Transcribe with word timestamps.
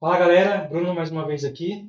Fala 0.00 0.18
galera, 0.18 0.58
Bruno 0.70 0.94
mais 0.94 1.10
uma 1.10 1.26
vez 1.26 1.44
aqui. 1.44 1.88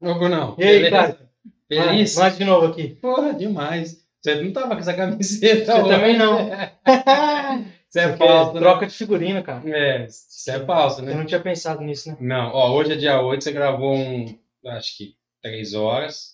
Ô, 0.00 0.14
Brunão. 0.14 0.54
E 0.58 0.64
aí, 0.64 0.70
beleza? 0.82 0.90
cara? 0.90 1.30
Feliz? 1.68 2.16
Nós 2.16 2.36
de 2.38 2.44
novo 2.44 2.66
aqui. 2.66 2.88
Porra, 2.88 3.34
demais. 3.34 4.04
Você 4.22 4.36
não 4.42 4.52
tava 4.52 4.74
com 4.74 4.80
essa 4.80 4.94
camiseta 4.94 5.72
Você 5.72 5.80
hoje. 5.80 5.90
também 5.90 6.16
não. 6.16 6.38
Você 7.88 8.00
é 8.00 8.08
Porque 8.08 8.24
falso, 8.26 8.54
né? 8.54 8.60
troca 8.60 8.86
de 8.86 8.94
figurino, 8.94 9.42
cara. 9.42 9.62
É, 9.66 10.06
isso 10.06 10.50
é 10.50 10.58
falso, 10.64 11.00
Eu 11.00 11.04
né? 11.06 11.14
não 11.14 11.24
tinha 11.26 11.40
pensado 11.40 11.80
nisso, 11.82 12.08
né? 12.08 12.16
Não, 12.20 12.50
ó, 12.52 12.72
hoje 12.72 12.92
é 12.92 12.96
dia 12.96 13.20
8, 13.20 13.44
você 13.44 13.52
gravou 13.52 13.94
um, 13.94 14.36
acho 14.66 14.96
que 14.96 15.14
três 15.40 15.74
horas, 15.74 16.33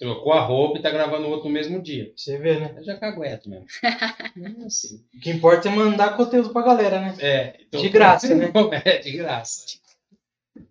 trocou 0.00 0.32
a 0.32 0.40
roupa 0.40 0.78
e 0.78 0.82
tá 0.82 0.90
gravando 0.90 1.28
outro 1.28 1.46
no 1.48 1.54
mesmo 1.54 1.80
dia. 1.80 2.12
Você 2.16 2.38
vê, 2.38 2.58
né? 2.58 2.74
Eu 2.76 2.82
já 2.82 2.96
cagueto 2.96 3.48
mesmo. 3.48 3.66
É 4.62 4.64
assim. 4.66 5.04
O 5.14 5.20
que 5.20 5.30
importa 5.30 5.68
é 5.68 5.72
mandar 5.72 6.16
conteúdo 6.16 6.50
pra 6.50 6.62
galera, 6.62 7.00
né? 7.00 7.14
É, 7.20 7.56
então- 7.68 7.80
De 7.80 7.88
graça, 7.90 8.34
né? 8.34 8.50
É, 8.84 8.98
de 8.98 9.12
graça. 9.12 9.78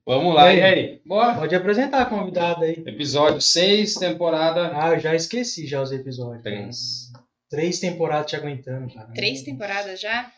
Vamos 0.05 0.33
lá, 0.33 0.51
E 0.53 0.57
e 0.57 0.61
aí? 0.61 0.73
aí? 0.73 1.01
Bora. 1.05 1.35
Pode 1.35 1.55
apresentar 1.55 2.01
a 2.01 2.05
convidada 2.05 2.65
aí. 2.65 2.83
Episódio 2.85 3.39
6, 3.41 3.93
temporada 3.95 4.71
Ah, 4.73 4.89
eu 4.93 4.99
já 4.99 5.15
esqueci 5.15 5.67
já 5.67 5.81
os 5.81 5.91
episódios. 5.91 6.43
3. 6.43 7.11
Três 7.49 7.79
temporadas 7.79 8.29
te 8.29 8.35
aguentando, 8.35 8.93
cara. 8.93 9.09
Três 9.13 9.41
temporadas 9.43 9.99
já? 10.01 10.31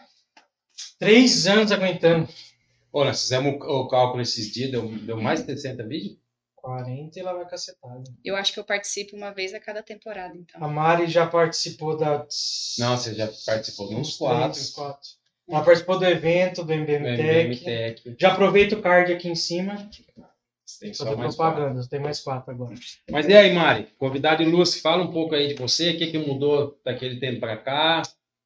Três 0.99 1.47
anos 1.47 1.71
aguentando. 1.71 2.27
Ô, 2.91 3.03
nós 3.05 3.21
fizemos 3.21 3.53
o 3.61 3.81
o 3.81 3.87
cálculo 3.87 4.21
esses 4.21 4.51
dias, 4.51 4.71
deu, 4.71 4.87
deu 4.99 5.19
mais 5.21 5.39
de 5.41 5.45
60 5.53 5.83
vídeos? 5.87 6.17
40 6.61 7.19
e 7.19 7.21
lá 7.21 7.33
vai 7.33 7.47
cacetada. 7.47 8.03
Eu 8.23 8.35
acho 8.35 8.53
que 8.53 8.59
eu 8.59 8.63
participo 8.63 9.15
uma 9.15 9.31
vez 9.31 9.53
a 9.53 9.59
cada 9.59 9.81
temporada, 9.81 10.33
A 10.33 10.37
então. 10.37 10.69
Mari 10.69 11.07
já 11.07 11.25
participou 11.27 11.97
da. 11.97 12.25
Não, 12.79 12.97
você 12.97 13.13
já 13.13 13.27
participou 13.45 13.89
de 13.89 13.95
uns 13.95 14.17
quatro. 14.17 14.59
uns 14.59 14.69
quatro. 14.69 15.09
Ela 15.49 15.63
participou 15.65 15.99
do 15.99 16.05
evento, 16.05 16.63
do 16.63 16.71
MBM 16.73 17.09
MBM 17.09 17.57
Tech. 17.57 18.03
Tech. 18.03 18.15
Já 18.17 18.31
aproveita 18.31 18.75
o 18.75 18.81
card 18.81 19.11
aqui 19.11 19.27
em 19.27 19.35
cima. 19.35 19.89
Tem 20.79 20.93
Só 20.93 21.15
mais 21.15 21.35
quatro. 21.35 21.61
propaganda. 21.61 21.87
Tem 21.89 21.99
mais 21.99 22.19
quatro 22.21 22.51
agora. 22.51 22.73
Mas 23.09 23.27
e 23.27 23.33
aí, 23.33 23.53
Mari? 23.53 23.87
Convidado 23.97 24.43
Lúcio, 24.43 24.81
fala 24.81 25.03
um 25.03 25.11
pouco 25.11 25.35
aí 25.35 25.49
de 25.49 25.55
você, 25.55 25.91
o 25.91 25.97
que, 25.97 26.07
que 26.07 26.17
mudou 26.17 26.79
daquele 26.85 27.19
tempo 27.19 27.41
pra 27.41 27.57
cá. 27.57 28.01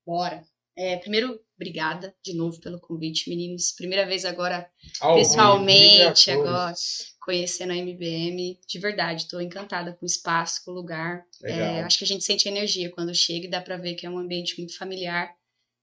Bora. 0.05 0.44
É, 0.78 0.98
primeiro, 0.98 1.40
obrigada 1.56 2.14
de 2.23 2.34
novo 2.36 2.59
pelo 2.59 2.80
convite, 2.80 3.30
meninos. 3.30 3.72
Primeira 3.72 4.06
vez 4.06 4.26
agora 4.26 4.68
Ao 5.00 5.16
Pessoalmente, 5.16 6.30
agora. 6.31 6.73
conhecendo 7.22 7.72
a 7.72 7.78
MBM. 7.78 8.59
De 8.68 8.80
verdade, 8.80 9.22
estou 9.23 9.42
encantada 9.42 9.94
com 9.94 10.06
o 10.06 10.08
espaço, 10.08 10.62
com 10.66 10.72
o 10.72 10.73
lugar. 10.76 11.23
É, 11.44 11.81
acho 11.81 11.98
que 12.00 12.03
a 12.03 12.08
gente 12.08 12.23
sente 12.26 12.48
energia 12.50 12.92
quando 12.92 13.14
chega 13.16 13.46
e 13.48 13.50
dá 13.50 13.62
pra 13.62 13.78
ver 13.78 13.96
que 13.96 14.06
é 14.06 14.09
um 14.09 14.18
ambiente 14.18 14.58
muito 14.58 14.78
familiar. 14.78 15.34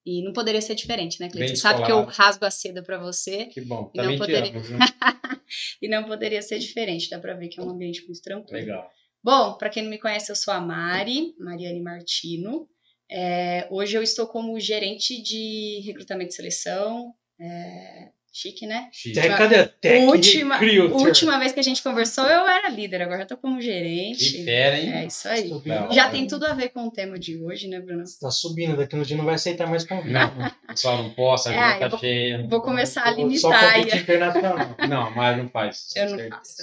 E 0.05 0.21
não 0.23 0.33
poderia 0.33 0.61
ser 0.61 0.75
diferente, 0.75 1.19
né, 1.19 1.29
Cleiton? 1.29 1.55
Você 1.55 1.61
sabe 1.61 1.85
que 1.85 1.91
eu 1.91 2.03
rasgo 2.03 2.43
a 2.45 2.51
seda 2.51 2.83
pra 2.83 2.97
você 2.99 3.45
Que 3.45 3.61
bom. 3.61 3.89
E 3.95 4.01
não 4.01 4.17
poderia- 4.17 4.51
amo, 4.51 4.61
e 5.81 5.87
não 5.87 6.03
poderia 6.03 6.41
ser 6.41 6.59
diferente. 6.59 7.09
Dá 7.09 7.19
pra 7.19 7.33
ver 7.35 7.47
que 7.47 7.59
é 7.59 7.63
um 7.63 7.69
ambiente 7.69 8.03
muito 8.05 8.21
tranquilo. 8.21 8.51
Legal. 8.59 8.91
Bom, 9.23 9.57
para 9.57 9.69
quem 9.69 9.81
não 9.81 9.89
me 9.89 9.97
conhece, 9.97 10.29
eu 10.29 10.35
sou 10.35 10.53
a 10.53 10.59
Mari, 10.59 11.33
Mariane 11.39 11.81
Martino. 11.81 12.67
É, 13.11 13.67
hoje 13.69 13.95
eu 13.97 14.03
estou 14.03 14.27
como 14.27 14.59
gerente 14.59 15.21
de 15.21 15.81
recrutamento 15.85 16.31
e 16.31 16.35
seleção. 16.35 17.13
É, 17.39 18.09
chique, 18.31 18.65
né? 18.65 18.89
Chique. 18.91 19.13
Tech, 19.19 19.27
cadê 19.37 19.65
Tech 19.65 20.05
Última-? 20.05 20.59
Última 20.93 21.37
vez 21.37 21.51
que 21.51 21.59
a 21.59 21.63
gente 21.63 21.83
conversou, 21.83 22.25
eu 22.25 22.47
era 22.47 22.69
líder, 22.69 23.01
agora 23.03 23.23
eu 23.23 23.27
tô 23.27 23.37
como 23.37 23.57
Que 23.59 23.65
gerente. 23.65 24.43
fera, 24.43 24.79
hein? 24.79 24.93
É 24.93 25.05
isso 25.05 25.27
aí. 25.27 25.49
Subindo. 25.49 25.91
Já 25.93 26.09
tem 26.09 26.25
tudo 26.25 26.45
a 26.47 26.53
ver 26.53 26.69
com 26.69 26.87
o 26.87 26.91
tema 26.91 27.19
de 27.19 27.37
hoje, 27.43 27.67
né, 27.67 27.79
Bruno? 27.79 28.03
Tá 28.19 28.31
subindo, 28.31 28.75
daqui 28.77 28.95
no 28.95 29.05
dia 29.05 29.17
não 29.17 29.25
vai 29.25 29.35
aceitar 29.35 29.67
mais 29.67 29.85
convite. 29.85 30.11
Não, 30.13 30.31
só 30.75 30.97
não 30.97 31.11
posso, 31.11 31.49
a 31.49 31.53
É, 31.53 31.79
tá 31.79 31.87
vou- 31.89 31.99
cheia. 31.99 32.47
Vou 32.47 32.61
começar 32.61 33.03
a 33.03 33.11
Só 33.11 33.17
limitar. 33.17 33.73
aí. 33.73 33.81
internacional. 33.99 34.75
Não, 34.89 35.11
mas 35.15 35.37
não 35.37 35.49
faz. 35.49 35.89
Eu 35.95 36.09
não 36.09 36.17
faço, 36.17 36.23
eu 36.23 36.29
não 36.29 36.37
faço, 36.37 36.61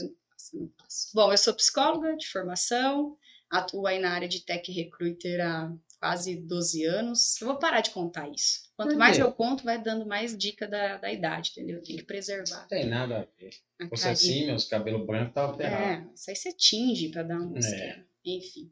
eu 0.57 0.61
não 0.63 0.69
faço. 0.79 1.11
Bom, 1.15 1.31
eu 1.33 1.39
sou 1.39 1.55
psicóloga 1.55 2.17
de 2.17 2.27
formação, 2.27 3.17
atuo 3.51 3.87
aí 3.87 3.99
na 4.01 4.11
área 4.11 4.27
de 4.29 4.45
tech 4.45 4.71
recruiter 4.73 5.41
há 5.41 5.71
quase 6.01 6.35
12 6.37 6.85
anos. 6.87 7.41
Eu 7.41 7.49
vou 7.49 7.57
parar 7.59 7.81
de 7.83 7.91
contar 7.91 8.29
isso. 8.29 8.63
Quanto 8.75 8.97
mais 8.97 9.19
eu 9.19 9.31
conto, 9.31 9.63
vai 9.65 9.79
dando 9.81 10.07
mais 10.07 10.37
dica 10.37 10.67
da, 10.67 10.97
da 10.97 11.13
idade, 11.13 11.51
entendeu? 11.53 11.83
Tem 11.83 11.97
que 11.97 12.03
preservar. 12.03 12.63
Não 12.63 12.69
tem 12.69 12.87
nada 12.87 13.19
a 13.19 13.41
ver. 13.41 13.51
a 13.81 13.85
Você 13.89 14.05
carinha. 14.05 14.13
assim, 14.13 14.47
meus 14.47 14.65
cabelos 14.65 15.07
brancos 15.07 15.29
estavam 15.29 15.57
ferrados. 15.57 16.07
É, 16.09 16.15
isso 16.15 16.31
aí 16.31 16.37
você 16.37 16.53
tinge 16.53 17.09
pra 17.11 17.23
dar 17.23 17.39
uma 17.39 17.59
É. 17.59 18.01
Enfim. 18.25 18.71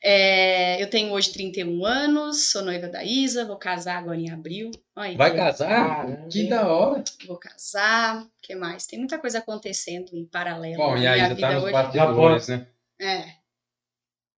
É, 0.00 0.80
eu 0.80 0.88
tenho 0.88 1.12
hoje 1.12 1.32
31 1.32 1.84
anos, 1.84 2.50
sou 2.50 2.62
noiva 2.62 2.86
da 2.88 3.02
Isa, 3.02 3.44
vou 3.44 3.56
casar 3.56 3.96
agora 3.98 4.16
em 4.16 4.30
abril. 4.30 4.70
Vai 4.94 5.34
casar? 5.34 5.68
Caramba, 5.68 6.28
Que 6.28 6.44
da 6.48 6.68
hora. 6.72 7.02
Vou 7.26 7.36
casar. 7.36 8.22
O 8.22 8.30
que 8.40 8.54
mais? 8.54 8.86
Tem 8.86 8.98
muita 8.98 9.18
coisa 9.18 9.38
acontecendo 9.38 10.10
em 10.14 10.24
paralelo. 10.24 10.76
Bom, 10.76 10.96
e 10.96 11.02
já 11.02 11.28
vida 11.30 11.40
tá 11.40 11.52
nos 11.54 11.64
hoje. 11.64 11.72
bastidores, 11.72 12.48
né? 12.48 12.68
É, 13.00 13.24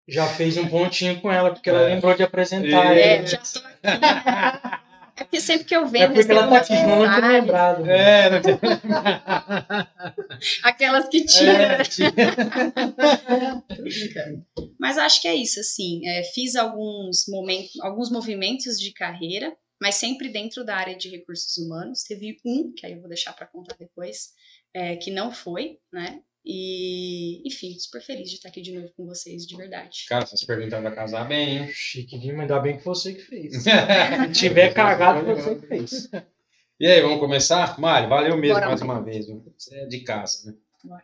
Já 0.09 0.25
fez 0.27 0.57
um 0.57 0.67
pontinho 0.67 1.19
com 1.21 1.31
ela, 1.31 1.51
porque 1.51 1.69
ela 1.69 1.81
É. 1.81 1.93
lembrou 1.93 2.13
de 2.15 2.23
apresentar 2.23 2.95
É, 2.95 3.01
é, 3.01 3.17
ele. 3.17 3.27
já 3.27 3.37
tô 3.37 3.59
aqui. 3.59 3.69
É 5.19 5.23
porque 5.25 5.41
sempre 5.41 5.65
que 5.65 5.75
eu 5.75 5.81
É 5.81 5.85
venho, 5.85 6.13
porque 6.13 6.31
ela 6.31 6.47
tá 6.47 6.57
aqui, 6.59 6.71
não 6.73 6.99
tinha 7.13 7.27
lembrado. 7.27 7.83
né? 7.83 8.27
É, 8.27 8.29
não 8.29 8.41
tem... 8.41 8.57
aquelas 10.63 11.09
que 11.09 11.25
tinha. 11.25 11.51
É, 11.51 11.83
tinha-. 11.83 12.13
Mas 14.79 14.97
acho 14.97 15.21
que 15.21 15.27
é 15.27 15.35
isso, 15.35 15.59
assim. 15.59 16.07
é, 16.07 16.23
fiz 16.23 16.55
alguns 16.55 17.25
momentos, 17.27 17.77
alguns 17.81 18.09
movimentos 18.09 18.79
de 18.79 18.93
carreira, 18.93 19.53
mas 19.81 19.95
sempre 19.95 20.29
dentro 20.29 20.63
da 20.63 20.75
área 20.77 20.95
de 20.95 21.09
recursos 21.09 21.57
humanos. 21.57 22.03
Teve 22.03 22.37
um, 22.45 22.71
que 22.75 22.85
aí 22.85 22.93
eu 22.93 22.99
vou 22.99 23.09
deixar 23.09 23.33
para 23.33 23.47
contar 23.47 23.75
depois, 23.77 24.29
é, 24.73 24.95
que 24.95 25.11
não 25.11 25.31
foi, 25.33 25.79
né? 25.91 26.19
E, 26.51 27.43
enfim, 27.45 27.77
super 27.77 28.01
feliz 28.01 28.27
de 28.27 28.37
estar 28.37 28.49
aqui 28.49 28.59
de 28.59 28.71
novo 28.71 28.91
com 28.97 29.05
vocês, 29.05 29.45
de 29.45 29.55
verdade. 29.55 30.05
Cara, 30.09 30.23
essas 30.23 30.43
perguntas 30.43 30.81
vai 30.81 30.95
casar 30.95 31.27
bem, 31.27 31.57
hein? 31.59 31.67
Chique 31.71 32.17
demais, 32.17 32.49
ainda 32.49 32.59
bem 32.59 32.75
que 32.75 32.83
foi 32.83 32.95
você 32.95 33.13
que 33.13 33.21
fez. 33.21 33.61
Se 33.61 34.31
tiver 34.31 34.73
cagado, 34.73 35.23
foi 35.23 35.35
você 35.35 35.55
que 35.57 35.67
fez. 35.67 36.09
E 36.79 36.87
aí, 36.87 37.01
vamos 37.01 37.19
começar? 37.19 37.79
Mário, 37.79 38.09
valeu 38.09 38.35
mesmo 38.35 38.55
Bora. 38.55 38.65
mais 38.65 38.81
uma 38.81 38.99
vez. 38.99 39.27
viu? 39.27 39.45
Você 39.55 39.75
é 39.75 39.85
de 39.85 39.99
casa, 39.99 40.49
né? 40.49 40.57
Bora. 40.83 41.03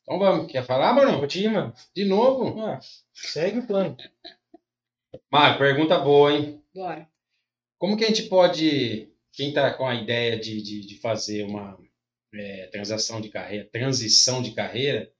Então 0.00 0.18
vamos. 0.18 0.50
Quer 0.50 0.64
falar, 0.64 0.94
Bruno? 0.94 1.20
Mano. 1.52 1.74
De 1.94 2.04
novo? 2.06 2.58
Ah, 2.62 2.80
segue 3.12 3.58
o 3.58 3.66
plano. 3.66 3.98
Mário, 5.30 5.58
pergunta 5.58 5.98
boa, 5.98 6.32
hein? 6.32 6.64
Bora. 6.74 7.06
Como 7.76 7.98
que 7.98 8.04
a 8.04 8.08
gente 8.08 8.22
pode, 8.30 9.10
quem 9.30 9.52
tá 9.52 9.74
com 9.74 9.86
a 9.86 9.94
ideia 9.94 10.38
de, 10.38 10.62
de, 10.62 10.86
de 10.86 10.94
fazer 11.00 11.44
uma 11.44 11.78
é, 12.34 12.66
transação 12.68 13.20
de 13.20 13.28
carreira, 13.28 13.68
transição 13.70 14.42
de 14.42 14.52
carreira, 14.52 15.12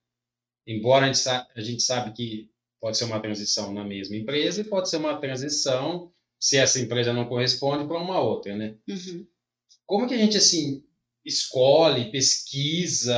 embora 0.67 1.07
a 1.07 1.13
gente, 1.13 1.29
a 1.29 1.61
gente 1.61 1.83
sabe 1.83 2.13
que 2.13 2.51
pode 2.81 2.97
ser 2.97 3.05
uma 3.05 3.21
transição 3.21 3.73
na 3.73 3.85
mesma 3.85 4.17
empresa 4.17 4.61
e 4.61 4.65
pode 4.65 4.89
ser 4.89 4.97
uma 4.97 5.21
transição, 5.21 6.13
se 6.39 6.57
essa 6.57 6.81
empresa 6.81 7.13
não 7.13 7.29
corresponde, 7.29 7.87
para 7.87 7.99
uma 7.99 8.21
outra, 8.21 8.57
né? 8.57 8.77
Uhum. 8.89 9.27
Como 9.85 10.09
que 10.09 10.15
a 10.15 10.19
gente, 10.19 10.37
assim, 10.37 10.83
escolhe, 11.25 12.11
pesquisa, 12.11 13.15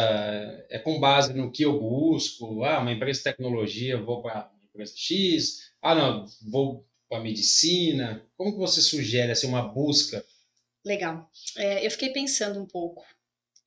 é 0.69 0.79
com 0.79 0.99
base 0.99 1.33
no 1.33 1.53
que 1.53 1.65
eu 1.65 1.79
busco? 1.79 2.65
Ah, 2.65 2.81
uma 2.81 2.93
empresa 2.93 3.19
de 3.19 3.25
tecnologia, 3.25 4.01
vou 4.01 4.23
para 4.23 4.51
uma 4.53 4.65
empresa 4.65 4.95
X. 4.97 5.71
Ah, 5.81 5.95
não, 5.95 6.27
vou 6.51 6.87
para 7.09 7.23
medicina. 7.23 8.27
Como 8.37 8.53
que 8.53 8.59
você 8.59 8.81
sugere, 8.81 9.31
assim, 9.31 9.47
uma 9.47 9.63
busca? 9.63 10.25
Legal. 10.85 11.31
É, 11.57 11.87
eu 11.87 11.91
fiquei 11.91 12.11
pensando 12.11 12.61
um 12.61 12.67
pouco. 12.67 13.05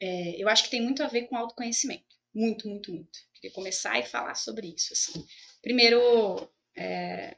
É, 0.01 0.41
eu 0.41 0.49
acho 0.49 0.63
que 0.63 0.69
tem 0.69 0.81
muito 0.81 1.03
a 1.03 1.07
ver 1.07 1.23
com 1.23 1.37
autoconhecimento. 1.37 2.15
Muito, 2.33 2.67
muito, 2.67 2.91
muito. 2.91 3.19
Queria 3.33 3.51
começar 3.51 3.97
e 3.99 4.05
falar 4.05 4.35
sobre 4.35 4.67
isso. 4.67 4.93
Assim. 4.93 5.25
Primeiro, 5.61 6.49
é, 6.75 7.37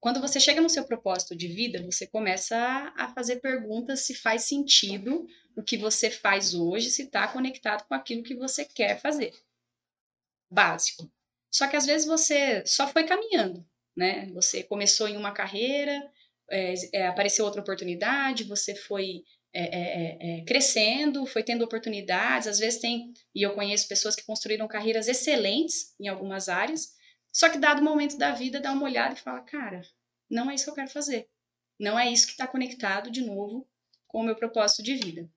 quando 0.00 0.20
você 0.20 0.40
chega 0.40 0.62
no 0.62 0.70
seu 0.70 0.84
propósito 0.84 1.36
de 1.36 1.46
vida, 1.46 1.82
você 1.84 2.06
começa 2.06 2.56
a, 2.96 3.12
fazer 3.12 3.36
perguntas 3.36 4.00
se 4.00 4.14
faz 4.14 4.44
sentido 4.44 5.26
o 5.54 5.62
que 5.62 5.76
você 5.76 6.10
faz 6.10 6.54
hoje, 6.54 6.90
se 6.90 7.02
está 7.02 7.28
conectado 7.28 7.86
com 7.86 7.94
aquilo 7.94 8.22
que 8.22 8.34
você 8.34 8.64
quer 8.64 8.98
fazer. 8.98 9.34
Básico. 10.50 11.12
Só 11.52 11.68
que 11.68 11.76
às 11.76 11.84
vezes 11.84 12.06
você 12.06 12.64
só 12.64 12.88
foi 12.88 13.04
caminhando, 13.04 13.66
né? 13.94 14.30
Você 14.32 14.62
começou 14.62 15.06
em 15.06 15.18
uma 15.18 15.32
carreira, 15.32 16.10
é, 16.50 16.74
é, 16.94 17.06
apareceu 17.06 17.44
outra 17.44 17.60
oportunidade, 17.60 18.44
você 18.44 18.74
foi 18.74 19.22
é, 19.52 19.62
é, 19.62 20.18
é, 20.20 20.44
crescendo, 20.44 21.26
foi 21.26 21.42
tendo 21.42 21.64
oportunidades. 21.64 22.48
Às 22.48 22.58
vezes 22.58 22.80
tem, 22.80 23.12
e 23.34 23.42
eu 23.42 23.54
conheço 23.54 23.88
pessoas 23.88 24.14
que 24.14 24.24
construíram 24.24 24.68
carreiras 24.68 25.08
excelentes 25.08 25.94
em 25.98 26.08
algumas 26.08 26.48
áreas, 26.48 26.94
só 27.32 27.48
que 27.48 27.58
dado 27.58 27.80
o 27.80 27.84
momento 27.84 28.16
da 28.16 28.32
vida, 28.32 28.60
dá 28.60 28.72
uma 28.72 28.84
olhada 28.84 29.14
e 29.14 29.18
fala: 29.18 29.40
cara, 29.40 29.82
não 30.28 30.50
é 30.50 30.54
isso 30.54 30.64
que 30.64 30.70
eu 30.70 30.74
quero 30.74 30.90
fazer. 30.90 31.28
Não 31.78 31.98
é 31.98 32.10
isso 32.10 32.26
que 32.26 32.32
está 32.32 32.46
conectado 32.46 33.10
de 33.10 33.22
novo 33.22 33.66
com 34.06 34.20
o 34.20 34.24
meu 34.24 34.36
propósito 34.36 34.82
de 34.82 34.96
vida. 34.96 35.30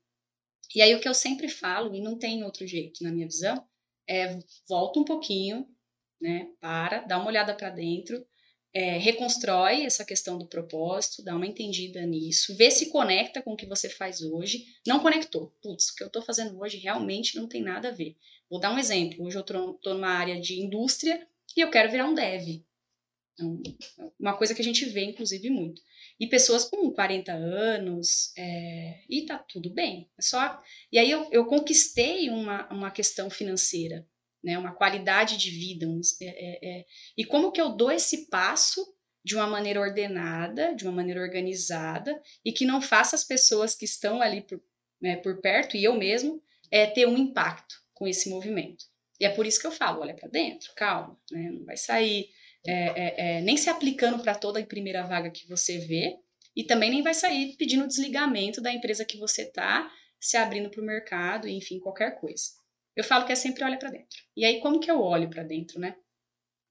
E 0.75 0.81
aí 0.81 0.93
o 0.95 0.99
que 0.99 1.07
eu 1.07 1.13
sempre 1.13 1.47
falo, 1.47 1.93
e 1.95 2.01
não 2.01 2.17
tem 2.17 2.43
outro 2.43 2.65
jeito 2.65 3.03
na 3.03 3.11
minha 3.11 3.27
visão, 3.27 3.67
é 4.07 4.39
volta 4.67 4.99
um 4.99 5.05
pouquinho, 5.05 5.67
né? 6.19 6.49
Para, 6.59 7.01
dá 7.01 7.17
uma 7.17 7.27
olhada 7.27 7.55
para 7.55 7.69
dentro, 7.69 8.25
é, 8.73 8.97
reconstrói 8.97 9.85
essa 9.85 10.03
questão 10.03 10.37
do 10.37 10.47
propósito, 10.47 11.23
dá 11.23 11.35
uma 11.35 11.45
entendida 11.45 12.03
nisso, 12.05 12.55
vê 12.57 12.71
se 12.71 12.89
conecta 12.89 13.41
com 13.41 13.53
o 13.53 13.55
que 13.55 13.67
você 13.67 13.87
faz 13.87 14.21
hoje. 14.21 14.65
Não 14.85 14.99
conectou. 14.99 15.55
Putz, 15.61 15.89
o 15.89 15.95
que 15.95 16.03
eu 16.03 16.07
estou 16.07 16.23
fazendo 16.23 16.59
hoje 16.59 16.77
realmente 16.77 17.35
não 17.35 17.47
tem 17.47 17.61
nada 17.61 17.89
a 17.89 17.91
ver. 17.91 18.17
Vou 18.49 18.59
dar 18.59 18.73
um 18.73 18.79
exemplo. 18.79 19.23
Hoje 19.25 19.37
eu 19.37 19.41
estou 19.41 19.93
numa 19.93 20.09
área 20.09 20.41
de 20.41 20.59
indústria 20.59 21.27
e 21.55 21.61
eu 21.61 21.69
quero 21.69 21.91
virar 21.91 22.07
um 22.07 22.15
dev. 22.15 22.63
Então, 23.33 23.61
uma 24.19 24.35
coisa 24.37 24.53
que 24.53 24.61
a 24.61 24.65
gente 24.65 24.85
vê, 24.85 25.03
inclusive, 25.05 25.49
muito. 25.49 25.81
E 26.19 26.27
pessoas 26.27 26.65
com 26.65 26.91
40 26.91 27.31
anos, 27.31 28.31
é, 28.37 29.01
e 29.09 29.25
tá 29.25 29.37
tudo 29.37 29.71
bem. 29.71 30.09
É 30.17 30.21
só, 30.21 30.61
e 30.91 30.99
aí 30.99 31.09
eu, 31.09 31.27
eu 31.31 31.45
conquistei 31.45 32.29
uma, 32.29 32.67
uma 32.71 32.91
questão 32.91 33.29
financeira 33.29 34.07
né, 34.43 34.57
uma 34.57 34.73
qualidade 34.73 35.37
de 35.37 35.49
vida. 35.49 35.87
Um, 35.87 36.01
é, 36.21 36.25
é, 36.25 36.79
é, 36.79 36.85
e 37.17 37.23
como 37.23 37.51
que 37.51 37.61
eu 37.61 37.69
dou 37.69 37.91
esse 37.91 38.29
passo 38.29 38.85
de 39.23 39.35
uma 39.35 39.47
maneira 39.47 39.79
ordenada, 39.79 40.75
de 40.75 40.83
uma 40.83 40.91
maneira 40.91 41.21
organizada, 41.21 42.21
e 42.43 42.51
que 42.51 42.65
não 42.65 42.81
faça 42.81 43.15
as 43.15 43.23
pessoas 43.23 43.73
que 43.73 43.85
estão 43.85 44.21
ali 44.21 44.41
por, 44.41 44.61
né, 45.01 45.15
por 45.15 45.39
perto, 45.39 45.77
e 45.77 45.83
eu 45.83 45.95
mesmo, 45.95 46.43
é, 46.69 46.85
ter 46.85 47.07
um 47.07 47.17
impacto 47.17 47.75
com 47.93 48.07
esse 48.07 48.29
movimento. 48.29 48.83
E 49.19 49.25
é 49.25 49.29
por 49.29 49.45
isso 49.45 49.61
que 49.61 49.67
eu 49.67 49.71
falo, 49.71 50.01
olha 50.01 50.13
para 50.13 50.27
dentro, 50.27 50.73
calma, 50.75 51.17
né, 51.31 51.51
não 51.51 51.63
vai 51.63 51.77
sair 51.77 52.27
é, 52.65 52.73
é, 52.73 53.37
é, 53.37 53.41
nem 53.41 53.55
se 53.57 53.69
aplicando 53.69 54.21
para 54.21 54.35
toda 54.35 54.59
a 54.59 54.65
primeira 54.65 55.03
vaga 55.03 55.29
que 55.29 55.47
você 55.47 55.79
vê, 55.79 56.17
e 56.55 56.63
também 56.63 56.89
nem 56.89 57.01
vai 57.01 57.13
sair 57.13 57.55
pedindo 57.57 57.87
desligamento 57.87 58.61
da 58.61 58.71
empresa 58.71 59.05
que 59.05 59.17
você 59.17 59.43
está, 59.43 59.89
se 60.19 60.37
abrindo 60.37 60.69
para 60.69 60.81
o 60.81 60.85
mercado, 60.85 61.47
enfim, 61.47 61.79
qualquer 61.79 62.19
coisa. 62.19 62.43
Eu 62.95 63.03
falo 63.03 63.25
que 63.25 63.31
é 63.31 63.35
sempre 63.35 63.63
olha 63.63 63.77
para 63.77 63.91
dentro. 63.91 64.17
E 64.35 64.45
aí, 64.45 64.59
como 64.61 64.79
que 64.79 64.89
eu 64.89 65.01
olho 65.01 65.29
para 65.29 65.43
dentro, 65.43 65.79
né? 65.79 65.95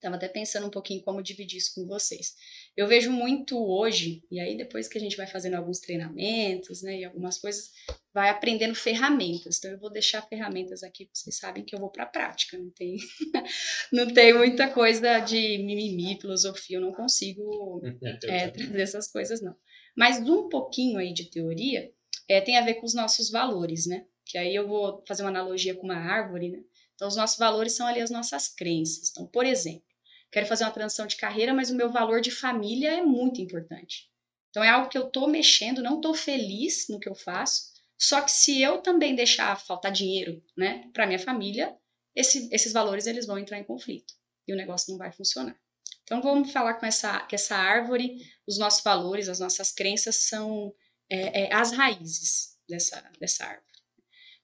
Estava 0.03 0.17
até 0.17 0.27
pensando 0.27 0.67
um 0.67 0.71
pouquinho 0.71 1.01
como 1.05 1.23
dividir 1.23 1.59
isso 1.59 1.77
com 1.77 1.87
vocês. 1.87 2.35
Eu 2.77 2.89
vejo 2.89 3.13
muito 3.13 3.57
hoje, 3.57 4.25
e 4.29 4.41
aí 4.41 4.57
depois 4.57 4.89
que 4.89 4.99
a 4.99 5.01
gente 5.01 5.17
vai 5.17 5.29
fazendo 5.29 5.55
alguns 5.55 5.79
treinamentos, 5.79 6.83
né, 6.83 6.99
e 6.99 7.05
algumas 7.05 7.39
coisas, 7.39 7.71
vai 8.13 8.29
aprendendo 8.29 8.75
ferramentas. 8.75 9.59
Então 9.59 9.71
eu 9.71 9.79
vou 9.79 9.93
deixar 9.93 10.21
ferramentas 10.23 10.83
aqui, 10.83 11.09
vocês 11.15 11.39
sabem 11.39 11.65
que 11.65 11.73
eu 11.73 11.79
vou 11.79 11.89
para 11.89 12.03
a 12.03 12.09
prática, 12.09 12.59
não 12.59 12.69
tem, 12.71 12.97
não 13.93 14.13
tem 14.13 14.35
muita 14.35 14.69
coisa 14.73 15.21
de 15.21 15.59
mimimi, 15.59 16.21
filosofia, 16.21 16.79
eu 16.79 16.81
não 16.81 16.93
consigo 16.93 17.81
é, 18.25 18.49
trazer 18.49 18.83
essas 18.83 19.09
coisas 19.09 19.41
não. 19.41 19.55
Mas 19.97 20.19
um 20.19 20.49
pouquinho 20.49 20.99
aí 20.99 21.15
de 21.15 21.31
teoria 21.31 21.93
é, 22.29 22.41
tem 22.41 22.57
a 22.57 22.65
ver 22.65 22.75
com 22.75 22.87
os 22.87 22.95
nossos 22.95 23.31
valores, 23.31 23.87
né? 23.87 24.05
Que 24.25 24.39
aí 24.39 24.55
eu 24.55 24.67
vou 24.67 25.03
fazer 25.07 25.23
uma 25.23 25.31
analogia 25.31 25.75
com 25.75 25.85
uma 25.85 25.97
árvore, 25.97 26.51
né? 26.51 26.63
Então, 26.95 27.09
os 27.09 27.17
nossos 27.17 27.39
valores 27.39 27.73
são 27.73 27.87
ali 27.87 28.01
as 28.01 28.11
nossas 28.11 28.49
crenças. 28.49 29.11
Então, 29.11 29.27
por 29.27 29.45
exemplo, 29.45 29.83
quero 30.31 30.47
fazer 30.47 30.65
uma 30.65 30.71
transição 30.71 31.07
de 31.07 31.17
carreira, 31.17 31.53
mas 31.53 31.71
o 31.71 31.75
meu 31.75 31.91
valor 31.91 32.21
de 32.21 32.31
família 32.31 32.93
é 32.93 33.03
muito 33.03 33.41
importante. 33.41 34.09
Então, 34.51 34.63
é 34.63 34.69
algo 34.69 34.89
que 34.89 34.99
eu 34.99 35.07
estou 35.07 35.27
mexendo, 35.27 35.83
não 35.83 35.97
estou 35.97 36.15
feliz 36.15 36.87
no 36.89 37.01
que 37.01 37.09
eu 37.09 37.15
faço, 37.15 37.73
só 37.99 38.21
que 38.21 38.31
se 38.31 38.61
eu 38.61 38.79
também 38.79 39.15
deixar 39.15 39.59
faltar 39.59 39.91
dinheiro, 39.91 40.43
né, 40.57 40.91
para 40.93 41.07
minha 41.07 41.19
família, 41.19 41.77
esse, 42.15 42.49
esses 42.53 42.73
valores 42.73 43.07
eles 43.07 43.27
vão 43.27 43.39
entrar 43.39 43.59
em 43.59 43.65
conflito 43.65 44.15
e 44.47 44.53
o 44.53 44.57
negócio 44.57 44.91
não 44.91 44.99
vai 44.99 45.11
funcionar. 45.13 45.57
Então, 46.03 46.21
vamos 46.21 46.53
falar 46.53 46.75
com 46.75 46.85
essa, 46.85 47.21
que 47.27 47.35
essa 47.35 47.57
árvore, 47.57 48.19
os 48.47 48.59
nossos 48.59 48.83
valores, 48.83 49.29
as 49.29 49.41
nossas 49.41 49.73
crenças 49.73 50.17
são 50.17 50.75
é, 51.09 51.45
é, 51.45 51.55
as 51.55 51.73
raízes 51.73 52.59
dessa, 52.69 53.01
dessa 53.19 53.45
árvore. 53.45 53.72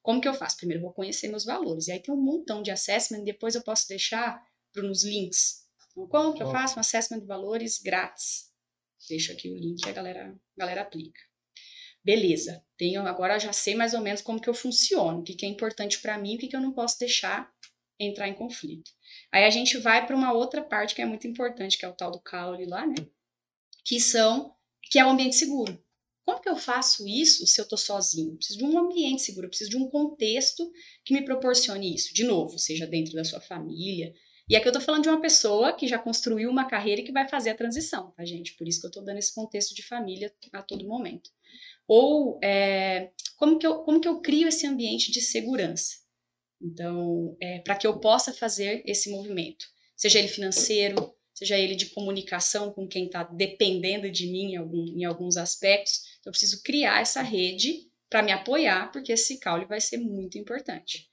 Como 0.08 0.22
que 0.22 0.28
eu 0.28 0.32
faço? 0.32 0.56
Primeiro 0.56 0.80
vou 0.82 0.90
conhecer 0.90 1.28
meus 1.28 1.44
valores. 1.44 1.86
E 1.86 1.92
aí 1.92 2.00
tem 2.00 2.14
um 2.14 2.16
montão 2.16 2.62
de 2.62 2.70
assessment, 2.70 3.24
depois 3.24 3.54
eu 3.54 3.62
posso 3.62 3.86
deixar 3.86 4.42
nos 4.74 5.04
links. 5.04 5.66
Então, 5.92 6.08
como 6.08 6.32
que 6.32 6.42
eu 6.42 6.50
faço 6.50 6.78
um 6.78 6.80
assessment 6.80 7.20
de 7.20 7.26
valores 7.26 7.78
grátis? 7.78 8.50
Deixo 9.06 9.30
aqui 9.32 9.50
o 9.50 9.54
link 9.54 9.84
e 9.84 9.88
a 9.90 9.92
galera, 9.92 10.34
a 10.34 10.58
galera 10.58 10.80
aplica. 10.80 11.20
Beleza, 12.02 12.64
tenho, 12.78 13.06
agora 13.06 13.38
já 13.38 13.52
sei 13.52 13.74
mais 13.74 13.92
ou 13.92 14.00
menos 14.00 14.22
como 14.22 14.40
que 14.40 14.48
eu 14.48 14.54
funciono, 14.54 15.20
o 15.20 15.22
que, 15.22 15.34
que 15.34 15.44
é 15.44 15.48
importante 15.50 16.00
para 16.00 16.16
mim, 16.16 16.36
o 16.36 16.38
que, 16.38 16.48
que 16.48 16.56
eu 16.56 16.62
não 16.62 16.72
posso 16.72 16.98
deixar 16.98 17.52
entrar 18.00 18.28
em 18.28 18.34
conflito. 18.34 18.90
Aí 19.30 19.44
a 19.44 19.50
gente 19.50 19.76
vai 19.76 20.06
para 20.06 20.16
uma 20.16 20.32
outra 20.32 20.62
parte 20.62 20.94
que 20.94 21.02
é 21.02 21.06
muito 21.06 21.26
importante, 21.26 21.76
que 21.76 21.84
é 21.84 21.88
o 21.88 21.92
tal 21.94 22.10
do 22.10 22.20
caule 22.22 22.64
lá, 22.64 22.86
né? 22.86 22.96
Que 23.84 24.00
são, 24.00 24.56
que 24.90 24.98
é 24.98 25.04
o 25.04 25.10
ambiente 25.10 25.36
seguro. 25.36 25.78
Como 26.28 26.42
que 26.42 26.48
eu 26.50 26.56
faço 26.56 27.08
isso 27.08 27.46
se 27.46 27.58
eu 27.58 27.62
estou 27.62 27.78
sozinho? 27.78 28.32
Eu 28.32 28.36
preciso 28.36 28.58
de 28.58 28.64
um 28.66 28.78
ambiente 28.78 29.22
seguro, 29.22 29.46
eu 29.46 29.48
preciso 29.48 29.70
de 29.70 29.78
um 29.78 29.88
contexto 29.88 30.70
que 31.02 31.14
me 31.14 31.24
proporcione 31.24 31.94
isso. 31.94 32.12
De 32.12 32.22
novo, 32.22 32.58
seja 32.58 32.86
dentro 32.86 33.14
da 33.14 33.24
sua 33.24 33.40
família. 33.40 34.12
E 34.46 34.54
aqui 34.54 34.68
eu 34.68 34.70
estou 34.70 34.82
falando 34.82 35.04
de 35.04 35.08
uma 35.08 35.22
pessoa 35.22 35.72
que 35.72 35.88
já 35.88 35.98
construiu 35.98 36.50
uma 36.50 36.66
carreira 36.66 37.00
e 37.00 37.04
que 37.04 37.12
vai 37.12 37.26
fazer 37.26 37.48
a 37.48 37.54
transição, 37.54 38.10
tá, 38.10 38.26
gente? 38.26 38.54
Por 38.58 38.68
isso 38.68 38.78
que 38.78 38.84
eu 38.84 38.90
estou 38.90 39.02
dando 39.02 39.16
esse 39.16 39.34
contexto 39.34 39.74
de 39.74 39.82
família 39.82 40.30
a 40.52 40.60
todo 40.60 40.86
momento. 40.86 41.30
Ou 41.86 42.38
é, 42.44 43.10
como, 43.38 43.58
que 43.58 43.66
eu, 43.66 43.78
como 43.78 43.98
que 43.98 44.06
eu 44.06 44.20
crio 44.20 44.48
esse 44.48 44.66
ambiente 44.66 45.10
de 45.10 45.22
segurança? 45.22 45.94
Então, 46.60 47.38
é, 47.40 47.60
para 47.60 47.74
que 47.74 47.86
eu 47.86 47.98
possa 48.00 48.34
fazer 48.34 48.82
esse 48.84 49.10
movimento, 49.10 49.64
seja 49.96 50.18
ele 50.18 50.28
financeiro, 50.28 51.16
seja 51.38 51.56
ele 51.56 51.76
de 51.76 51.86
comunicação 51.86 52.72
com 52.72 52.88
quem 52.88 53.06
está 53.06 53.22
dependendo 53.22 54.10
de 54.10 54.26
mim 54.26 54.52
em, 54.52 54.56
algum, 54.56 54.84
em 54.88 55.04
alguns 55.04 55.36
aspectos. 55.36 56.07
Eu 56.24 56.32
preciso 56.32 56.62
criar 56.62 57.00
essa 57.00 57.22
rede 57.22 57.88
para 58.08 58.22
me 58.22 58.32
apoiar, 58.32 58.90
porque 58.90 59.12
esse 59.12 59.38
caule 59.38 59.66
vai 59.66 59.80
ser 59.80 59.98
muito 59.98 60.38
importante. 60.38 61.08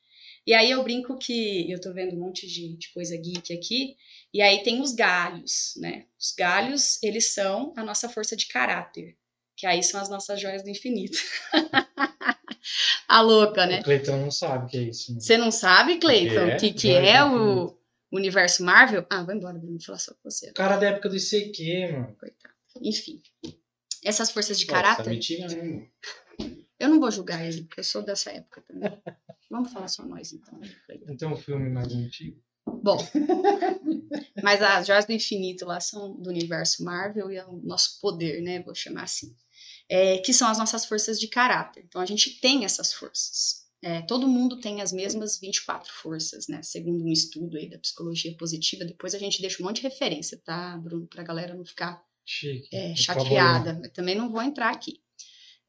E 0.48 0.54
aí 0.54 0.70
eu 0.70 0.84
brinco 0.84 1.18
que 1.18 1.70
eu 1.72 1.78
estou 1.78 1.94
vendo 1.94 2.16
um 2.16 2.20
monte 2.20 2.48
de, 2.48 2.78
de, 2.78 2.92
coisa 2.94 3.18
geek 3.18 3.52
aqui, 3.52 3.96
e 4.34 4.42
aí 4.42 4.62
tem 4.64 4.80
os 4.80 4.94
galhos, 4.94 5.74
né? 5.78 6.06
Os 6.20 6.34
galhos, 6.38 7.02
eles 7.02 7.34
são 7.34 7.74
a 7.76 7.84
nossa 7.84 8.08
força 8.08 8.36
de 8.36 8.48
caráter, 8.48 9.18
que 9.58 9.66
aí 9.66 9.82
são 9.82 10.00
as 10.00 10.10
nossas 10.10 10.40
joias 10.40 10.64
do 10.64 10.70
infinito. 10.70 11.18
a 13.08 13.22
louca, 13.22 13.66
né? 13.66 13.80
O 13.80 13.84
Cleiton 13.84 14.18
não 14.18 14.32
sabe 14.32 14.66
o 14.66 14.68
que 14.70 14.78
é 14.78 14.82
isso. 14.84 15.14
Né? 15.14 15.20
Você 15.20 15.38
não 15.38 15.52
sabe, 15.52 15.98
Cleiton, 15.98 16.54
o 16.54 16.58
que, 16.58 16.74
que 16.74 16.92
é 16.92 17.24
o, 17.24 17.76
universo 18.12 18.64
Marvel. 18.64 19.06
Ah, 19.10 19.24
vai 19.24 19.36
embora, 19.36 19.58
Bruno, 19.58 19.82
falar 19.82 20.00
só 20.00 20.14
com 20.14 20.30
você. 20.30 20.52
Cara 20.54 20.78
da 20.78 20.88
época 20.88 21.10
do 21.10 21.16
ICQ, 21.16 21.92
mano. 21.92 22.16
Coitado. 22.20 22.54
Enfim. 22.82 23.22
Essas 24.06 24.30
forças 24.30 24.60
de 24.60 24.68
caráter. 24.68 25.04
Tá 25.04 25.58
né? 25.58 25.90
Eu 26.80 26.90
não 26.90 27.00
vou 27.00 27.10
julgar 27.10 27.44
ele, 27.44 27.64
porque 27.64 27.80
eu 27.80 27.84
sou 27.84 28.04
dessa 28.04 28.32
época 28.32 28.62
também. 28.68 28.92
Vamos 29.50 29.74
falar 29.74 29.88
só 29.88 30.06
nós, 30.06 30.32
então. 30.32 30.60
Então, 31.10 31.34
um 31.34 31.38
filme 31.38 31.70
mais 31.70 31.92
antigo. 31.92 32.40
Bom, 32.68 32.98
mas 34.44 34.62
as 34.62 34.86
joias 34.86 35.06
do 35.06 35.12
infinito 35.12 35.66
lá 35.66 35.80
são 35.80 36.16
do 36.20 36.30
universo 36.30 36.84
Marvel 36.84 37.32
e 37.32 37.38
é 37.38 37.46
o 37.46 37.58
nosso 37.64 38.00
poder, 38.00 38.42
né? 38.42 38.62
Vou 38.62 38.76
chamar 38.76 39.04
assim. 39.04 39.36
É, 39.90 40.20
que 40.20 40.34
são 40.34 40.48
as 40.48 40.58
nossas 40.58 40.86
forças 40.86 41.20
de 41.20 41.28
caráter. 41.28 41.84
Então, 41.88 42.02
a 42.02 42.06
gente 42.06 42.40
tem 42.40 42.64
essas 42.64 42.94
forças. 42.94 43.66
É, 43.82 44.02
todo 44.02 44.28
mundo 44.28 44.60
tem 44.60 44.82
as 44.82 44.92
mesmas 44.92 45.40
24 45.40 45.92
forças, 45.94 46.48
né? 46.48 46.62
Segundo 46.64 47.04
um 47.04 47.12
estudo 47.12 47.58
aí 47.58 47.70
da 47.70 47.80
psicologia 47.80 48.36
positiva. 48.38 48.86
Depois 48.86 49.16
a 49.16 49.20
gente 49.20 49.42
deixa 49.42 49.62
um 49.62 49.66
monte 49.66 49.78
de 49.78 49.84
referência, 49.84 50.40
tá, 50.44 50.78
Bruno? 50.78 51.08
Pra 51.08 51.24
galera 51.24 51.56
não 51.56 51.66
ficar 51.66 52.04
é, 52.72 52.96
chateada. 52.96 53.80
Eu 53.84 53.94
também 53.94 54.16
não 54.16 54.32
vou 54.32 54.42
entrar 54.42 54.72
aqui. 54.72 55.02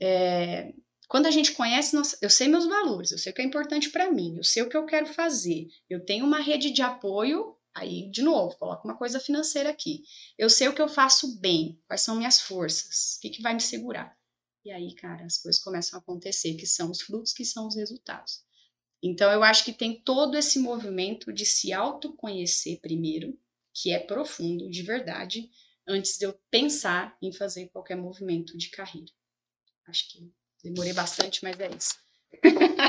É, 0.01 0.73
quando 1.09 1.27
a 1.27 1.31
gente 1.31 1.53
conhece, 1.53 1.95
nossa, 1.95 2.19
eu 2.21 2.29
sei 2.29 2.49
meus 2.49 2.67
valores, 2.67 3.13
eu 3.13 3.19
sei 3.19 3.33
o 3.33 3.35
que 3.35 3.43
é 3.43 3.45
importante 3.45 3.91
para 3.91 4.11
mim, 4.11 4.37
eu 4.37 4.45
sei 4.45 4.63
o 4.63 4.69
que 4.69 4.77
eu 4.77 4.87
quero 4.87 5.07
fazer, 5.07 5.69
eu 5.89 6.05
tenho 6.05 6.25
uma 6.25 6.41
rede 6.41 6.71
de 6.71 6.83
apoio. 6.83 7.55
Aí, 7.75 8.11
de 8.11 8.23
novo, 8.23 8.57
coloco 8.57 8.89
uma 8.89 8.97
coisa 8.97 9.21
financeira 9.21 9.69
aqui. 9.69 10.03
Eu 10.39 10.49
sei 10.49 10.67
o 10.67 10.75
que 10.75 10.81
eu 10.81 10.89
faço 10.89 11.39
bem, 11.39 11.79
quais 11.87 12.01
são 12.01 12.17
minhas 12.17 12.41
forças, 12.41 13.17
o 13.17 13.21
que, 13.21 13.29
que 13.29 13.43
vai 13.43 13.53
me 13.53 13.61
segurar. 13.61 14.17
E 14.65 14.71
aí, 14.71 14.95
cara, 14.95 15.27
as 15.27 15.37
coisas 15.37 15.63
começam 15.63 15.99
a 15.99 16.03
acontecer, 16.03 16.55
que 16.55 16.67
são 16.67 16.91
os 16.91 17.03
frutos, 17.03 17.35
que 17.35 17.45
são 17.45 17.69
os 17.69 17.77
resultados. 17.77 18.41
Então, 19.03 19.31
eu 19.31 19.45
acho 19.45 19.63
que 19.63 19.73
tem 19.73 20.01
todo 20.01 20.37
esse 20.39 20.59
movimento 20.59 21.33
de 21.33 21.45
se 21.45 21.73
autoconhecer 21.73 22.81
primeiro, 22.81 23.39
que 23.75 23.93
é 23.93 23.99
profundo, 23.99 24.71
de 24.71 24.83
verdade, 24.83 25.51
antes 25.87 26.19
de 26.19 26.27
eu 26.27 26.39
pensar 26.51 27.17
em 27.23 27.33
fazer 27.33 27.69
qualquer 27.69 27.97
movimento 27.97 28.57
de 28.57 28.69
carreira. 28.71 29.11
Acho 29.87 30.09
que 30.11 30.33
demorei 30.63 30.93
bastante, 30.93 31.43
mas 31.43 31.59
é 31.61 31.71
isso. 31.71 31.95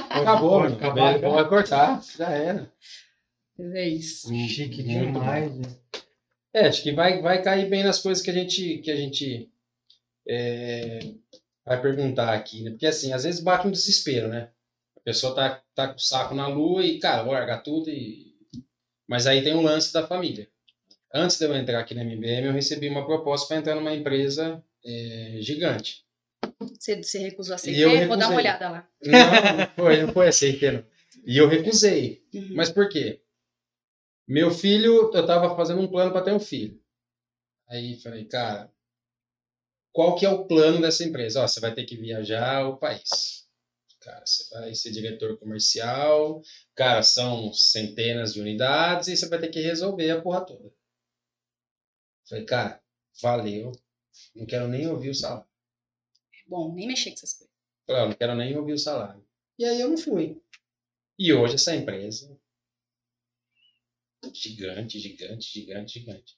Acabou, 0.10 0.62
pode, 0.62 0.74
acabar, 0.74 1.20
pode 1.20 1.50
cortar, 1.50 2.04
já 2.18 2.30
era. 2.30 2.72
Mas 3.58 3.74
é 3.74 3.88
isso. 3.88 4.36
Chique 4.48 4.84
demais. 4.84 5.56
Né? 5.56 5.68
É, 6.54 6.68
acho 6.68 6.82
que 6.82 6.92
vai, 6.92 7.22
vai 7.22 7.42
cair 7.42 7.70
bem 7.70 7.84
nas 7.84 8.00
coisas 8.01 8.24
que 8.24 8.32
a 8.32 8.34
gente, 8.34 8.80
que 8.80 8.89
a 8.89 8.96
gente 8.96 9.50
é, 10.27 11.00
vai 11.66 11.82
perguntar 11.82 12.34
aqui, 12.34 12.63
né? 12.63 12.72
Porque 12.72 12.88
assim, 12.88 13.13
às 13.13 13.24
vezes 13.24 13.42
bate 13.42 13.68
um 13.68 13.72
desespero, 13.72 14.27
né? 14.27 14.50
A 14.96 15.00
pessoa 15.01 15.36
tá, 15.36 15.62
tá 15.75 15.88
com 15.89 15.96
o 15.96 16.00
saco 16.00 16.34
na 16.34 16.48
lua 16.48 16.84
e, 16.84 17.00
cara, 17.00 17.24
vou 17.24 17.34
largar 17.34 17.62
tudo 17.62 17.89
e. 17.89 18.36
Mas 19.08 19.25
aí 19.25 19.44
tem 19.44 19.54
o 19.54 19.60
um 19.60 19.63
lance 19.63 19.94
da 19.94 20.06
família. 20.06 20.50
Antes 21.14 21.38
de 21.38 21.46
eu 21.46 21.56
entrar 21.56 21.80
aqui 21.80 21.94
na 21.94 22.04
MBM, 22.04 22.48
eu 22.48 22.54
recebi 22.54 22.90
uma 22.90 23.06
proposta 23.06 23.48
para 23.48 23.58
entrar 23.58 23.76
numa 23.76 23.94
empresa 23.94 24.64
é, 24.86 25.38
gigante. 25.40 26.06
Você, 26.60 27.02
você 27.02 27.20
recusou 27.20 27.56
aceitar? 27.56 28.08
Vou 28.08 28.18
dar 28.18 28.30
uma 28.30 28.38
olhada 28.38 28.70
lá. 28.70 28.90
Não, 29.04 29.58
não 29.58 29.68
foi, 29.76 30.02
não 30.04 30.14
foi 30.14 30.28
aceitando. 30.28 30.86
E 31.26 31.38
eu 31.38 31.48
recusei. 31.48 32.24
Uhum. 32.34 32.54
Mas 32.56 32.70
por 32.70 32.90
quê? 32.90 33.22
Meu 34.28 34.52
filho, 34.52 35.12
eu 35.14 35.26
tava 35.26 35.56
fazendo 35.56 35.82
um 35.82 35.88
plano 35.88 36.12
para 36.12 36.22
ter 36.22 36.34
um 36.34 36.40
filho. 36.40 36.80
Aí 37.70 37.96
falei, 38.02 38.26
cara, 38.26 38.72
qual 39.92 40.16
que 40.16 40.26
é 40.26 40.30
o 40.30 40.46
plano 40.46 40.82
dessa 40.82 41.04
empresa? 41.04 41.42
Ó, 41.42 41.48
você 41.48 41.60
vai 41.60 41.74
ter 41.74 41.86
que 41.86 41.96
viajar 41.98 42.68
o 42.68 42.78
país. 42.78 43.48
Cara, 44.02 44.26
você 44.26 44.54
vai 44.54 44.76
ser 44.76 44.92
diretor 44.92 45.38
comercial, 45.38 46.42
cara, 46.76 47.04
são 47.04 47.52
centenas 47.52 48.34
de 48.34 48.40
unidades 48.40 49.08
e 49.08 49.18
você 49.18 49.28
vai 49.28 49.40
ter 49.40 49.50
que 49.50 49.60
resolver 49.60 50.10
a 50.12 50.22
porra 50.22 50.46
toda. 50.46 50.72
Falei, 52.29 52.46
cara, 52.46 52.84
valeu. 53.22 53.72
Não 54.36 54.46
quero 54.46 54.67
nem 54.67 54.88
ouvir 54.88 55.10
o 55.10 55.15
salário. 55.15 55.48
É 56.34 56.50
bom, 56.50 56.74
nem 56.74 56.88
mexer 56.88 57.12
com 57.12 57.15
essas 57.15 57.34
coisas. 57.34 57.55
Falei, 57.86 58.05
não 58.05 58.13
quero 58.13 58.36
nem 58.36 58.57
ouvir 58.57 58.74
o 58.74 58.79
salário. 58.79 59.25
E 59.57 59.65
aí 59.65 59.79
eu 59.79 59.89
não 59.89 59.98
fui. 59.98 60.41
E 61.17 61.34
hoje 61.34 61.55
essa 61.55 61.75
empresa 61.75 62.38
gigante, 64.34 65.00
gigante, 65.00 65.48
gigante, 65.48 66.00
gigante. 66.00 66.38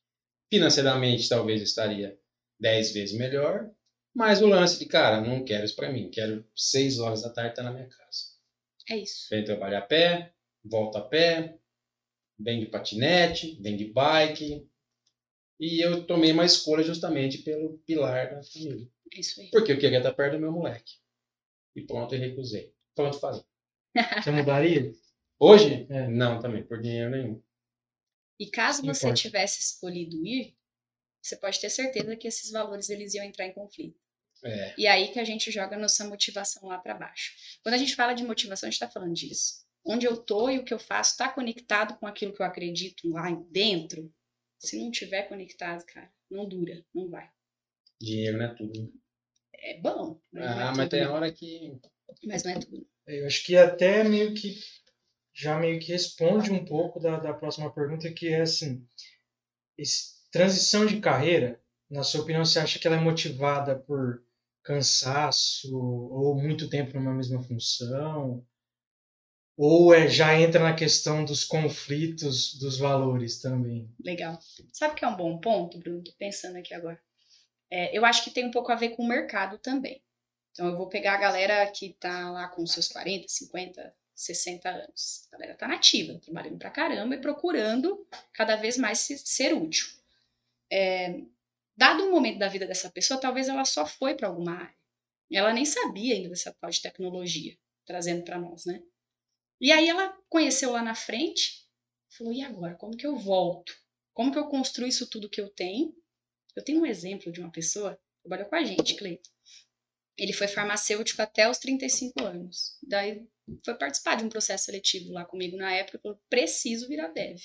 Financeiramente 0.51 1.29
talvez 1.29 1.62
estaria 1.62 2.19
10 2.60 2.93
vezes 2.93 3.17
melhor, 3.17 3.69
mas 4.13 4.41
o 4.41 4.48
lance 4.48 4.79
de, 4.79 4.86
cara, 4.86 5.22
não 5.22 5.43
quero 5.43 5.65
isso 5.65 5.75
para 5.75 5.91
mim, 5.91 6.10
quero 6.10 6.46
6 6.55 7.00
horas 7.00 7.22
da 7.22 7.29
tarde 7.29 7.51
estar 7.51 7.63
tá 7.63 7.69
na 7.69 7.75
minha 7.75 7.88
casa. 7.88 8.29
É 8.89 8.98
isso. 8.98 9.27
Vem 9.29 9.43
trabalhar 9.43 9.79
a 9.79 9.84
pé, 9.84 10.34
volta 10.63 11.00
a 11.00 11.01
pé, 11.01 11.58
vem 12.38 12.60
de 12.60 12.65
patinete, 12.65 13.58
vem 13.62 13.77
de 13.77 13.86
bike. 13.86 14.67
E 15.60 15.84
eu 15.84 16.06
tomei 16.06 16.32
uma 16.32 16.46
escolha 16.46 16.84
justamente 16.84 17.39
pelo 17.39 17.80
pilar 17.80 18.36
da 18.36 18.44
família. 18.44 18.88
Isso 19.13 19.42
aí. 19.42 19.50
Porque 19.50 19.72
eu 19.72 19.80
queria 19.80 19.98
estar 19.98 20.13
perto 20.13 20.34
do 20.34 20.39
meu 20.39 20.51
moleque. 20.51 20.94
E 21.75 21.82
pronto, 21.82 22.16
eu 22.16 22.20
recusei. 22.20 22.74
Pronto, 22.96 23.20
falei. 23.20 23.44
Você 24.24 24.32
mudaria? 24.32 24.94
Hoje? 25.39 25.88
É. 25.89 26.08
Não, 26.08 26.39
também, 26.39 26.63
por 26.63 26.82
dinheiro 26.82 27.12
nenhum. 27.12 27.42
E 28.39 28.48
caso 28.48 28.82
você 28.82 29.08
importa. 29.08 29.22
tivesse 29.22 29.60
escolhido 29.60 30.25
ir, 30.25 30.56
você 31.22 31.36
pode 31.36 31.60
ter 31.60 31.70
certeza 31.70 32.16
que 32.16 32.28
esses 32.28 32.51
valores 32.51 32.89
eles 32.89 33.13
iam 33.13 33.25
entrar 33.25 33.46
em 33.46 33.54
conflito. 33.54 34.00
É. 34.44 34.74
E 34.78 34.88
aí 34.88 35.10
que 35.10 35.20
a 35.20 35.25
gente 35.25 35.51
joga 35.51 35.78
nossa 35.78 36.06
motivação 36.06 36.70
lá 36.70 36.78
para 36.78 36.94
baixo. 36.94 37.34
Quando 37.62 37.75
a 37.75 37.78
gente 37.78 37.96
fala 37.96 38.13
de 38.13 38.24
motivação, 38.24 38.68
a 38.68 38.70
gente 38.70 38.82
está 38.82 38.89
falando 38.89 39.13
disso. 39.13 39.66
Onde 39.84 40.06
eu 40.06 40.16
tô 40.16 40.50
e 40.50 40.58
o 40.58 40.63
que 40.63 40.74
eu 40.74 40.80
faço 40.80 41.12
está 41.12 41.28
conectado 41.28 41.98
com 42.00 42.08
aquilo 42.08 42.34
que 42.34 42.42
eu 42.42 42.46
acredito 42.46 43.10
lá 43.10 43.30
dentro. 43.50 44.13
Se 44.60 44.78
não 44.78 44.92
tiver 44.92 45.24
conectado, 45.24 45.86
cara, 45.86 46.12
não 46.30 46.48
dura, 46.48 46.86
não 46.94 47.10
vai. 47.10 47.30
Dinheiro 48.01 48.38
não 48.38 48.46
é 48.46 48.54
tudo. 48.56 48.94
É 49.54 49.80
bom, 49.82 50.22
mas 50.32 50.46
não 50.46 50.60
é 50.60 50.63
Ah, 50.63 50.68
mas 50.68 50.78
tudo, 50.78 50.89
tem 50.89 51.06
hora 51.08 51.32
que. 51.32 51.80
Mas 52.25 52.44
não 52.44 52.51
é 52.51 52.60
tudo. 52.60 52.88
Eu 53.08 53.25
acho 53.25 53.46
que 53.46 53.58
até 53.58 54.04
meio 54.04 54.34
que 54.34 54.60
já 55.34 55.58
meio 55.58 55.80
que 55.80 55.92
responde 55.92 56.51
um 56.51 56.66
pouco 56.66 57.00
da, 57.00 57.18
da 57.20 57.34
próxima 57.34 57.74
pergunta, 57.74 58.12
que 58.12 58.28
é 58.28 58.42
assim, 58.42 58.86
esse- 59.78 60.30
transição 60.32 60.86
de 60.86 61.00
carreira, 61.00 61.62
na 61.89 62.04
sua 62.04 62.22
opinião, 62.22 62.46
você 62.46 62.60
acha 62.60 62.78
que 62.80 62.88
ela 62.88 62.98
é 62.98 63.00
motivada 63.01 63.78
por 63.80 64.24
cansaço 64.63 65.75
ou 65.75 66.36
muito 66.36 66.70
tempo 66.70 66.94
numa 67.00 67.13
mesma 67.13 67.42
função? 67.44 68.46
Ou 69.60 69.94
é, 69.94 70.08
já 70.08 70.34
entra 70.39 70.63
na 70.63 70.74
questão 70.74 71.25
dos 71.25 71.44
conflitos 71.44 72.56
dos 72.56 72.80
valores 72.80 73.39
também? 73.42 73.89
Legal. 74.04 74.39
Sabe 74.72 74.94
o 74.94 74.96
que 74.96 75.06
é 75.06 75.08
um 75.08 75.18
bom 75.18 75.38
ponto, 75.38 75.78
Bruno? 75.78 76.04
Tô 76.04 76.13
pensando 76.13 76.58
aqui 76.58 76.74
agora. 76.74 77.00
É, 77.72 77.98
eu 77.98 78.06
acho 78.06 78.24
que 78.24 78.32
tem 78.32 78.46
um 78.46 78.51
pouco 78.51 78.72
a 78.72 78.75
ver 78.75 78.89
com 78.92 79.04
o 79.04 79.08
mercado 79.08 79.58
também. 79.58 80.04
Então, 80.51 80.68
eu 80.68 80.78
vou 80.78 80.89
pegar 80.89 81.16
a 81.16 81.18
galera 81.22 81.72
que 81.72 81.94
tá 82.00 82.32
lá 82.32 82.48
com 82.50 82.66
seus 82.68 82.88
40, 82.88 83.28
50, 83.28 83.96
60 84.16 84.70
anos. 84.70 85.28
A 85.32 85.38
galera 85.38 85.56
tá 85.58 85.68
nativa, 85.68 86.20
trabalhando 86.20 86.60
pra 86.60 86.72
caramba 86.72 87.16
e 87.16 87.22
procurando 87.22 88.08
cada 88.34 88.56
vez 88.56 88.78
mais 88.78 89.00
se- 89.00 89.18
ser 89.20 89.54
útil. 89.54 89.88
É, 90.72 91.22
dado 91.78 92.04
um 92.06 92.12
momento 92.12 92.39
da 92.39 92.48
vida 92.48 92.68
dessa 92.68 92.89
pessoa, 92.89 93.20
talvez 93.20 93.50
ela 93.50 93.66
só 93.66 93.86
foi 93.86 94.16
para 94.16 94.28
alguma 94.28 94.54
área. 94.54 94.75
Ela 95.32 95.54
nem 95.54 95.66
sabia 95.66 96.16
ainda 96.16 96.30
dessa 96.30 96.56
tal 96.60 96.70
de 96.70 96.82
tecnologia, 96.82 97.58
trazendo 97.86 98.24
para 98.24 98.39
nós, 98.39 98.66
né? 98.66 98.82
E 99.60 99.72
aí 99.72 99.89
ela 99.89 100.18
conheceu 100.30 100.72
lá 100.72 100.82
na 100.82 100.96
frente, 100.96 101.66
falou: 102.18 102.34
e 102.34 102.42
agora? 102.42 102.75
Como 102.75 102.96
que 102.96 103.06
eu 103.06 103.16
volto? 103.18 103.74
Como 104.13 104.32
que 104.32 104.39
eu 104.39 104.48
construo 104.48 104.88
isso 104.88 105.10
tudo 105.10 105.30
que 105.30 105.42
eu 105.42 105.50
tenho? 105.50 105.94
Eu 106.56 106.63
tenho 106.63 106.82
um 106.82 106.86
exemplo 106.86 107.32
de 107.32 107.39
uma 107.39 107.51
pessoa 107.51 107.96
que 107.96 108.22
trabalhou 108.24 108.50
com 108.50 108.56
a 108.56 108.63
gente, 108.63 108.96
Cleiton. 108.96 109.30
Ele 110.18 110.34
foi 110.34 110.48
farmacêutico 110.48 111.22
até 111.22 111.50
os 111.50 111.58
35 111.58 112.24
anos. 112.24 112.78
Daí 112.84 113.25
foi 113.63 113.75
participar 113.75 114.16
de 114.16 114.25
um 114.25 114.30
processo 114.30 114.66
seletivo 114.66 115.13
lá 115.13 115.25
comigo 115.25 115.58
na 115.58 115.72
época 115.74 116.00
falou: 116.00 116.22
preciso 116.30 116.88
virar 116.88 117.10
dev. 117.10 117.39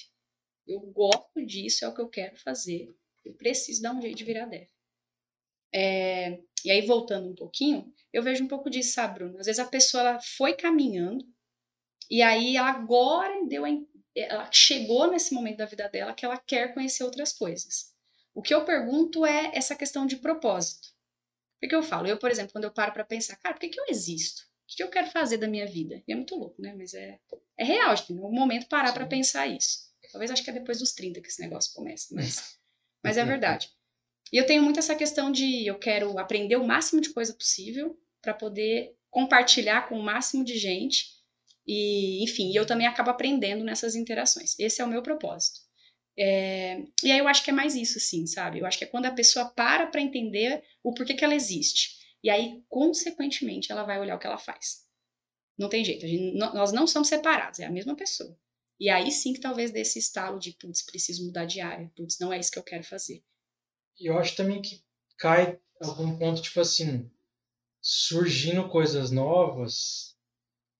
Eu 0.67 0.81
gosto 0.81 1.45
disso, 1.45 1.85
é 1.85 1.89
o 1.89 1.95
que 1.95 2.01
eu 2.01 2.09
quero 2.09 2.37
fazer. 2.39 2.95
Eu 3.25 3.35
preciso 3.35 3.83
dar 3.83 3.95
um 3.95 4.01
jeito 4.01 4.17
de 4.17 4.25
virar 4.25 4.47
dev. 4.47 4.69
É, 5.75 6.41
e 6.65 6.71
aí, 6.71 6.87
voltando 6.87 7.29
um 7.29 7.35
pouquinho, 7.35 7.93
eu 8.13 8.23
vejo 8.23 8.45
um 8.45 8.49
pouco 8.49 8.71
disso, 8.71 8.95
sabe, 8.95 9.15
Bruno? 9.15 9.39
Às 9.39 9.47
vezes 9.47 9.59
a 9.59 9.67
pessoa 9.67 10.03
ela 10.03 10.21
foi 10.21 10.55
caminhando 10.55 11.25
e 12.15 12.23
aí 12.23 12.57
ela 12.57 12.71
agora 12.71 13.45
deu 13.45 13.65
a, 13.65 13.69
ela 14.15 14.49
chegou 14.53 15.11
nesse 15.11 15.35
momento 15.35 15.57
da 15.57 15.67
vida 15.67 15.89
dela 15.89 16.15
que 16.15 16.25
ela 16.25 16.39
quer 16.39 16.73
conhecer 16.73 17.03
outras 17.03 17.33
coisas. 17.33 17.93
O 18.33 18.41
que 18.41 18.55
eu 18.55 18.65
pergunto 18.65 19.27
é 19.27 19.51
essa 19.53 19.75
questão 19.75 20.07
de 20.07 20.19
propósito. 20.19 20.95
O 21.61 21.67
que 21.67 21.75
eu 21.75 21.83
falo? 21.83 22.07
Eu, 22.07 22.17
por 22.17 22.31
exemplo, 22.31 22.53
quando 22.53 22.65
eu 22.65 22.71
paro 22.71 22.93
para 22.93 23.05
pensar, 23.05 23.35
cara, 23.39 23.55
por 23.55 23.61
que, 23.61 23.69
que 23.69 23.81
eu 23.81 23.87
existo? 23.89 24.43
O 24.43 24.77
que, 24.77 24.83
eu 24.85 24.91
quero 24.91 25.11
fazer 25.11 25.39
da 25.39 25.49
minha 25.49 25.67
vida? 25.67 26.05
E 26.07 26.13
é 26.13 26.15
muito 26.15 26.37
louco, 26.37 26.63
né? 26.63 26.73
Mas 26.79 26.95
é, 26.95 27.19
é 27.59 27.65
real, 27.65 27.93
em 28.09 28.15
um 28.15 28.31
momento 28.31 28.69
parar 28.69 28.93
para 28.93 29.07
pensar 29.07 29.49
isso. 29.49 29.93
Talvez 30.13 30.31
acho 30.31 30.45
que 30.45 30.51
é 30.51 30.53
depois 30.53 30.79
dos 30.79 30.93
30 30.93 31.21
que 31.21 31.27
esse 31.27 31.41
negócio 31.41 31.75
começa, 31.75 32.15
mas, 32.15 32.61
mas 33.03 33.17
é 33.17 33.25
verdade. 33.25 33.73
E 34.33 34.37
eu 34.37 34.47
tenho 34.47 34.63
muito 34.63 34.79
essa 34.79 34.95
questão 34.95 35.33
de 35.33 35.67
eu 35.67 35.79
quero 35.81 36.17
aprender 36.17 36.55
o 36.55 36.65
máximo 36.65 37.01
de 37.01 37.11
coisa 37.11 37.35
possível 37.35 37.99
para 38.23 38.35
poder 38.35 38.97
compartilhar 39.11 39.89
com 39.89 39.99
o 39.99 40.03
máximo 40.03 40.45
de 40.45 40.57
gente. 40.57 41.14
E, 41.67 42.23
enfim, 42.25 42.53
eu 42.57 42.67
também 42.67 42.87
acabo 42.87 43.11
aprendendo 43.11 43.65
nessas 43.65 43.95
interações. 43.95 44.59
Esse 44.59 44.81
é 44.83 44.85
o 44.85 44.89
meu 44.89 45.03
propósito. 45.03 45.61
É, 46.17 46.83
e 47.03 47.11
aí 47.11 47.19
eu 47.19 47.27
acho 47.29 47.43
que 47.45 47.51
é 47.51 47.53
mais 47.53 47.75
isso, 47.75 47.99
assim, 47.99 48.27
sabe? 48.27 48.61
Eu 48.61 48.67
acho 48.67 48.79
que 48.79 48.85
é 48.85 48.89
quando 48.89 49.07
a 49.07 49.13
pessoa 49.13 49.47
para 49.47 49.87
para 49.89 50.01
entender 50.01 50.63
o 50.83 50.95
porquê 50.95 51.15
que 51.15 51.25
ela 51.25 51.35
existe. 51.35 51.97
E 52.23 52.31
aí, 52.31 52.63
consequentemente, 52.69 53.73
ela 53.73 53.85
vai 53.85 54.01
olhar 54.01 54.17
o 54.17 54.19
que 54.19 54.27
ela 54.27 54.39
faz. 54.39 54.85
Não 55.59 55.69
tem 55.69 55.85
jeito. 55.85 56.07
gente- 56.07 56.37
nó- 56.39 56.55
nós 56.55 56.73
não 56.73 56.87
somos 56.87 57.09
separados, 57.09 57.61
é 57.61 57.67
a 57.67 57.71
mesma 57.71 57.97
pessoa. 57.97 58.37
E 58.79 58.89
aí 58.91 59.11
sim 59.13 59.33
que 59.33 59.41
talvez 59.41 59.71
dê 59.71 59.81
esse 59.81 59.99
estalo 59.99 60.39
de, 60.39 60.53
putz, 60.53 60.83
preciso 60.83 61.27
mudar 61.27 61.45
de 61.47 61.61
área. 61.61 61.91
Putz, 61.97 62.19
não 62.21 62.33
é 62.33 62.39
isso 62.39 62.51
que 62.53 62.59
eu 62.59 62.63
quero 62.65 62.85
fazer. 62.85 63.23
E 63.99 64.09
eu 64.11 64.19
acho 64.19 64.37
também 64.37 64.61
que 64.63 64.83
cai 65.19 65.59
algum 65.81 66.17
ponto, 66.19 66.43
tipo 66.43 66.61
assim, 66.61 67.11
surgindo 67.81 68.69
coisas 68.69 69.11
novas, 69.11 70.14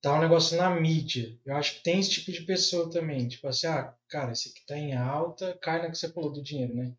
tá 0.05 0.13
um 0.15 0.21
negócio 0.21 0.55
na 0.57 0.69
mídia. 0.69 1.35
Eu 1.45 1.55
acho 1.55 1.75
que 1.75 1.83
tem 1.83 1.99
esse 1.99 2.11
tipo 2.11 2.31
de 2.31 2.43
pessoa 2.43 2.89
também. 2.91 3.27
Tipo 3.27 3.47
assim, 3.47 3.65
ah, 3.67 3.93
cara, 4.07 4.31
esse 4.33 4.49
aqui 4.49 4.63
tá 4.65 4.77
em 4.77 4.93
alta, 4.95 5.57
cai 5.61 5.81
na 5.81 5.89
que 5.89 5.97
você 5.97 6.09
falou 6.11 6.31
do 6.31 6.43
dinheiro, 6.43 6.75
né? 6.75 6.93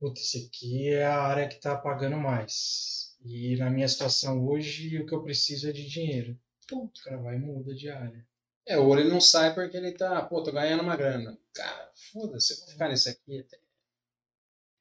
Puta, 0.00 0.20
esse 0.20 0.48
aqui 0.48 0.88
é 0.88 1.04
a 1.06 1.20
área 1.22 1.48
que 1.48 1.56
tá 1.60 1.76
pagando 1.76 2.16
mais. 2.16 3.16
E 3.24 3.56
na 3.56 3.70
minha 3.70 3.88
situação 3.88 4.44
hoje, 4.46 4.98
o 4.98 5.06
que 5.06 5.14
eu 5.14 5.22
preciso 5.22 5.68
é 5.68 5.72
de 5.72 5.88
dinheiro. 5.88 6.36
Ponto. 6.68 7.00
O 7.00 7.04
cara 7.04 7.18
vai 7.18 7.36
e 7.36 7.38
muda 7.38 7.74
de 7.74 7.88
área. 7.88 8.26
É, 8.66 8.76
ou 8.76 8.98
ele 8.98 9.08
não 9.08 9.20
sai 9.20 9.54
porque 9.54 9.76
ele 9.76 9.92
tá, 9.92 10.20
pô, 10.22 10.42
tô 10.42 10.50
ganhando 10.52 10.82
uma 10.82 10.96
grana. 10.96 11.38
Cara, 11.54 11.92
foda-se, 12.12 12.52
eu 12.54 12.58
vou 12.58 12.68
ficar 12.68 12.88
nisso 12.88 13.08
aqui 13.08 13.38
até. 13.40 13.58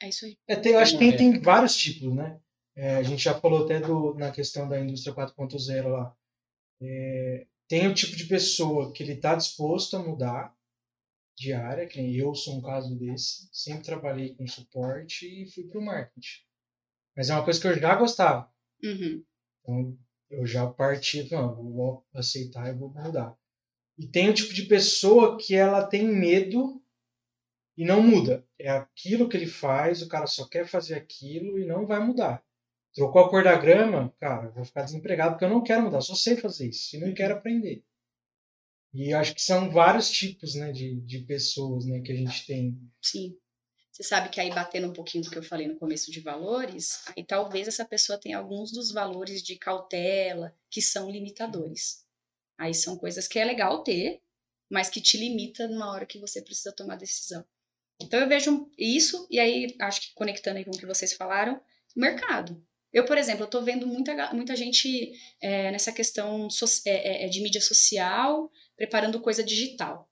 É 0.02 0.10
isso 0.10 0.26
aí. 0.26 0.38
É, 0.48 0.56
tem- 0.56 0.74
eu 0.74 0.80
acho 0.80 0.94
que 0.94 1.00
tem, 1.00 1.12
ver. 1.12 1.18
tem 1.18 1.42
vários 1.42 1.76
tipos, 1.76 2.14
né? 2.16 2.40
É, 2.76 2.96
a 2.98 3.04
gente 3.04 3.24
já 3.24 3.40
falou 3.40 3.64
até 3.66 3.80
do, 3.80 4.14
na 4.16 4.32
questão 4.32 4.68
da 4.68 4.80
indústria 4.80 5.14
4.0 5.14 5.88
lá. 5.88 6.16
É, 6.82 7.48
tem 7.68 7.88
o 7.88 7.94
tipo 7.94 8.16
de 8.16 8.26
pessoa 8.26 8.94
que 8.94 9.02
ele 9.04 9.14
está 9.14 9.36
disposto 9.36 9.96
a 9.96 10.04
mudar 10.04 10.56
de 11.38 11.52
área, 11.52 11.88
que 11.88 12.02
nem 12.02 12.16
eu 12.16 12.34
sou 12.34 12.58
um 12.58 12.62
caso 12.62 12.96
desse. 12.98 13.50
Sempre 13.52 13.84
trabalhei 13.84 14.36
com 14.36 14.48
suporte 14.48 15.26
e 15.26 15.52
fui 15.52 15.66
para 15.66 15.80
o 15.80 15.84
marketing. 15.84 16.44
Mas 17.16 17.30
é 17.30 17.34
uma 17.34 17.44
coisa 17.44 17.60
que 17.60 17.68
eu 17.68 17.80
já 17.80 17.96
gostava. 17.96 18.52
Uhum. 18.84 19.24
Então 19.62 19.98
eu 20.30 20.46
já 20.46 20.68
parti, 20.68 21.28
não, 21.32 21.56
vou 21.56 22.06
aceitar 22.14 22.70
e 22.70 22.78
vou 22.78 22.90
mudar. 22.90 23.38
E 23.98 24.08
tem 24.08 24.30
o 24.30 24.34
tipo 24.34 24.54
de 24.54 24.64
pessoa 24.64 25.38
que 25.38 25.56
ela 25.56 25.86
tem 25.86 26.08
medo 26.08 26.82
e 27.78 27.86
não 27.86 28.02
muda. 28.02 28.46
É 28.60 28.70
aquilo 28.70 29.30
que 29.30 29.38
ele 29.38 29.48
faz, 29.48 30.02
o 30.02 30.08
cara 30.08 30.28
só 30.28 30.48
quer 30.48 30.68
fazer 30.68 30.96
aquilo 30.96 31.60
e 31.60 31.66
não 31.66 31.86
vai 31.86 32.00
mudar. 32.06 32.44
Trocou 32.96 33.24
a 33.24 33.30
cor 33.30 33.44
da 33.44 33.58
grama, 33.58 34.16
cara, 34.20 34.50
vou 34.52 34.64
ficar 34.64 34.84
desempregado 34.84 35.32
porque 35.32 35.44
eu 35.44 35.50
não 35.50 35.62
quero 35.62 35.84
mudar, 35.84 36.00
só 36.00 36.16
sei 36.16 36.38
fazer 36.38 36.70
isso 36.70 36.96
e 36.96 37.00
não 37.00 37.14
quero 37.14 37.36
aprender. 37.36 37.84
E 38.94 39.14
acho 39.14 39.36
que 39.36 39.42
são 39.42 39.70
vários 39.70 40.10
tipos 40.10 40.56
né, 40.56 40.72
de, 40.72 41.02
de 41.02 41.20
pessoas 41.20 41.86
né, 41.86 42.00
que 42.00 42.14
a 42.14 42.16
gente 42.16 42.46
tem. 42.46 42.80
Sim. 43.02 43.38
Você 43.92 44.04
sabe 44.04 44.30
que 44.30 44.40
aí, 44.40 44.50
batendo 44.50 44.88
um 44.88 44.94
pouquinho 44.94 45.24
do 45.24 45.30
que 45.30 45.38
eu 45.38 45.44
falei 45.44 45.68
no 45.68 45.78
começo 45.78 46.10
de 46.10 46.22
valores, 46.22 47.04
aí 47.16 47.24
talvez 47.24 47.68
essa 47.68 47.84
pessoa 47.84 48.20
tenha 48.20 48.38
alguns 48.38 48.72
dos 48.72 48.92
valores 48.92 49.44
de 49.44 49.58
cautela 49.58 50.54
que 50.70 50.82
são 50.82 51.10
limitadores. 51.10 52.06
Aí 52.58 52.74
são 52.74 52.98
coisas 52.98 53.28
que 53.28 53.38
é 53.38 53.44
legal 53.44 53.84
ter, 53.84 54.22
mas 54.70 54.90
que 54.90 55.02
te 55.02 55.18
limita 55.18 55.68
numa 55.68 55.92
hora 55.92 56.06
que 56.06 56.20
você 56.20 56.42
precisa 56.42 56.74
tomar 56.74 56.96
decisão. 56.96 57.46
Então 58.02 58.20
eu 58.20 58.28
vejo 58.28 58.70
isso, 58.78 59.28
e 59.30 59.40
aí 59.40 59.76
acho 59.82 60.02
que 60.02 60.14
conectando 60.14 60.58
aí 60.58 60.66
com 60.66 60.72
o 60.72 60.78
que 60.78 60.86
vocês 60.86 61.14
falaram, 61.14 61.62
mercado. 61.96 62.62
Eu, 62.96 63.04
por 63.04 63.18
exemplo, 63.18 63.46
tô 63.46 63.62
vendo 63.62 63.86
muita, 63.86 64.34
muita 64.34 64.56
gente 64.56 65.12
é, 65.42 65.70
nessa 65.70 65.92
questão 65.92 66.50
so, 66.50 66.64
é, 66.86 67.24
é, 67.24 67.26
é, 67.26 67.28
de 67.28 67.42
mídia 67.42 67.60
social, 67.60 68.50
preparando 68.78 69.20
coisa 69.20 69.44
digital. 69.44 70.10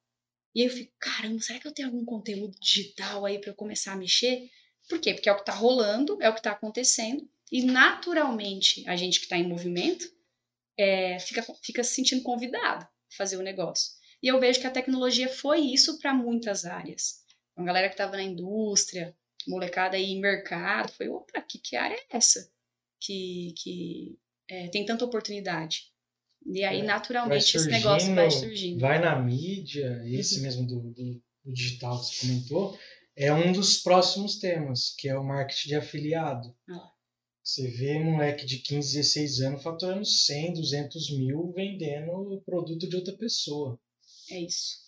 E 0.54 0.66
eu 0.66 0.70
fico, 0.70 0.92
caramba, 1.00 1.40
será 1.40 1.60
que 1.60 1.68
eu 1.68 1.72
tenho 1.72 1.88
algum 1.88 2.04
conteúdo 2.04 2.54
digital 2.60 3.26
aí 3.26 3.40
para 3.40 3.52
eu 3.52 3.56
começar 3.56 3.94
a 3.94 3.96
mexer? 3.96 4.50
Por 4.90 5.00
quê? 5.00 5.14
Porque 5.14 5.30
é 5.30 5.32
o 5.32 5.38
que 5.38 5.46
tá 5.46 5.54
rolando, 5.54 6.22
é 6.22 6.30
o 6.30 6.36
que 6.36 6.42
tá 6.42 6.52
acontecendo, 6.52 7.26
e 7.50 7.64
naturalmente 7.64 8.86
a 8.86 8.98
gente 8.98 9.20
que 9.20 9.28
está 9.28 9.38
em 9.38 9.48
movimento 9.48 10.06
é, 10.78 11.18
fica, 11.20 11.42
fica 11.64 11.86
se 11.86 11.96
sentindo 11.96 12.22
convidado 12.22 12.84
a 12.84 13.16
fazer 13.16 13.38
o 13.38 13.42
negócio. 13.42 13.94
E 14.22 14.28
eu 14.28 14.42
vejo 14.42 14.60
que 14.60 14.68
a 14.68 14.72
tecnologia 14.72 15.30
foi 15.30 15.62
isso 15.62 15.98
para 16.00 16.14
muitas 16.14 16.66
áreas. 16.66 17.24
Uma 17.56 17.66
galera 17.66 17.88
que 17.88 17.94
estava 17.94 18.18
na 18.18 18.24
indústria, 18.24 19.16
molecada 19.48 19.96
aí 19.96 20.12
em 20.12 20.20
mercado, 20.20 20.92
foi, 20.92 21.08
opa, 21.08 21.42
que, 21.42 21.58
que 21.60 21.78
área 21.78 21.96
é 21.96 22.18
essa? 22.18 22.52
Que, 23.04 23.54
que 23.58 24.18
é, 24.50 24.68
tem 24.70 24.86
tanta 24.86 25.04
oportunidade. 25.04 25.92
E 26.46 26.64
aí, 26.64 26.82
é, 26.82 26.84
naturalmente, 26.84 27.56
esse 27.56 27.70
negócio 27.70 28.14
vai 28.14 28.30
surgindo. 28.30 28.80
Vai 28.80 29.00
na 29.00 29.20
mídia, 29.20 30.02
esse 30.06 30.38
uhum. 30.38 30.42
mesmo 30.44 30.68
do, 30.68 30.80
do, 30.82 31.24
do, 31.44 31.54
digital 31.54 32.00
que 32.00 32.06
você 32.06 32.28
comentou, 32.28 32.78
é 33.16 33.34
um 33.34 33.52
dos 33.52 33.78
próximos 33.78 34.40
temas, 34.40 34.94
que 34.98 35.08
é 35.08 35.18
o 35.18 35.24
marketing 35.24 35.70
de 35.70 35.76
afiliado. 35.76 36.56
Ah. 36.70 36.92
Você 37.44 37.68
vê 37.68 38.00
moleque 38.00 38.46
de 38.46 38.60
15, 38.60 38.96
16 38.96 39.42
anos 39.42 39.64
faturando 39.64 40.06
100, 40.06 40.54
200 40.54 41.18
mil 41.18 41.52
vendendo 41.54 42.12
o 42.12 42.42
produto 42.42 42.88
de 42.88 42.96
outra 42.96 43.14
pessoa. 43.18 43.78
É 44.30 44.40
isso. 44.40 44.82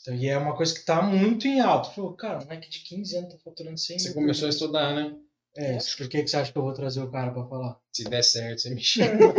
Então, 0.00 0.14
e 0.14 0.26
é 0.26 0.36
uma 0.36 0.56
coisa 0.56 0.74
que 0.74 0.80
está 0.80 1.00
muito 1.00 1.46
em 1.46 1.60
alta. 1.60 1.90
Falou, 1.90 2.14
cara, 2.14 2.38
um 2.38 2.44
moleque 2.44 2.68
de 2.68 2.80
15 2.80 3.16
anos 3.16 3.32
tá 3.32 3.38
faturando 3.44 3.78
100 3.78 3.98
Você 3.98 4.12
começou 4.12 4.46
a 4.46 4.50
estudar, 4.50 4.94
né? 4.94 5.16
É, 5.56 5.78
por 5.96 6.08
que, 6.08 6.22
que 6.22 6.28
você 6.28 6.36
acha 6.36 6.52
que 6.52 6.58
eu 6.58 6.62
vou 6.62 6.72
trazer 6.72 7.00
o 7.00 7.10
cara 7.10 7.30
para 7.30 7.46
falar? 7.46 7.78
Se 7.92 8.04
der 8.04 8.24
certo, 8.24 8.60
você 8.60 8.70
me 8.74 8.80
chama. 8.82 9.32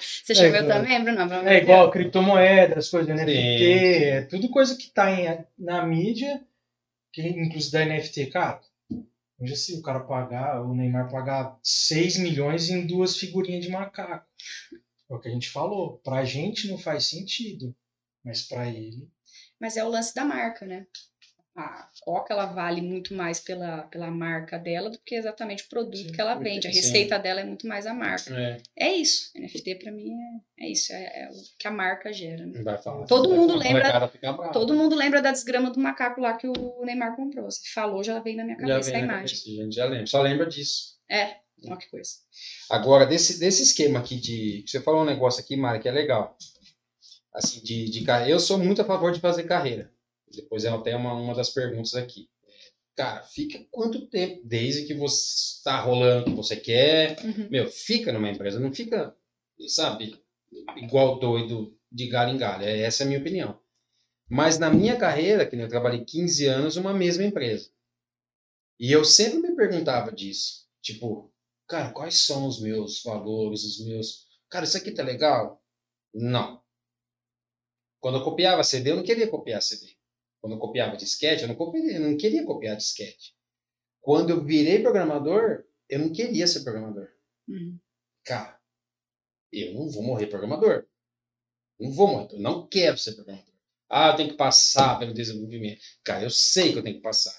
você 0.00 0.34
chama 0.34 0.56
é, 0.56 0.60
eu 0.60 0.66
também, 0.66 1.02
Bruno? 1.02 1.48
É 1.48 1.58
igual 1.58 1.90
criptomoedas, 1.90 2.90
coisas 2.90 3.14
NFT, 3.14 4.04
é 4.04 4.22
tudo 4.22 4.50
coisa 4.50 4.76
que 4.76 4.84
está 4.84 5.10
em, 5.10 5.44
na 5.58 5.84
mídia, 5.84 6.44
que 7.12 7.26
inclusive 7.26 7.72
da 7.72 7.84
NFT, 7.86 8.26
cara. 8.26 8.60
Hoje 9.38 9.56
se 9.56 9.74
o 9.74 9.82
cara 9.82 10.00
pagar, 10.00 10.62
o 10.62 10.74
Neymar 10.74 11.10
pagar 11.10 11.58
6 11.62 12.18
milhões 12.18 12.68
em 12.68 12.86
duas 12.86 13.16
figurinhas 13.16 13.64
de 13.64 13.70
macaco. 13.70 14.26
É 15.10 15.14
o 15.14 15.18
que 15.18 15.28
a 15.28 15.32
gente 15.32 15.48
falou. 15.48 15.98
Pra 16.04 16.24
gente 16.24 16.68
não 16.68 16.76
faz 16.76 17.06
sentido, 17.06 17.74
mas 18.22 18.42
para 18.42 18.68
ele 18.68 19.08
mas 19.60 19.76
é 19.76 19.84
o 19.84 19.88
lance 19.88 20.14
da 20.14 20.24
marca, 20.24 20.64
né? 20.64 20.86
A 21.60 21.88
Coca 22.00 22.32
ela 22.32 22.46
vale 22.46 22.80
muito 22.80 23.14
mais 23.14 23.40
pela, 23.40 23.82
pela 23.84 24.10
marca 24.10 24.58
dela 24.58 24.88
do 24.88 24.98
que 24.98 25.14
exatamente 25.14 25.64
o 25.64 25.68
produto 25.68 25.96
sim, 25.96 26.12
que 26.12 26.20
ela 26.20 26.34
vende. 26.34 26.66
A 26.66 26.70
receita 26.70 27.16
sim. 27.16 27.22
dela 27.22 27.40
é 27.40 27.44
muito 27.44 27.66
mais 27.66 27.86
a 27.86 27.92
marca. 27.92 28.34
É, 28.34 28.60
é 28.78 28.92
isso. 28.94 29.30
NFT 29.36 29.76
para 29.76 29.92
mim 29.92 30.12
é, 30.58 30.64
é 30.64 30.68
isso, 30.70 30.92
é, 30.92 31.22
é, 31.22 31.28
o 31.30 31.58
que 31.58 31.68
a 31.68 31.70
marca 31.70 32.12
gera. 32.12 32.46
Né? 32.46 32.62
Falar, 32.78 33.06
todo 33.06 33.30
mundo 33.30 33.56
lembra. 33.56 34.08
Todo 34.52 34.74
mundo 34.74 34.96
lembra 34.96 35.20
da 35.20 35.32
desgrama 35.32 35.70
do 35.70 35.78
macaco 35.78 36.20
lá 36.20 36.34
que 36.34 36.46
o 36.46 36.84
Neymar 36.84 37.16
comprou. 37.16 37.50
Você 37.50 37.68
falou, 37.72 38.02
já 38.02 38.18
veio 38.20 38.36
na 38.36 38.44
minha 38.44 38.56
cabeça 38.56 38.94
a 38.94 38.98
imagem. 38.98 39.38
Cabeça, 39.38 39.60
a 39.60 39.64
gente 39.64 39.74
já 39.74 39.84
lembra. 39.84 40.06
Só 40.06 40.22
lembra 40.22 40.46
disso. 40.46 40.98
É, 41.10 41.36
olha 41.66 41.76
que 41.76 41.90
coisa. 41.90 42.10
Agora, 42.70 43.04
desse, 43.04 43.38
desse 43.38 43.62
esquema 43.62 43.98
aqui 43.98 44.16
de. 44.16 44.64
Você 44.66 44.80
falou 44.80 45.02
um 45.02 45.06
negócio 45.06 45.42
aqui, 45.42 45.56
Mari, 45.56 45.80
que 45.80 45.88
é 45.88 45.92
legal 45.92 46.36
assim, 47.32 47.60
de, 47.62 47.88
de 47.90 48.04
Eu 48.28 48.40
sou 48.40 48.58
muito 48.58 48.82
a 48.82 48.84
favor 48.84 49.12
de 49.12 49.20
fazer 49.20 49.44
carreira. 49.44 49.90
Depois 50.30 50.64
é 50.64 50.68
até 50.68 50.96
uma, 50.96 51.12
uma 51.14 51.34
das 51.34 51.50
perguntas 51.50 51.94
aqui. 51.94 52.28
Cara, 52.96 53.22
fica 53.22 53.64
quanto 53.70 54.06
tempo? 54.08 54.42
Desde 54.44 54.84
que 54.84 54.94
você 54.94 55.56
está 55.56 55.80
rolando 55.80 56.22
o 56.22 56.24
que 56.30 56.36
você 56.36 56.56
quer. 56.56 57.18
Uhum. 57.24 57.48
Meu, 57.50 57.66
fica 57.66 58.12
numa 58.12 58.30
empresa. 58.30 58.60
Não 58.60 58.72
fica, 58.72 59.16
sabe, 59.68 60.20
igual 60.76 61.18
doido 61.18 61.76
de 61.90 62.08
galho 62.08 62.34
em 62.34 62.38
galho. 62.38 62.64
É, 62.64 62.80
essa 62.80 63.02
é 63.02 63.04
a 63.04 63.08
minha 63.08 63.20
opinião. 63.20 63.58
Mas 64.28 64.58
na 64.58 64.70
minha 64.70 64.96
carreira, 64.96 65.46
que 65.46 65.56
eu 65.56 65.68
trabalhei 65.68 66.04
15 66.04 66.46
anos 66.46 66.76
uma 66.76 66.92
mesma 66.92 67.24
empresa. 67.24 67.70
E 68.78 68.92
eu 68.92 69.04
sempre 69.04 69.40
me 69.40 69.56
perguntava 69.56 70.12
disso. 70.12 70.68
Tipo, 70.80 71.32
cara, 71.66 71.92
quais 71.92 72.24
são 72.26 72.46
os 72.46 72.60
meus 72.60 73.02
valores, 73.02 73.64
os 73.64 73.84
meus. 73.84 74.26
Cara, 74.48 74.64
isso 74.64 74.76
aqui 74.76 74.92
tá 74.92 75.02
legal? 75.02 75.62
Não. 76.14 76.62
Quando 77.98 78.18
eu 78.18 78.24
copiava 78.24 78.62
CD, 78.62 78.92
eu 78.92 78.96
não 78.96 79.02
queria 79.02 79.28
copiar 79.28 79.62
CD. 79.62 79.99
Quando 80.40 80.54
eu 80.54 80.58
copiava 80.58 80.96
disquete, 80.96 81.42
eu 81.42 81.48
não, 81.48 81.54
copiei, 81.54 81.96
eu 81.96 82.00
não 82.00 82.16
queria 82.16 82.44
copiar 82.44 82.76
disquete. 82.76 83.34
Quando 84.00 84.30
eu 84.30 84.44
virei 84.44 84.80
programador, 84.80 85.64
eu 85.88 85.98
não 85.98 86.12
queria 86.12 86.46
ser 86.46 86.62
programador. 86.62 87.08
Uhum. 87.46 87.78
Cara, 88.24 88.58
eu 89.52 89.74
não 89.74 89.90
vou 89.90 90.02
morrer 90.02 90.26
programador. 90.26 90.86
Não 91.78 91.90
vou 91.90 92.08
morrer, 92.08 92.34
eu 92.34 92.40
não 92.40 92.66
quero 92.66 92.96
ser 92.96 93.12
programador. 93.12 93.50
Ah, 93.88 94.10
eu 94.10 94.16
tenho 94.16 94.30
que 94.30 94.36
passar 94.36 94.98
pelo 94.98 95.12
desenvolvimento. 95.12 95.80
Cara, 96.04 96.22
eu 96.22 96.30
sei 96.30 96.72
que 96.72 96.78
eu 96.78 96.82
tenho 96.82 96.96
que 96.96 97.02
passar. 97.02 97.36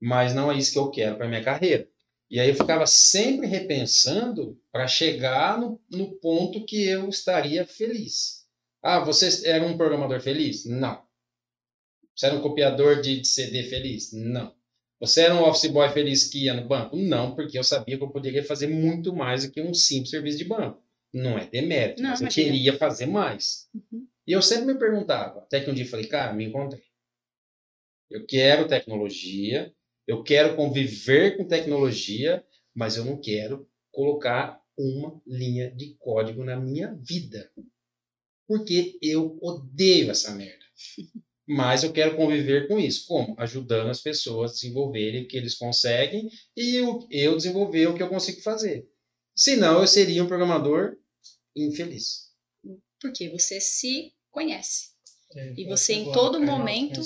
Mas 0.00 0.34
não 0.34 0.50
é 0.50 0.58
isso 0.58 0.72
que 0.72 0.78
eu 0.78 0.90
quero 0.90 1.16
para 1.16 1.28
minha 1.28 1.44
carreira. 1.44 1.88
E 2.28 2.38
aí 2.38 2.48
eu 2.48 2.54
ficava 2.54 2.86
sempre 2.86 3.46
repensando 3.46 4.60
para 4.70 4.86
chegar 4.86 5.58
no, 5.58 5.80
no 5.90 6.12
ponto 6.20 6.64
que 6.64 6.84
eu 6.86 7.08
estaria 7.08 7.66
feliz. 7.66 8.46
Ah, 8.82 9.00
você 9.00 9.48
era 9.48 9.64
um 9.64 9.76
programador 9.76 10.20
feliz? 10.20 10.64
Não. 10.64 11.04
Você 12.20 12.26
era 12.26 12.36
um 12.36 12.42
copiador 12.42 13.00
de 13.00 13.24
CD 13.24 13.62
feliz? 13.62 14.12
Não. 14.12 14.54
Você 15.00 15.22
era 15.22 15.34
um 15.34 15.42
office 15.42 15.70
boy 15.70 15.88
feliz 15.88 16.28
que 16.28 16.44
ia 16.44 16.52
no 16.52 16.68
banco? 16.68 16.94
Não, 16.94 17.34
porque 17.34 17.58
eu 17.58 17.64
sabia 17.64 17.96
que 17.96 18.04
eu 18.04 18.10
poderia 18.10 18.44
fazer 18.44 18.66
muito 18.66 19.10
mais 19.16 19.46
do 19.46 19.50
que 19.50 19.62
um 19.62 19.72
simples 19.72 20.10
serviço 20.10 20.36
de 20.36 20.44
banco. 20.44 20.84
Não 21.14 21.38
é 21.38 21.46
demérito, 21.46 22.02
Não, 22.02 22.10
mas 22.10 22.20
eu 22.20 22.28
queria 22.28 22.76
fazer 22.76 23.06
mais. 23.06 23.70
Uhum. 23.74 24.06
E 24.26 24.32
eu 24.32 24.42
sempre 24.42 24.66
me 24.66 24.78
perguntava, 24.78 25.38
até 25.38 25.60
que 25.60 25.70
um 25.70 25.72
dia 25.72 25.86
falei, 25.86 26.08
cara, 26.08 26.34
me 26.34 26.44
encontrei. 26.44 26.84
Eu 28.10 28.26
quero 28.26 28.68
tecnologia, 28.68 29.74
eu 30.06 30.22
quero 30.22 30.56
conviver 30.56 31.38
com 31.38 31.48
tecnologia, 31.48 32.44
mas 32.74 32.98
eu 32.98 33.04
não 33.06 33.18
quero 33.18 33.66
colocar 33.90 34.60
uma 34.76 35.22
linha 35.26 35.70
de 35.70 35.94
código 35.98 36.44
na 36.44 36.60
minha 36.60 36.94
vida 37.00 37.50
porque 38.46 38.98
eu 39.00 39.38
odeio 39.40 40.10
essa 40.10 40.34
merda. 40.34 40.66
Mas 41.52 41.82
eu 41.82 41.92
quero 41.92 42.14
conviver 42.14 42.68
com 42.68 42.78
isso. 42.78 43.08
Como? 43.08 43.34
Ajudando 43.36 43.90
as 43.90 44.00
pessoas 44.00 44.52
a 44.52 44.54
desenvolverem 44.54 45.24
o 45.24 45.26
que 45.26 45.36
eles 45.36 45.56
conseguem 45.56 46.30
e 46.56 46.76
eu, 46.76 47.04
eu 47.10 47.36
desenvolver 47.36 47.88
o 47.88 47.94
que 47.94 48.00
eu 48.00 48.08
consigo 48.08 48.40
fazer. 48.40 48.88
Senão 49.34 49.80
eu 49.80 49.86
seria 49.88 50.22
um 50.22 50.28
programador 50.28 50.96
infeliz. 51.56 52.30
Porque 53.00 53.28
você 53.30 53.60
se 53.60 54.12
conhece. 54.30 54.90
É, 55.34 55.54
e 55.56 55.64
você 55.64 55.94
em 55.94 56.12
todo 56.12 56.40
momento 56.40 57.00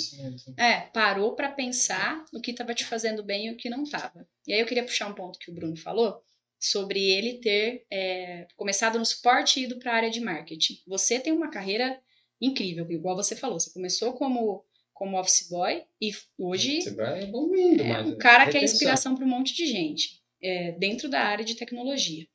é, 0.59 0.81
parou 0.93 1.35
para 1.35 1.51
pensar 1.51 2.23
o 2.31 2.39
que 2.39 2.51
estava 2.51 2.75
te 2.75 2.85
fazendo 2.85 3.23
bem 3.23 3.47
e 3.47 3.51
o 3.51 3.57
que 3.57 3.71
não 3.71 3.85
estava. 3.85 4.29
E 4.47 4.53
aí 4.53 4.61
eu 4.61 4.67
queria 4.67 4.85
puxar 4.85 5.09
um 5.09 5.15
ponto 5.15 5.39
que 5.39 5.51
o 5.51 5.55
Bruno 5.55 5.77
falou, 5.77 6.23
sobre 6.61 7.01
ele 7.01 7.41
ter 7.41 7.87
é, 7.91 8.47
começado 8.57 8.99
no 8.99 9.07
suporte 9.07 9.59
e 9.61 9.65
ido 9.65 9.79
para 9.79 9.93
a 9.93 9.97
área 9.97 10.11
de 10.11 10.21
marketing. 10.21 10.83
Você 10.87 11.19
tem 11.19 11.33
uma 11.33 11.51
carreira 11.51 11.99
incrível, 12.41 12.91
igual 12.91 13.17
você 13.17 13.37
falou. 13.37 13.59
Você 13.59 13.73
começou 13.73 14.13
como, 14.15 14.65
como 14.93 15.19
office 15.19 15.49
boy 15.49 15.83
e 16.01 16.13
hoje 16.39 16.83
você 16.83 16.91
vai 16.95 17.23
evoluindo, 17.23 17.83
é 17.83 18.01
um 18.01 18.17
cara 18.19 18.49
que 18.49 18.57
é 18.57 18.65
inspiração 18.65 19.15
para 19.15 19.25
um 19.25 19.29
monte 19.29 19.55
de 19.55 19.67
gente 19.67 20.23
é, 20.43 20.73
dentro 20.73 21.09
da 21.09 21.21
área 21.21 21.45
de 21.45 21.55
tecnologia. 21.55 22.27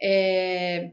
É, 0.00 0.92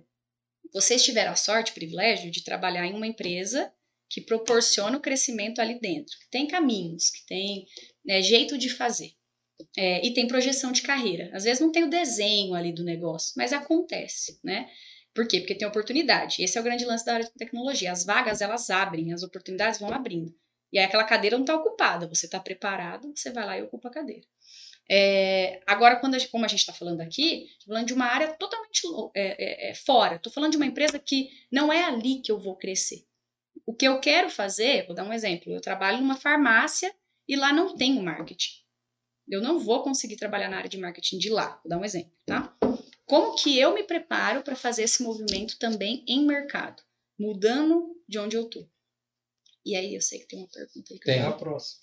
vocês 0.73 1.03
tiveram 1.03 1.31
a 1.31 1.35
sorte, 1.35 1.71
o 1.71 1.75
privilégio 1.75 2.31
de 2.31 2.43
trabalhar 2.43 2.85
em 2.85 2.93
uma 2.93 3.07
empresa 3.07 3.71
que 4.09 4.21
proporciona 4.21 4.97
o 4.97 5.01
crescimento 5.01 5.59
ali 5.59 5.79
dentro, 5.79 6.17
que 6.19 6.29
tem 6.29 6.47
caminhos, 6.47 7.09
que 7.09 7.25
tem 7.25 7.65
né, 8.05 8.21
jeito 8.21 8.57
de 8.57 8.69
fazer. 8.69 9.11
É, 9.77 10.05
e 10.05 10.13
tem 10.13 10.27
projeção 10.27 10.71
de 10.71 10.81
carreira. 10.81 11.29
Às 11.33 11.45
vezes 11.45 11.61
não 11.61 11.71
tem 11.71 11.83
o 11.83 11.89
desenho 11.89 12.53
ali 12.53 12.73
do 12.73 12.83
negócio, 12.83 13.33
mas 13.37 13.53
acontece, 13.53 14.39
né? 14.43 14.69
Por 15.15 15.25
quê? 15.25 15.39
Porque 15.39 15.55
tem 15.55 15.65
oportunidade. 15.65 16.43
Esse 16.43 16.57
é 16.57 16.61
o 16.61 16.63
grande 16.63 16.83
lance 16.83 17.05
da 17.05 17.13
área 17.13 17.25
de 17.25 17.31
tecnologia. 17.31 17.89
As 17.89 18.05
vagas, 18.05 18.41
elas 18.41 18.69
abrem, 18.69 19.13
as 19.13 19.23
oportunidades 19.23 19.79
vão 19.79 19.89
abrindo. 19.93 20.35
E 20.73 20.77
aí 20.77 20.83
aquela 20.83 21.05
cadeira 21.05 21.37
não 21.37 21.45
está 21.45 21.55
ocupada. 21.55 22.05
Você 22.07 22.25
está 22.25 22.37
preparado, 22.37 23.13
você 23.15 23.31
vai 23.31 23.45
lá 23.45 23.57
e 23.57 23.63
ocupa 23.63 23.87
a 23.87 23.91
cadeira. 23.91 24.27
É, 24.91 25.61
agora, 25.65 25.95
quando 25.95 26.15
a 26.15 26.19
gente, 26.19 26.29
como 26.29 26.43
a 26.43 26.49
gente 26.49 26.59
está 26.59 26.73
falando 26.73 26.99
aqui, 26.99 27.47
falando 27.65 27.87
de 27.87 27.93
uma 27.93 28.05
área 28.05 28.33
totalmente 28.33 28.81
é, 29.15 29.69
é, 29.69 29.71
é 29.71 29.73
fora. 29.73 30.17
Estou 30.17 30.31
falando 30.33 30.51
de 30.51 30.57
uma 30.57 30.65
empresa 30.65 30.99
que 30.99 31.29
não 31.49 31.71
é 31.71 31.85
ali 31.85 32.21
que 32.21 32.31
eu 32.31 32.37
vou 32.37 32.57
crescer. 32.57 33.05
O 33.65 33.73
que 33.73 33.87
eu 33.87 34.01
quero 34.01 34.29
fazer, 34.29 34.85
vou 34.85 34.95
dar 34.95 35.05
um 35.05 35.13
exemplo. 35.13 35.51
Eu 35.51 35.61
trabalho 35.61 35.99
numa 35.99 36.17
farmácia 36.17 36.93
e 37.25 37.37
lá 37.37 37.53
não 37.53 37.75
tem 37.75 37.99
marketing. 38.01 38.65
Eu 39.27 39.41
não 39.41 39.57
vou 39.57 39.81
conseguir 39.81 40.17
trabalhar 40.17 40.49
na 40.49 40.57
área 40.57 40.69
de 40.69 40.77
marketing 40.77 41.17
de 41.17 41.29
lá. 41.29 41.59
Vou 41.63 41.69
dar 41.69 41.77
um 41.79 41.85
exemplo, 41.85 42.11
tá? 42.25 42.54
Como 43.05 43.35
que 43.35 43.57
eu 43.59 43.73
me 43.73 43.83
preparo 43.83 44.41
para 44.41 44.55
fazer 44.55 44.83
esse 44.83 45.03
movimento 45.03 45.57
também 45.59 46.03
em 46.07 46.25
mercado, 46.25 46.81
mudando 47.19 47.95
de 48.07 48.17
onde 48.19 48.35
eu 48.35 48.45
tô? 48.49 48.67
E 49.65 49.75
aí, 49.75 49.95
eu 49.95 50.01
sei 50.01 50.19
que 50.19 50.27
tem 50.27 50.39
uma 50.39 50.47
pergunta 50.47 50.93
aí. 50.93 50.99
Que 50.99 51.05
Tem. 51.05 51.19
É 51.19 51.23
eu... 51.23 51.29
a 51.29 51.31
próxima. 51.33 51.81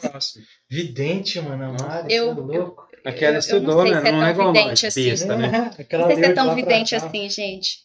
Próximo. 0.00 0.44
Vidente, 0.70 1.38
mano, 1.40 1.64
a 1.64 1.72
Mari, 1.72 2.14
Eu- 2.14 2.34
você 2.34 2.40
é 2.54 2.58
louco. 2.58 2.88
Aquela 3.04 3.28
eu 3.28 3.32
não 3.34 3.38
estudou, 3.38 3.82
sei 3.82 3.90
né? 3.92 4.00
se 4.00 4.06
é 4.08 4.12
Não 4.12 4.18
é 4.18 4.24
tão 4.24 4.30
igual 4.32 4.46
nós, 4.52 4.62
vidente 4.64 4.86
assim. 4.86 5.04
besta, 5.04 5.36
né? 5.36 5.70
Aquela 5.78 6.02
Não 6.08 6.14
sei 6.14 6.24
se 6.24 6.30
é 6.30 6.34
tão 6.34 6.54
vidente 6.54 6.94
assim, 6.96 7.30
gente. 7.30 7.78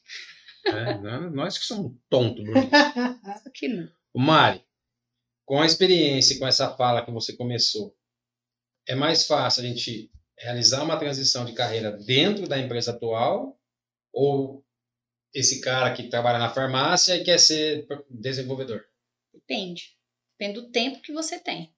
É, 0.65 0.98
não- 0.98 1.30
nós 1.30 1.58
que 1.58 1.65
somos 1.65 1.93
tontos, 2.10 2.43
Bruno. 2.43 2.69
Que 3.54 3.67
não. 3.67 3.89
O 4.13 4.19
Mari, 4.19 4.63
com 5.46 5.62
a 5.62 5.65
experiência 5.65 6.34
e 6.34 6.39
com 6.39 6.48
essa 6.48 6.74
fala 6.76 7.06
que 7.06 7.12
você 7.12 7.34
começou, 7.36 7.96
é 8.88 8.96
mais 8.96 9.28
fácil 9.28 9.63
a 9.63 9.67
gente 9.67 10.10
realizar 10.38 10.84
uma 10.84 10.98
transição 10.98 11.46
de 11.46 11.54
carreira 11.54 11.91
dentro 11.91 12.48
da 12.48 12.58
empresa 12.58 12.91
atual 12.91 13.60
ou 14.12 14.63
esse 15.34 15.62
cara 15.62 15.93
que 15.93 16.10
trabalha 16.10 16.38
na 16.38 16.54
farmácia 16.54 17.15
e 17.15 17.24
quer 17.24 17.39
ser 17.39 17.88
desenvolvedor? 18.10 18.84
Depende. 19.34 19.98
Depende 20.38 20.62
do 20.62 20.72
tempo 20.72 21.02
que 21.02 21.12
você 21.12 21.39
tem. 21.39 21.74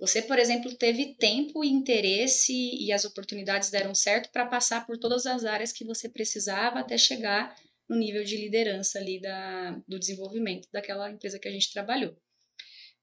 Você, 0.00 0.20
por 0.20 0.36
exemplo, 0.36 0.74
teve 0.76 1.14
tempo 1.14 1.64
e 1.64 1.68
interesse 1.68 2.52
e 2.52 2.90
as 2.90 3.04
oportunidades 3.04 3.70
deram 3.70 3.94
certo 3.94 4.32
para 4.32 4.46
passar 4.46 4.84
por 4.84 4.98
todas 4.98 5.26
as 5.26 5.44
áreas 5.44 5.72
que 5.72 5.84
você 5.84 6.08
precisava 6.08 6.80
até 6.80 6.98
chegar 6.98 7.54
no 7.88 7.96
nível 7.96 8.24
de 8.24 8.36
liderança 8.36 8.98
ali 8.98 9.20
da, 9.20 9.80
do 9.86 10.00
desenvolvimento 10.00 10.68
daquela 10.72 11.08
empresa 11.08 11.38
que 11.38 11.46
a 11.46 11.52
gente 11.52 11.72
trabalhou. 11.72 12.16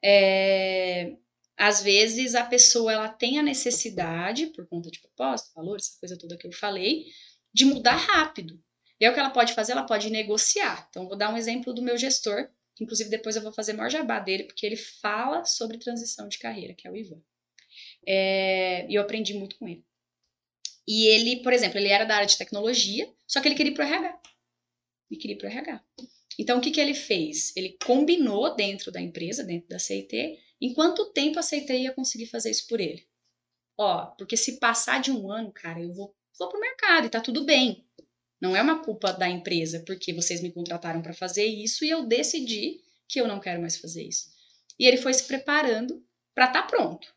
É, 0.03 1.15
às 1.59 1.83
vezes 1.83 2.35
a 2.35 2.45
pessoa 2.45 2.93
ela 2.93 3.09
tem 3.09 3.37
a 3.37 3.43
necessidade, 3.43 4.47
por 4.47 4.65
conta 4.65 4.89
de 4.89 5.01
propósito, 5.01 5.53
valores, 5.53 5.89
essa 5.89 5.99
coisa 5.99 6.17
toda 6.17 6.37
que 6.37 6.47
eu 6.47 6.53
falei, 6.53 7.07
de 7.53 7.65
mudar 7.65 7.97
rápido. 7.97 8.57
E 8.97 9.05
aí 9.05 9.11
o 9.11 9.13
que 9.13 9.19
ela 9.19 9.29
pode 9.29 9.53
fazer? 9.53 9.73
Ela 9.73 9.85
pode 9.85 10.09
negociar. 10.09 10.87
Então, 10.89 11.05
vou 11.05 11.17
dar 11.17 11.33
um 11.33 11.35
exemplo 11.35 11.73
do 11.73 11.81
meu 11.81 11.97
gestor, 11.97 12.47
que 12.73 12.85
inclusive 12.85 13.09
depois 13.09 13.35
eu 13.35 13.41
vou 13.41 13.51
fazer 13.51 13.73
maior 13.73 13.89
jabá 13.89 14.19
dele, 14.19 14.45
porque 14.45 14.65
ele 14.65 14.77
fala 14.77 15.43
sobre 15.43 15.77
transição 15.77 16.29
de 16.29 16.39
carreira, 16.39 16.73
que 16.73 16.87
é 16.87 16.91
o 16.91 16.95
Ivan. 16.95 17.21
É, 18.07 18.89
e 18.89 18.95
eu 18.95 19.01
aprendi 19.01 19.33
muito 19.33 19.57
com 19.57 19.67
ele. 19.67 19.83
E 20.87 21.07
ele, 21.07 21.43
por 21.43 21.51
exemplo, 21.51 21.77
ele 21.77 21.89
era 21.89 22.05
da 22.05 22.15
área 22.15 22.27
de 22.27 22.37
tecnologia, 22.37 23.13
só 23.27 23.41
que 23.41 23.49
ele 23.49 23.55
queria 23.55 23.73
ir 23.73 23.75
pro 23.75 23.83
RH. 23.83 24.21
Ele 25.11 25.19
queria 25.19 25.35
ir 25.35 25.37
pro 25.37 25.47
RH. 25.47 25.83
Então, 26.39 26.57
o 26.57 26.61
que, 26.61 26.71
que 26.71 26.79
ele 26.79 26.93
fez? 26.93 27.53
Ele 27.57 27.77
combinou 27.85 28.55
dentro 28.55 28.93
da 28.93 29.01
empresa, 29.01 29.43
dentro 29.43 29.67
da 29.67 29.77
CIT, 29.77 30.39
em 30.61 30.73
quanto 30.73 31.11
tempo 31.11 31.39
a 31.39 31.41
CIT 31.41 31.71
ia 31.73 31.93
conseguir 31.93 32.27
fazer 32.27 32.51
isso 32.51 32.67
por 32.67 32.79
ele. 32.79 33.07
Ó, 33.77 34.07
porque 34.17 34.35
se 34.35 34.59
passar 34.59 35.01
de 35.01 35.11
um 35.11 35.31
ano, 35.31 35.51
cara, 35.51 35.79
eu 35.79 35.93
vou, 35.93 36.13
vou 36.37 36.49
pro 36.49 36.59
mercado 36.59 37.07
e 37.07 37.09
tá 37.09 37.21
tudo 37.21 37.45
bem. 37.45 37.85
Não 38.41 38.55
é 38.55 38.61
uma 38.61 38.83
culpa 38.83 39.11
da 39.11 39.29
empresa, 39.29 39.83
porque 39.85 40.13
vocês 40.13 40.41
me 40.41 40.51
contrataram 40.51 41.01
para 41.01 41.13
fazer 41.13 41.45
isso 41.45 41.83
e 41.83 41.89
eu 41.89 42.05
decidi 42.05 42.81
que 43.07 43.19
eu 43.19 43.27
não 43.27 43.39
quero 43.39 43.61
mais 43.61 43.77
fazer 43.77 44.03
isso. 44.03 44.29
E 44.77 44.85
ele 44.85 44.97
foi 44.97 45.13
se 45.13 45.23
preparando 45.23 46.05
para 46.33 46.45
estar 46.45 46.63
pronto. 46.63 47.07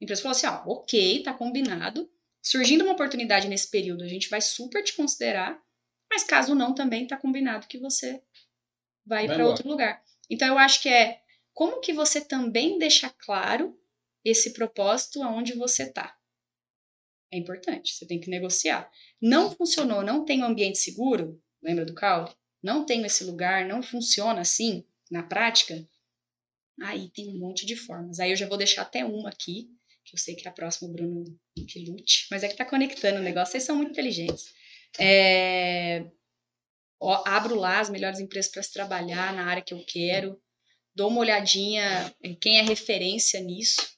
A 0.00 0.04
empresa 0.04 0.22
falou 0.22 0.36
assim: 0.36 0.46
ó, 0.46 0.62
ok, 0.66 1.22
tá 1.22 1.32
combinado. 1.32 2.10
Surgindo 2.42 2.84
uma 2.84 2.92
oportunidade 2.92 3.48
nesse 3.48 3.70
período, 3.70 4.04
a 4.04 4.08
gente 4.08 4.28
vai 4.28 4.40
super 4.40 4.82
te 4.82 4.94
considerar, 4.94 5.58
mas 6.10 6.24
caso 6.24 6.54
não, 6.54 6.74
também 6.74 7.06
tá 7.06 7.16
combinado 7.16 7.66
que 7.66 7.78
você 7.78 8.22
vai 9.06 9.26
Vai 9.26 9.36
para 9.36 9.46
outro 9.46 9.68
lugar. 9.68 10.02
Então 10.28 10.48
eu 10.48 10.58
acho 10.58 10.82
que 10.82 10.88
é 10.88 11.20
como 11.54 11.80
que 11.80 11.92
você 11.92 12.20
também 12.20 12.78
deixa 12.78 13.08
claro 13.08 13.78
esse 14.24 14.52
propósito 14.52 15.22
aonde 15.22 15.54
você 15.54 15.90
tá. 15.90 16.14
É 17.32 17.38
importante, 17.38 17.94
você 17.94 18.06
tem 18.06 18.20
que 18.20 18.28
negociar. 18.28 18.90
Não 19.20 19.50
funcionou, 19.50 20.02
não 20.02 20.24
tem 20.24 20.42
um 20.42 20.46
ambiente 20.46 20.78
seguro, 20.78 21.40
lembra 21.62 21.84
do 21.84 21.94
caule? 21.94 22.30
Não 22.62 22.84
tenho 22.84 23.06
esse 23.06 23.24
lugar, 23.24 23.66
não 23.66 23.82
funciona 23.82 24.40
assim 24.40 24.84
na 25.10 25.22
prática. 25.22 25.86
Aí 26.82 27.10
tem 27.10 27.28
um 27.28 27.38
monte 27.38 27.66
de 27.66 27.76
formas. 27.76 28.18
Aí 28.18 28.30
eu 28.30 28.36
já 28.36 28.48
vou 28.48 28.58
deixar 28.58 28.82
até 28.82 29.04
uma 29.04 29.28
aqui, 29.28 29.68
que 30.04 30.14
eu 30.14 30.18
sei 30.18 30.34
que 30.34 30.46
é 30.46 30.50
a 30.50 30.54
próxima, 30.54 30.88
o 30.88 30.92
Bruno, 30.92 31.24
que 31.68 31.84
lute, 31.84 32.26
mas 32.30 32.42
é 32.42 32.48
que 32.48 32.56
tá 32.56 32.64
conectando 32.64 33.18
o 33.18 33.22
negócio, 33.22 33.52
vocês 33.52 33.64
são 33.64 33.76
muito 33.76 33.92
inteligentes. 33.92 34.52
É, 34.98 36.10
ó, 37.00 37.22
abro 37.26 37.54
lá 37.54 37.80
as 37.80 37.90
melhores 37.90 38.20
empresas 38.20 38.50
para 38.50 38.62
se 38.62 38.72
trabalhar 38.72 39.32
na 39.34 39.46
área 39.46 39.62
que 39.62 39.74
eu 39.74 39.84
quero, 39.86 40.40
dou 40.94 41.08
uma 41.08 41.20
olhadinha 41.20 42.14
em 42.22 42.34
quem 42.34 42.58
é 42.58 42.62
referência 42.62 43.40
nisso 43.40 43.94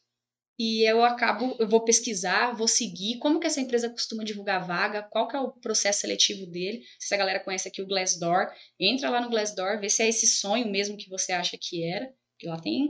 e 0.58 0.88
eu 0.88 1.04
acabo, 1.04 1.54
eu 1.58 1.68
vou 1.68 1.84
pesquisar, 1.84 2.56
vou 2.56 2.66
seguir 2.66 3.18
como 3.18 3.38
que 3.38 3.46
essa 3.46 3.60
empresa 3.60 3.90
costuma 3.90 4.24
divulgar 4.24 4.66
vaga, 4.66 5.02
qual 5.02 5.28
que 5.28 5.36
é 5.36 5.40
o 5.40 5.52
processo 5.52 6.00
seletivo 6.00 6.46
dele, 6.46 6.82
se 6.98 7.14
a 7.14 7.18
galera 7.18 7.40
conhece 7.40 7.68
aqui 7.68 7.82
o 7.82 7.86
Glassdoor, 7.86 8.50
entra 8.80 9.10
lá 9.10 9.20
no 9.20 9.28
Glassdoor, 9.28 9.78
vê 9.78 9.90
se 9.90 10.02
é 10.02 10.08
esse 10.08 10.26
sonho 10.26 10.66
mesmo 10.70 10.96
que 10.96 11.10
você 11.10 11.32
acha 11.32 11.58
que 11.60 11.84
era, 11.84 12.10
que 12.38 12.46
lá 12.46 12.58
tem, 12.58 12.88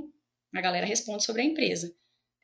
a 0.55 0.61
galera 0.61 0.87
responde 0.87 1.25
sobre 1.25 1.43
a 1.43 1.45
empresa. 1.45 1.93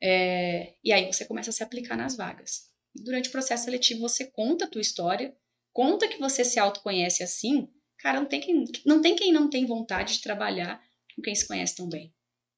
É, 0.01 0.73
e 0.83 0.91
aí 0.91 1.05
você 1.05 1.23
começa 1.23 1.51
a 1.51 1.53
se 1.53 1.63
aplicar 1.63 1.95
nas 1.95 2.17
vagas. 2.17 2.69
Durante 2.93 3.29
o 3.29 3.31
processo 3.31 3.63
seletivo 3.63 4.01
você 4.01 4.25
conta 4.25 4.65
a 4.65 4.69
tua 4.69 4.81
história, 4.81 5.33
conta 5.71 6.07
que 6.07 6.19
você 6.19 6.43
se 6.43 6.59
autoconhece 6.59 7.23
assim, 7.23 7.69
cara, 7.99 8.19
não 8.19 8.27
tem 8.27 8.41
quem 8.41 8.65
não, 8.85 9.01
tem 9.01 9.15
quem 9.15 9.31
não 9.31 9.49
tem 9.49 9.65
vontade 9.65 10.15
de 10.15 10.21
trabalhar 10.21 10.83
com 11.15 11.21
quem 11.21 11.35
se 11.35 11.47
conhece 11.47 11.75
tão 11.75 11.87
bem. 11.87 12.13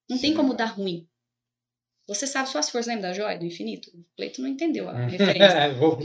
Não 0.10 0.20
tem 0.20 0.34
como 0.34 0.54
dar 0.54 0.66
ruim. 0.66 1.08
Você 2.08 2.28
sabe 2.28 2.50
suas 2.50 2.70
forças, 2.70 2.88
lembra 2.88 3.10
da 3.10 3.14
joia 3.14 3.38
do 3.38 3.46
infinito? 3.46 3.90
O 3.90 4.06
Cleito 4.16 4.42
não 4.42 4.48
entendeu 4.48 4.88
a 4.88 4.94
referência. 5.08 5.74
Vou 5.74 5.96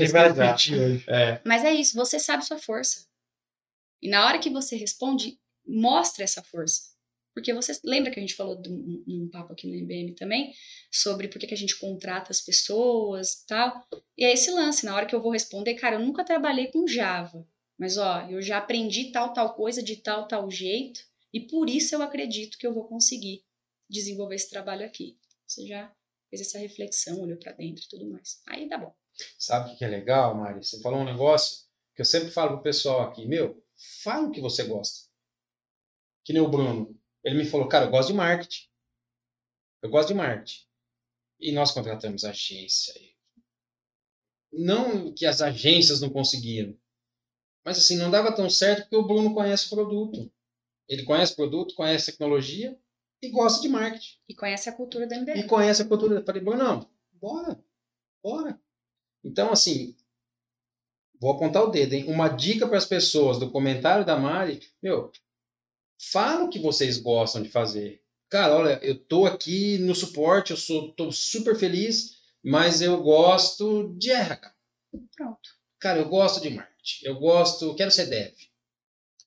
repetir 0.47 0.81
hoje. 0.81 1.05
É. 1.09 1.41
Mas 1.45 1.65
é 1.65 1.73
isso, 1.73 1.95
você 1.95 2.19
sabe 2.19 2.45
sua 2.45 2.59
força. 2.59 3.07
E 4.01 4.09
na 4.09 4.27
hora 4.27 4.39
que 4.39 4.49
você 4.49 4.77
responde, 4.77 5.39
mostra 5.67 6.25
essa 6.25 6.43
força. 6.43 6.91
Porque 7.35 7.53
você 7.53 7.79
lembra 7.85 8.11
que 8.11 8.19
a 8.19 8.23
gente 8.23 8.35
falou 8.35 8.61
de 8.61 8.69
um, 8.69 9.05
um 9.07 9.29
papo 9.31 9.53
aqui 9.53 9.67
no 9.67 9.75
MBM 9.75 10.15
também, 10.15 10.53
sobre 10.91 11.29
por 11.29 11.39
que, 11.39 11.47
que 11.47 11.55
a 11.55 11.57
gente 11.57 11.79
contrata 11.79 12.33
as 12.33 12.41
pessoas 12.41 13.33
e 13.35 13.47
tal. 13.47 13.87
E 14.17 14.25
é 14.25 14.33
esse 14.33 14.51
lance, 14.51 14.85
na 14.85 14.97
hora 14.97 15.07
que 15.07 15.15
eu 15.15 15.23
vou 15.23 15.31
responder, 15.31 15.75
cara, 15.75 15.97
eu 15.97 16.01
nunca 16.01 16.25
trabalhei 16.25 16.69
com 16.69 16.89
Java, 16.89 17.47
mas 17.79 17.97
ó, 17.99 18.27
eu 18.29 18.43
já 18.43 18.59
aprendi 18.59 19.13
tal, 19.13 19.33
tal 19.33 19.55
coisa 19.55 19.83
de 19.83 19.97
tal, 19.97 20.27
tal 20.27 20.51
jeito, 20.51 21.01
e 21.33 21.41
por 21.41 21.69
isso 21.69 21.95
eu 21.95 22.03
acredito 22.03 22.59
que 22.59 22.67
eu 22.67 22.75
vou 22.75 22.89
conseguir 22.89 23.45
desenvolver 23.89 24.37
esse 24.37 24.51
trabalho 24.51 24.85
aqui. 24.85 25.19
Você 25.47 25.67
já 25.67 25.95
fez 26.29 26.43
essa 26.43 26.59
reflexão, 26.59 27.21
olhou 27.21 27.39
para 27.39 27.53
dentro 27.53 27.85
e 27.85 27.89
tudo 27.89 28.09
mais. 28.09 28.41
Aí 28.47 28.69
dá 28.69 28.79
bom. 28.79 28.95
Sabe 29.39 29.73
o 29.73 29.77
que 29.77 29.85
é 29.85 29.89
legal, 29.89 30.35
Mari? 30.37 30.65
Você 30.65 30.81
falou 30.81 31.01
um 31.01 31.05
negócio 31.05 31.67
que 31.95 32.01
eu 32.01 32.07
sempre 32.07 32.31
falo 32.31 32.55
pro 32.55 32.63
pessoal 32.63 33.03
aqui, 33.03 33.27
meu, 33.27 33.63
fala 34.03 34.29
o 34.29 34.31
que 34.31 34.41
você 34.41 34.65
gosta. 34.65 35.09
Que 36.25 36.33
nem 36.33 36.43
o 36.43 36.49
Bruno. 36.49 36.99
Ele 37.25 37.39
me 37.39 37.45
falou, 37.45 37.69
cara, 37.69 37.87
eu 37.87 37.91
gosto 37.91 38.09
de 38.09 38.15
marketing. 38.15 38.69
Eu 39.83 39.91
gosto 39.91 40.09
de 40.09 40.15
marketing. 40.15 40.65
E 41.39 41.53
nós 41.53 41.73
contratamos 41.73 42.25
agência. 42.25 42.95
Não 44.53 45.13
que 45.13 45.27
as 45.27 45.41
agências 45.41 46.01
não 46.01 46.11
conseguiram. 46.11 46.79
Mas 47.65 47.79
assim, 47.79 47.97
não 47.97 48.11
dava 48.11 48.35
tão 48.35 48.49
certo 48.49 48.83
porque 48.83 48.97
o 48.97 49.07
Bruno 49.07 49.35
conhece 49.35 49.67
o 49.67 49.71
produto. 49.71 50.33
Ele 50.91 51.05
conhece 51.05 51.33
o 51.33 51.37
produto, 51.37 51.75
conhece 51.77 52.11
tecnologia 52.11 52.77
e 53.23 53.31
gosta 53.31 53.63
de 53.63 53.69
marketing. 53.69 54.19
E 54.29 54.35
conhece 54.35 54.69
a 54.69 54.73
cultura 54.73 55.07
da 55.07 55.15
E 55.15 55.21
MBM. 55.21 55.47
conhece 55.47 55.83
a 55.83 55.85
cultura. 55.87 56.17
Eu 56.17 56.25
falei, 56.25 56.43
Bruno, 56.43 56.59
não, 56.65 56.91
bora, 57.13 57.65
bora. 58.21 58.61
Então, 59.23 59.53
assim, 59.53 59.97
vou 61.21 61.31
apontar 61.31 61.63
o 61.63 61.71
dedo, 61.71 61.93
hein? 61.93 62.07
Uma 62.09 62.29
dica 62.29 62.67
para 62.67 62.77
as 62.77 62.87
pessoas 62.87 63.39
do 63.39 63.53
comentário 63.53 64.05
da 64.05 64.19
Mari, 64.19 64.61
meu, 64.83 65.13
fala 66.11 66.45
o 66.45 66.51
que 66.51 66.59
vocês 66.59 66.99
gostam 66.99 67.41
de 67.41 67.51
fazer. 67.51 68.03
Cara, 68.29 68.57
olha, 68.57 68.81
eu 68.83 68.99
tô 68.99 69.27
aqui 69.27 69.79
no 69.79 69.95
suporte, 69.95 70.51
eu 70.51 70.57
sou, 70.57 70.93
tô 70.93 71.13
super 71.13 71.55
feliz, 71.57 72.17
mas 72.43 72.83
eu 72.83 73.01
gosto 73.01 73.95
de 73.97 74.11
RH. 74.11 74.55
Pronto. 75.17 75.51
Cara, 75.79 76.01
eu 76.01 76.09
gosto 76.09 76.41
de 76.41 76.51
marketing, 76.51 77.07
eu 77.07 77.15
gosto, 77.21 77.75
quero 77.77 77.91
ser 77.93 78.07
dev. 78.07 78.35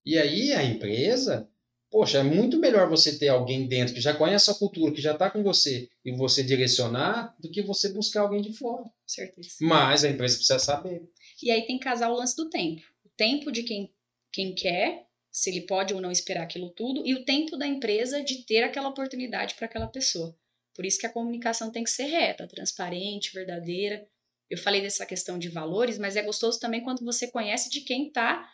E 0.06 0.18
aí 0.18 0.52
a 0.52 0.64
empresa, 0.64 1.50
poxa, 1.94 2.18
é 2.18 2.24
muito 2.24 2.58
melhor 2.58 2.90
você 2.90 3.20
ter 3.20 3.28
alguém 3.28 3.68
dentro 3.68 3.94
que 3.94 4.02
já 4.02 4.16
conhece 4.16 4.50
a 4.50 4.56
cultura, 4.56 4.92
que 4.92 5.00
já 5.00 5.14
está 5.14 5.30
com 5.30 5.44
você 5.44 5.88
e 6.04 6.12
você 6.12 6.44
direcionar, 6.44 7.36
do 7.40 7.52
que 7.52 7.62
você 7.62 7.94
buscar 7.94 8.22
alguém 8.22 8.42
de 8.42 8.52
fora. 8.52 8.84
Certeza. 9.06 9.50
Mas 9.62 10.04
a 10.04 10.10
empresa 10.10 10.38
precisa 10.38 10.58
saber. 10.58 11.08
E 11.42 11.52
aí 11.52 11.68
tem 11.68 11.78
que 11.78 11.84
casar 11.84 12.10
o 12.10 12.16
lance 12.16 12.36
do 12.36 12.50
tempo. 12.50 12.82
O 13.06 13.10
tempo 13.16 13.52
de 13.52 13.62
quem, 13.62 13.94
quem 14.32 14.56
quer, 14.56 15.06
se 15.32 15.52
ele 15.52 15.68
pode 15.68 15.94
ou 15.94 16.02
não 16.02 16.12
esperar 16.12 16.42
aquilo 16.42 16.72
tudo, 16.72 17.06
e 17.06 17.14
o 17.14 17.24
tempo 17.24 17.56
da 17.58 17.68
empresa 17.68 18.24
de 18.24 18.44
ter 18.44 18.64
aquela 18.64 18.90
oportunidade 18.90 19.54
para 19.54 19.68
aquela 19.68 19.88
pessoa. 19.88 20.36
Por 20.74 20.88
isso 20.88 20.98
que 20.98 21.06
a 21.06 21.14
comunicação 21.14 21.72
tem 21.72 21.84
que 21.84 21.92
ser 21.92 22.06
reta, 22.06 22.48
transparente, 22.48 23.32
verdadeira. 23.32 24.04
Eu 24.50 24.58
falei 24.58 24.82
dessa 24.82 25.06
questão 25.06 25.38
de 25.38 25.48
valores, 25.48 26.00
mas 26.00 26.16
é 26.16 26.24
gostoso 26.24 26.60
também 26.60 26.84
quando 26.84 27.06
você 27.06 27.30
conhece 27.30 27.70
de 27.70 27.82
quem 27.82 28.08
está 28.08 28.50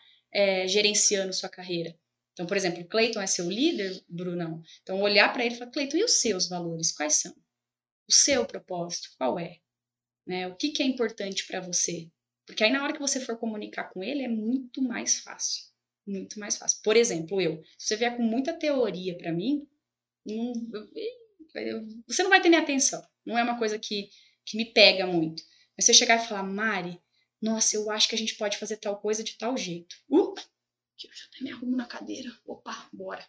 gerenciando 0.68 1.32
sua 1.32 1.48
carreira. 1.48 1.96
Então, 2.40 2.48
por 2.48 2.56
exemplo, 2.56 2.88
Cleiton 2.88 3.20
é 3.20 3.28
seu 3.28 3.50
líder, 3.50 4.02
Brunão. 4.08 4.64
Então, 4.82 5.02
olhar 5.02 5.34
para 5.34 5.44
ele 5.44 5.56
e 5.56 5.58
falar, 5.58 5.72
Cleiton, 5.72 5.98
e 5.98 6.06
os 6.06 6.22
seus 6.22 6.48
valores? 6.48 6.90
Quais 6.90 7.16
são? 7.16 7.34
O 8.08 8.14
seu 8.14 8.46
propósito, 8.46 9.10
qual 9.18 9.38
é? 9.38 9.58
Né? 10.26 10.48
O 10.48 10.56
que, 10.56 10.70
que 10.70 10.82
é 10.82 10.86
importante 10.86 11.46
para 11.46 11.60
você? 11.60 12.10
Porque 12.46 12.64
aí, 12.64 12.72
na 12.72 12.82
hora 12.82 12.94
que 12.94 13.00
você 13.00 13.20
for 13.20 13.38
comunicar 13.38 13.90
com 13.90 14.02
ele, 14.02 14.24
é 14.24 14.30
muito 14.30 14.82
mais 14.82 15.20
fácil. 15.20 15.66
Muito 16.08 16.40
mais 16.40 16.56
fácil. 16.56 16.80
Por 16.82 16.96
exemplo, 16.96 17.42
eu. 17.42 17.62
Se 17.78 17.88
você 17.88 17.98
vier 17.98 18.16
com 18.16 18.24
muita 18.24 18.54
teoria 18.54 19.18
para 19.18 19.34
mim, 19.34 19.68
não, 20.26 20.54
eu, 21.56 21.86
você 22.08 22.24
não 22.24 22.30
vai 22.30 22.42
ter 22.42 22.48
minha 22.48 22.62
atenção. 22.62 23.06
Não 23.26 23.38
é 23.38 23.44
uma 23.44 23.60
coisa 23.60 23.78
que, 23.78 24.10
que 24.46 24.56
me 24.56 24.72
pega 24.72 25.06
muito. 25.06 25.44
Mas 25.76 25.86
você 25.86 25.94
chegar 25.94 26.24
e 26.24 26.26
falar, 26.26 26.44
Mari, 26.44 27.02
nossa, 27.42 27.76
eu 27.76 27.92
acho 27.92 28.08
que 28.08 28.16
a 28.16 28.18
gente 28.18 28.36
pode 28.36 28.58
fazer 28.58 28.78
tal 28.78 28.98
coisa 29.02 29.26
de 29.26 29.38
tal 29.38 29.58
jeito. 29.58 29.94
Uh, 30.10 30.34
eu 31.08 31.14
já 31.14 31.26
até 31.26 31.44
me 31.44 31.52
arrumo 31.52 31.76
na 31.76 31.86
cadeira. 31.86 32.32
Opa, 32.46 32.88
bora. 32.92 33.26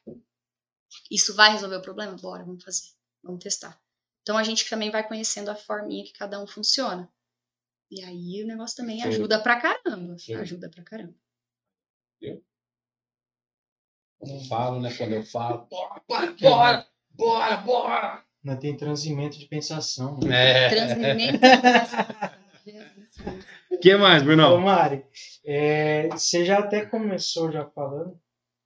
Isso 1.10 1.34
vai 1.34 1.52
resolver 1.52 1.76
o 1.76 1.82
problema? 1.82 2.16
Bora, 2.16 2.44
vamos 2.44 2.64
fazer. 2.64 2.88
Vamos 3.22 3.42
testar. 3.42 3.80
Então 4.22 4.36
a 4.36 4.42
gente 4.42 4.68
também 4.68 4.90
vai 4.90 5.06
conhecendo 5.06 5.50
a 5.50 5.54
forminha 5.54 6.04
que 6.04 6.12
cada 6.12 6.42
um 6.42 6.46
funciona. 6.46 7.10
E 7.90 8.02
aí 8.04 8.42
o 8.42 8.46
negócio 8.46 8.76
também 8.76 9.02
ajuda 9.02 9.42
pra 9.42 9.60
caramba. 9.60 10.16
Sim. 10.18 10.34
Ajuda 10.34 10.70
pra 10.70 10.84
caramba. 10.84 11.14
Eu 12.20 12.42
falo, 14.48 14.80
né? 14.80 14.94
Quando 14.96 15.12
eu 15.12 15.24
falo, 15.24 15.66
bora, 15.70 16.02
bora, 16.06 16.32
bora, 16.40 16.86
bora, 17.10 17.56
bora. 17.56 18.24
Não 18.42 18.58
tem 18.58 18.76
transimento 18.76 19.38
de 19.38 19.46
pensação. 19.46 20.18
né? 20.20 20.66
É. 20.66 20.68
Transmimento. 20.68 21.40
O 23.70 23.78
que 23.78 23.96
mais, 23.96 24.22
Ô, 24.22 24.26
Bruno? 24.26 24.60
Mari, 24.60 25.04
é, 25.44 26.08
você 26.08 26.44
já 26.44 26.58
até 26.58 26.84
começou 26.84 27.50
já 27.50 27.64
falando. 27.66 28.18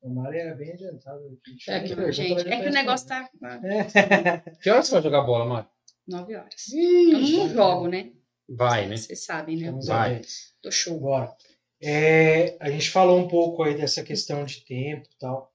O 0.03 0.11
Mari 0.15 0.39
era 0.39 0.55
bem 0.55 0.73
adiantado. 0.73 1.19
aqui. 1.27 1.71
É 1.71 1.81
que, 1.81 2.13
Gente, 2.13 2.49
é 2.49 2.61
que 2.63 2.69
o 2.69 2.73
negócio 2.73 3.09
tá 3.09 3.21
respondendo. 3.23 4.59
Que 4.61 4.71
horas 4.71 4.87
você 4.87 4.93
vai 4.93 5.03
jogar 5.03 5.23
bola, 5.23 5.45
Mário? 5.47 5.69
nove 6.07 6.35
horas. 6.37 6.69
Eu 6.73 7.19
não 7.19 7.49
jogo, 7.49 7.89
né? 7.89 8.13
Vai, 8.49 8.87
né? 8.87 8.97
Vocês 8.97 9.25
sabem, 9.25 9.57
né? 9.57 9.63
Estamos 9.63 9.87
Vai. 9.87 10.21
Tô 10.63 10.71
show. 10.71 11.01
Bora. 11.01 11.35
É, 11.83 12.57
a 12.61 12.71
gente 12.71 12.91
falou 12.91 13.19
um 13.19 13.29
pouco 13.29 13.63
aí 13.63 13.75
dessa 13.75 14.03
questão 14.03 14.45
de 14.45 14.61
tempo 14.65 15.09
e 15.11 15.19
tal, 15.19 15.53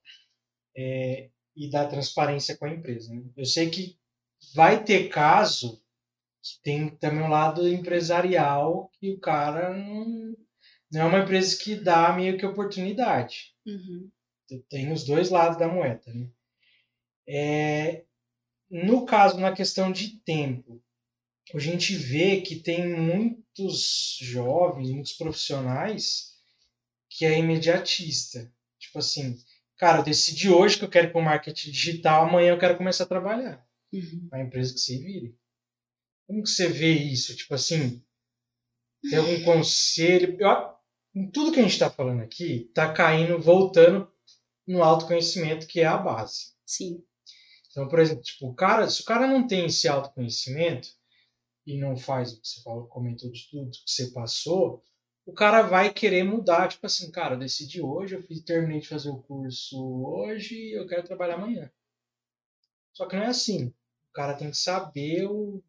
é, 0.76 1.28
e 1.56 1.70
da 1.70 1.86
transparência 1.86 2.56
com 2.56 2.64
a 2.66 2.70
empresa. 2.70 3.12
né? 3.14 3.22
Eu 3.36 3.44
sei 3.44 3.70
que 3.70 3.96
vai 4.54 4.82
ter 4.82 5.08
caso 5.08 5.80
tem 6.62 6.88
também 6.96 7.22
um 7.22 7.28
lado 7.28 7.68
empresarial 7.68 8.90
que 8.98 9.12
o 9.12 9.20
cara 9.20 9.76
não, 9.76 10.36
não 10.90 11.00
é 11.00 11.04
uma 11.04 11.18
empresa 11.20 11.56
que 11.62 11.74
dá 11.74 12.12
meio 12.12 12.38
que 12.38 12.46
oportunidade. 12.46 13.54
Uhum. 13.66 14.10
Tem 14.68 14.90
os 14.92 15.04
dois 15.04 15.30
lados 15.30 15.58
da 15.58 15.68
moeda. 15.68 16.12
Né? 16.12 16.28
É, 17.28 18.04
no 18.70 19.04
caso, 19.04 19.38
na 19.38 19.52
questão 19.52 19.92
de 19.92 20.18
tempo, 20.20 20.82
a 21.54 21.58
gente 21.58 21.94
vê 21.94 22.40
que 22.40 22.56
tem 22.56 22.88
muitos 22.88 24.18
jovens, 24.20 24.90
muitos 24.90 25.12
profissionais 25.12 26.30
que 27.08 27.24
é 27.24 27.38
imediatista. 27.38 28.52
Tipo 28.78 28.98
assim, 28.98 29.36
cara, 29.76 29.98
eu 29.98 30.04
decidi 30.04 30.48
hoje 30.48 30.78
que 30.78 30.84
eu 30.84 30.88
quero 30.88 31.08
ir 31.08 31.12
para 31.12 31.20
o 31.20 31.24
marketing 31.24 31.70
digital, 31.70 32.26
amanhã 32.26 32.50
eu 32.50 32.58
quero 32.58 32.76
começar 32.76 33.04
a 33.04 33.08
trabalhar. 33.08 33.66
Uhum. 33.92 34.28
A 34.32 34.40
empresa 34.40 34.72
que 34.72 34.80
se 34.80 34.98
vire. 34.98 35.36
Como 36.30 36.44
que 36.44 36.48
você 36.48 36.68
vê 36.68 36.92
isso? 36.92 37.34
Tipo 37.34 37.54
assim, 37.54 38.00
tem 39.02 39.18
algum 39.18 39.42
conselho? 39.42 40.36
Eu, 40.38 40.72
em 41.12 41.28
tudo 41.28 41.50
que 41.50 41.58
a 41.58 41.62
gente 41.62 41.72
está 41.72 41.90
falando 41.90 42.20
aqui, 42.20 42.68
está 42.68 42.92
caindo, 42.92 43.36
voltando 43.40 44.08
no 44.64 44.80
autoconhecimento, 44.80 45.66
que 45.66 45.80
é 45.80 45.86
a 45.86 45.98
base. 45.98 46.52
Sim. 46.64 47.04
Então, 47.68 47.88
por 47.88 47.98
exemplo, 47.98 48.22
tipo, 48.22 48.46
o 48.46 48.54
cara, 48.54 48.88
se 48.88 49.02
o 49.02 49.04
cara 49.04 49.26
não 49.26 49.44
tem 49.44 49.66
esse 49.66 49.88
autoconhecimento 49.88 50.88
e 51.66 51.76
não 51.76 51.96
faz 51.96 52.32
o 52.32 52.40
que 52.40 52.46
você 52.46 52.62
falou, 52.62 52.86
comentou 52.86 53.28
de 53.32 53.50
tudo 53.50 53.72
que 53.72 53.90
você 53.90 54.12
passou, 54.12 54.84
o 55.26 55.32
cara 55.32 55.62
vai 55.62 55.92
querer 55.92 56.22
mudar, 56.22 56.68
tipo 56.68 56.86
assim, 56.86 57.10
cara, 57.10 57.34
eu 57.34 57.40
decidi 57.40 57.82
hoje, 57.82 58.14
eu 58.14 58.22
fiz, 58.22 58.40
terminei 58.44 58.78
de 58.78 58.86
fazer 58.86 59.10
o 59.10 59.20
curso 59.20 59.76
hoje, 60.06 60.70
eu 60.70 60.86
quero 60.86 61.02
trabalhar 61.02 61.34
amanhã. 61.34 61.68
Só 62.92 63.08
que 63.08 63.16
não 63.16 63.24
é 63.24 63.26
assim. 63.26 63.74
O 64.10 64.12
cara 64.12 64.36
tem 64.36 64.52
que 64.52 64.56
saber 64.56 65.26
o, 65.26 65.56
o 65.56 65.62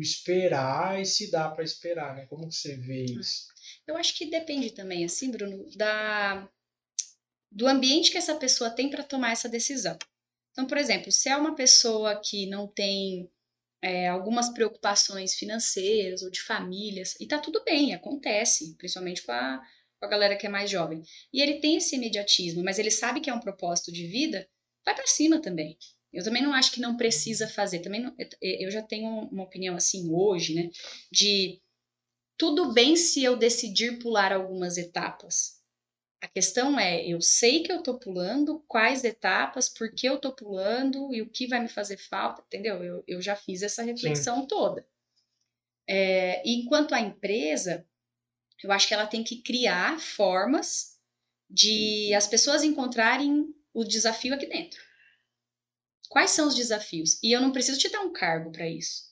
esperar 0.00 1.00
e 1.00 1.06
se 1.06 1.30
dá 1.30 1.50
para 1.50 1.64
esperar, 1.64 2.14
né? 2.14 2.26
Como 2.26 2.48
que 2.48 2.54
você 2.54 2.76
vê 2.76 3.04
isso? 3.04 3.46
Eu 3.86 3.96
acho 3.96 4.16
que 4.16 4.26
depende 4.26 4.70
também, 4.70 5.04
assim, 5.04 5.30
Bruno, 5.30 5.64
da 5.76 6.48
do 7.50 7.66
ambiente 7.66 8.10
que 8.10 8.18
essa 8.18 8.34
pessoa 8.34 8.70
tem 8.70 8.90
para 8.90 9.02
tomar 9.02 9.32
essa 9.32 9.48
decisão. 9.48 9.96
Então, 10.52 10.66
por 10.66 10.76
exemplo, 10.76 11.10
se 11.10 11.28
é 11.28 11.36
uma 11.36 11.54
pessoa 11.54 12.20
que 12.22 12.46
não 12.46 12.66
tem 12.66 13.30
é, 13.82 14.08
algumas 14.08 14.48
preocupações 14.50 15.34
financeiras 15.34 16.22
ou 16.22 16.30
de 16.30 16.40
famílias, 16.42 17.14
e 17.20 17.26
tá 17.26 17.38
tudo 17.38 17.62
bem, 17.64 17.94
acontece, 17.94 18.74
principalmente 18.76 19.22
com 19.22 19.32
a, 19.32 19.62
com 19.98 20.06
a 20.06 20.08
galera 20.08 20.36
que 20.36 20.46
é 20.46 20.50
mais 20.50 20.70
jovem. 20.70 21.02
E 21.32 21.40
ele 21.40 21.60
tem 21.60 21.76
esse 21.76 21.96
imediatismo, 21.96 22.64
mas 22.64 22.78
ele 22.78 22.90
sabe 22.90 23.20
que 23.20 23.30
é 23.30 23.34
um 23.34 23.40
propósito 23.40 23.92
de 23.92 24.06
vida, 24.06 24.48
vai 24.84 24.94
para 24.94 25.06
cima 25.06 25.40
também. 25.40 25.78
Eu 26.16 26.24
também 26.24 26.42
não 26.42 26.54
acho 26.54 26.72
que 26.72 26.80
não 26.80 26.96
precisa 26.96 27.46
fazer. 27.46 27.80
Também 27.80 28.02
não, 28.02 28.14
eu 28.40 28.70
já 28.70 28.82
tenho 28.82 29.28
uma 29.30 29.44
opinião 29.44 29.76
assim 29.76 30.10
hoje, 30.10 30.54
né? 30.54 30.70
De 31.12 31.60
tudo 32.38 32.72
bem 32.72 32.96
se 32.96 33.22
eu 33.22 33.36
decidir 33.36 33.98
pular 33.98 34.32
algumas 34.32 34.76
etapas. 34.76 35.56
A 36.20 36.26
questão 36.26 36.80
é, 36.80 37.06
eu 37.06 37.20
sei 37.20 37.62
que 37.62 37.70
eu 37.70 37.82
tô 37.82 37.98
pulando, 37.98 38.64
quais 38.66 39.04
etapas, 39.04 39.68
por 39.68 39.92
que 39.92 40.08
eu 40.08 40.18
tô 40.18 40.34
pulando 40.34 41.14
e 41.14 41.20
o 41.20 41.28
que 41.28 41.46
vai 41.46 41.60
me 41.60 41.68
fazer 41.68 41.98
falta, 41.98 42.42
entendeu? 42.46 42.82
Eu, 42.82 43.04
eu 43.06 43.20
já 43.20 43.36
fiz 43.36 43.62
essa 43.62 43.82
reflexão 43.82 44.46
toda. 44.46 44.86
É, 45.86 46.42
e 46.46 46.56
enquanto 46.56 46.94
a 46.94 47.00
empresa, 47.00 47.86
eu 48.64 48.72
acho 48.72 48.88
que 48.88 48.94
ela 48.94 49.06
tem 49.06 49.22
que 49.22 49.42
criar 49.42 50.00
formas 50.00 50.96
de 51.48 52.12
as 52.14 52.26
pessoas 52.26 52.64
encontrarem 52.64 53.54
o 53.72 53.84
desafio 53.84 54.34
aqui 54.34 54.46
dentro. 54.46 54.80
Quais 56.08 56.30
são 56.30 56.48
os 56.48 56.54
desafios? 56.54 57.18
E 57.22 57.32
eu 57.32 57.40
não 57.40 57.52
preciso 57.52 57.78
te 57.78 57.88
dar 57.88 58.00
um 58.00 58.12
cargo 58.12 58.50
para 58.50 58.68
isso. 58.68 59.06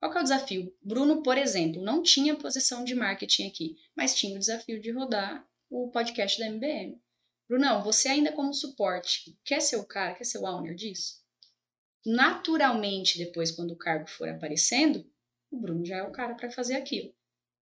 Qual 0.00 0.12
é 0.14 0.20
o 0.20 0.22
desafio? 0.22 0.74
Bruno, 0.82 1.22
por 1.22 1.38
exemplo, 1.38 1.80
não 1.80 2.02
tinha 2.02 2.36
posição 2.36 2.84
de 2.84 2.94
marketing 2.94 3.46
aqui, 3.46 3.76
mas 3.94 4.14
tinha 4.14 4.34
o 4.34 4.38
desafio 4.38 4.80
de 4.80 4.90
rodar 4.90 5.46
o 5.70 5.90
podcast 5.90 6.38
da 6.38 6.46
MBM. 6.46 7.00
Brunão, 7.48 7.82
você 7.82 8.08
ainda 8.08 8.32
como 8.32 8.52
suporte, 8.52 9.38
quer 9.44 9.60
ser 9.60 9.76
o 9.76 9.84
cara, 9.84 10.14
quer 10.14 10.24
ser 10.24 10.38
o 10.38 10.46
owner 10.46 10.74
disso? 10.74 11.22
Naturalmente, 12.04 13.16
depois, 13.16 13.52
quando 13.52 13.72
o 13.72 13.78
cargo 13.78 14.08
for 14.08 14.28
aparecendo, 14.28 15.08
o 15.50 15.60
Bruno 15.60 15.84
já 15.84 15.98
é 15.98 16.02
o 16.02 16.10
cara 16.10 16.34
para 16.34 16.50
fazer 16.50 16.74
aquilo. 16.74 17.14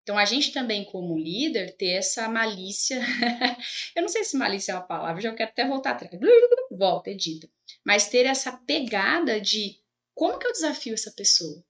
Então, 0.02 0.18
a 0.18 0.24
gente 0.24 0.52
também, 0.52 0.84
como 0.84 1.18
líder, 1.18 1.76
ter 1.76 1.90
essa 1.90 2.28
malícia. 2.28 3.00
eu 3.94 4.02
não 4.02 4.08
sei 4.08 4.24
se 4.24 4.36
malícia 4.36 4.72
é 4.72 4.74
uma 4.74 4.86
palavra, 4.86 5.20
já 5.20 5.34
quero 5.34 5.50
até 5.50 5.66
voltar 5.66 5.92
atrás. 5.92 6.12
Volta, 6.70 7.10
edita. 7.10 7.48
Mas 7.84 8.08
ter 8.08 8.26
essa 8.26 8.52
pegada 8.52 9.40
de 9.40 9.78
como 10.14 10.38
que 10.38 10.46
eu 10.46 10.52
desafio 10.52 10.94
essa 10.94 11.12
pessoa? 11.12 11.64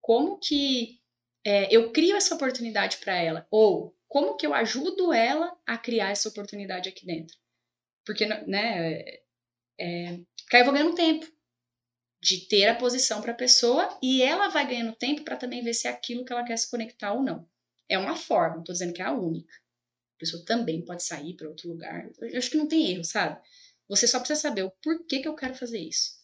Como 0.00 0.38
que 0.38 1.00
é, 1.44 1.74
eu 1.74 1.92
crio 1.92 2.16
essa 2.16 2.34
oportunidade 2.34 2.98
para 2.98 3.16
ela? 3.16 3.46
Ou 3.50 3.96
como 4.08 4.36
que 4.36 4.46
eu 4.46 4.54
ajudo 4.54 5.12
ela 5.12 5.56
a 5.66 5.76
criar 5.76 6.10
essa 6.10 6.28
oportunidade 6.28 6.88
aqui 6.88 7.04
dentro? 7.04 7.36
Porque, 8.04 8.24
né, 8.24 9.00
é, 9.78 10.18
porque 10.42 10.56
aí 10.56 10.62
eu 10.62 10.64
vou 10.64 10.74
ganhando 10.74 10.94
tempo 10.94 11.26
de 12.26 12.40
ter 12.48 12.66
a 12.66 12.74
posição 12.74 13.20
para 13.22 13.30
a 13.30 13.36
pessoa 13.36 13.96
e 14.02 14.20
ela 14.20 14.48
vai 14.48 14.66
ganhando 14.66 14.96
tempo 14.96 15.22
para 15.22 15.36
também 15.36 15.62
ver 15.62 15.74
se 15.74 15.86
é 15.86 15.90
aquilo 15.90 16.24
que 16.24 16.32
ela 16.32 16.42
quer 16.44 16.56
se 16.56 16.68
conectar 16.68 17.12
ou 17.12 17.22
não. 17.22 17.48
É 17.88 17.96
uma 17.96 18.16
forma, 18.16 18.56
não 18.56 18.64
tô 18.64 18.72
dizendo 18.72 18.92
que 18.92 19.00
é 19.00 19.04
a 19.04 19.12
única. 19.12 19.54
A 19.54 20.18
pessoa 20.18 20.44
também 20.44 20.84
pode 20.84 21.04
sair 21.04 21.34
para 21.34 21.48
outro 21.48 21.68
lugar. 21.68 22.10
Eu 22.20 22.36
acho 22.38 22.50
que 22.50 22.56
não 22.56 22.66
tem 22.66 22.90
erro, 22.90 23.04
sabe? 23.04 23.40
Você 23.88 24.08
só 24.08 24.18
precisa 24.18 24.40
saber 24.40 24.64
o 24.64 24.72
porquê 24.82 25.20
que 25.20 25.28
eu 25.28 25.36
quero 25.36 25.54
fazer 25.54 25.78
isso. 25.78 26.16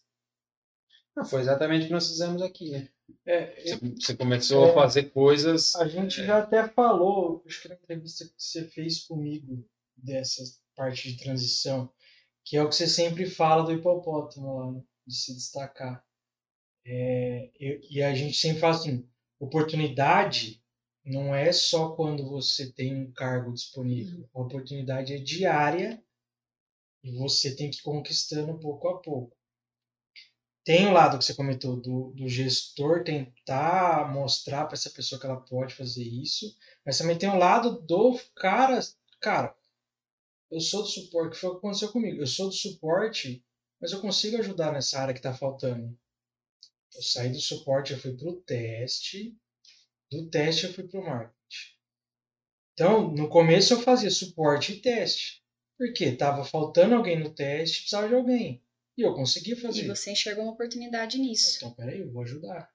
Não, 1.15 1.25
foi 1.25 1.43
exatamente 1.43 1.85
o 1.85 1.87
que 1.87 1.93
nós 1.93 2.09
fizemos 2.09 2.43
aqui, 2.43 2.71
né? 2.71 2.89
É, 3.25 3.61
Você, 3.63 3.77
você 3.77 4.17
começou 4.17 4.67
É. 4.67 4.71
a 4.71 4.75
fazer 4.75 5.05
coisas. 5.11 5.77
A 5.77 5.87
gente 5.87 6.25
já 6.25 6.39
até 6.39 6.67
falou, 6.67 7.45
acho 7.47 7.63
que 7.63 7.69
na 7.69 7.75
entrevista 7.77 8.25
que 8.25 8.33
você 8.37 8.65
fez 8.65 9.01
comigo 9.05 9.65
dessa 9.97 10.43
parte 10.75 11.13
de 11.13 11.23
transição, 11.23 11.93
que 12.45 12.57
é 12.57 12.63
o 12.63 12.69
que 12.69 12.75
você 12.75 12.89
sempre 12.89 13.27
fala 13.27 13.63
do 13.63 13.73
hipopótamo 13.73 14.59
lá, 14.59 14.73
né? 14.73 14.83
De 15.07 15.15
se 15.15 15.35
destacar. 15.35 16.05
É, 16.85 17.51
e, 17.59 17.99
e 17.99 18.03
a 18.03 18.15
gente 18.15 18.35
sempre 18.35 18.61
fala 18.61 18.75
assim, 18.75 19.09
oportunidade 19.39 20.63
não 21.05 21.35
é 21.35 21.53
só 21.53 21.95
quando 21.95 22.29
você 22.29 22.73
tem 22.73 22.95
um 22.95 23.13
cargo 23.13 23.53
disponível. 23.53 24.29
A 24.35 24.41
oportunidade 24.41 25.13
é 25.13 25.19
diária 25.19 26.03
e 27.03 27.13
você 27.13 27.55
tem 27.55 27.71
que 27.71 27.79
ir 27.79 27.83
conquistando 27.83 28.59
pouco 28.59 28.89
a 28.89 29.01
pouco. 29.01 29.37
Tem 30.65 30.87
o 30.87 30.93
lado 30.93 31.19
que 31.19 31.25
você 31.25 31.35
comentou 31.35 31.81
do, 31.81 32.13
do 32.13 32.29
gestor 32.29 33.03
tentar 33.03 34.13
mostrar 34.13 34.67
para 34.67 34.75
essa 34.75 34.91
pessoa 34.91 35.21
que 35.21 35.27
ela 35.27 35.41
pode 35.41 35.75
fazer 35.75 36.05
isso, 36.05 36.57
mas 36.87 36.99
também 36.99 37.19
tem 37.19 37.29
o 37.29 37.37
lado 37.37 37.83
do 37.83 38.17
cara, 38.37 38.79
cara, 39.21 39.57
eu 40.53 40.61
sou 40.61 40.83
do 40.83 40.89
suporte, 40.89 41.35
que 41.35 41.41
foi 41.41 41.51
o 41.51 41.53
que 41.55 41.59
aconteceu 41.59 41.91
comigo. 41.91 42.21
Eu 42.21 42.27
sou 42.29 42.49
do 42.49 42.55
suporte, 42.55 43.45
mas 43.83 43.91
eu 43.91 44.01
consigo 44.01 44.37
ajudar 44.37 44.73
nessa 44.73 45.01
área 45.01 45.13
que 45.13 45.19
está 45.19 45.35
faltando. 45.35 45.99
Eu 46.95 47.03
saí 47.03 47.31
do 47.31 47.41
suporte, 47.41 47.93
eu 47.93 47.99
fui 47.99 48.17
para 48.17 48.29
o 48.29 48.41
teste, 48.41 49.37
do 50.09 50.31
teste 50.31 50.67
eu 50.67 50.73
fui 50.73 50.85
para 50.85 51.01
o 51.01 51.05
marketing. 51.05 51.37
Então, 52.75 53.11
no 53.11 53.29
começo 53.29 53.75
eu 53.75 53.81
fazia 53.81 54.11
suporte 54.11 54.75
e 54.75 54.81
teste. 54.81 55.43
Por 55.77 55.93
quê? 55.93 56.13
Tava 56.13 56.45
faltando 56.45 56.95
alguém 56.95 57.19
no 57.19 57.35
teste, 57.35 57.81
precisava 57.81 58.09
de 58.09 58.15
alguém. 58.15 58.63
E 58.97 59.03
eu 59.03 59.15
consegui 59.15 59.57
fazer. 59.57 59.85
E 59.85 59.89
você 59.89 60.13
enxergou 60.13 60.45
uma 60.45 60.53
oportunidade 60.53 61.19
nisso. 61.19 61.57
Então, 61.57 61.75
peraí, 61.75 61.99
eu 61.99 62.13
vou 62.13 62.23
ajudar. 62.23 62.71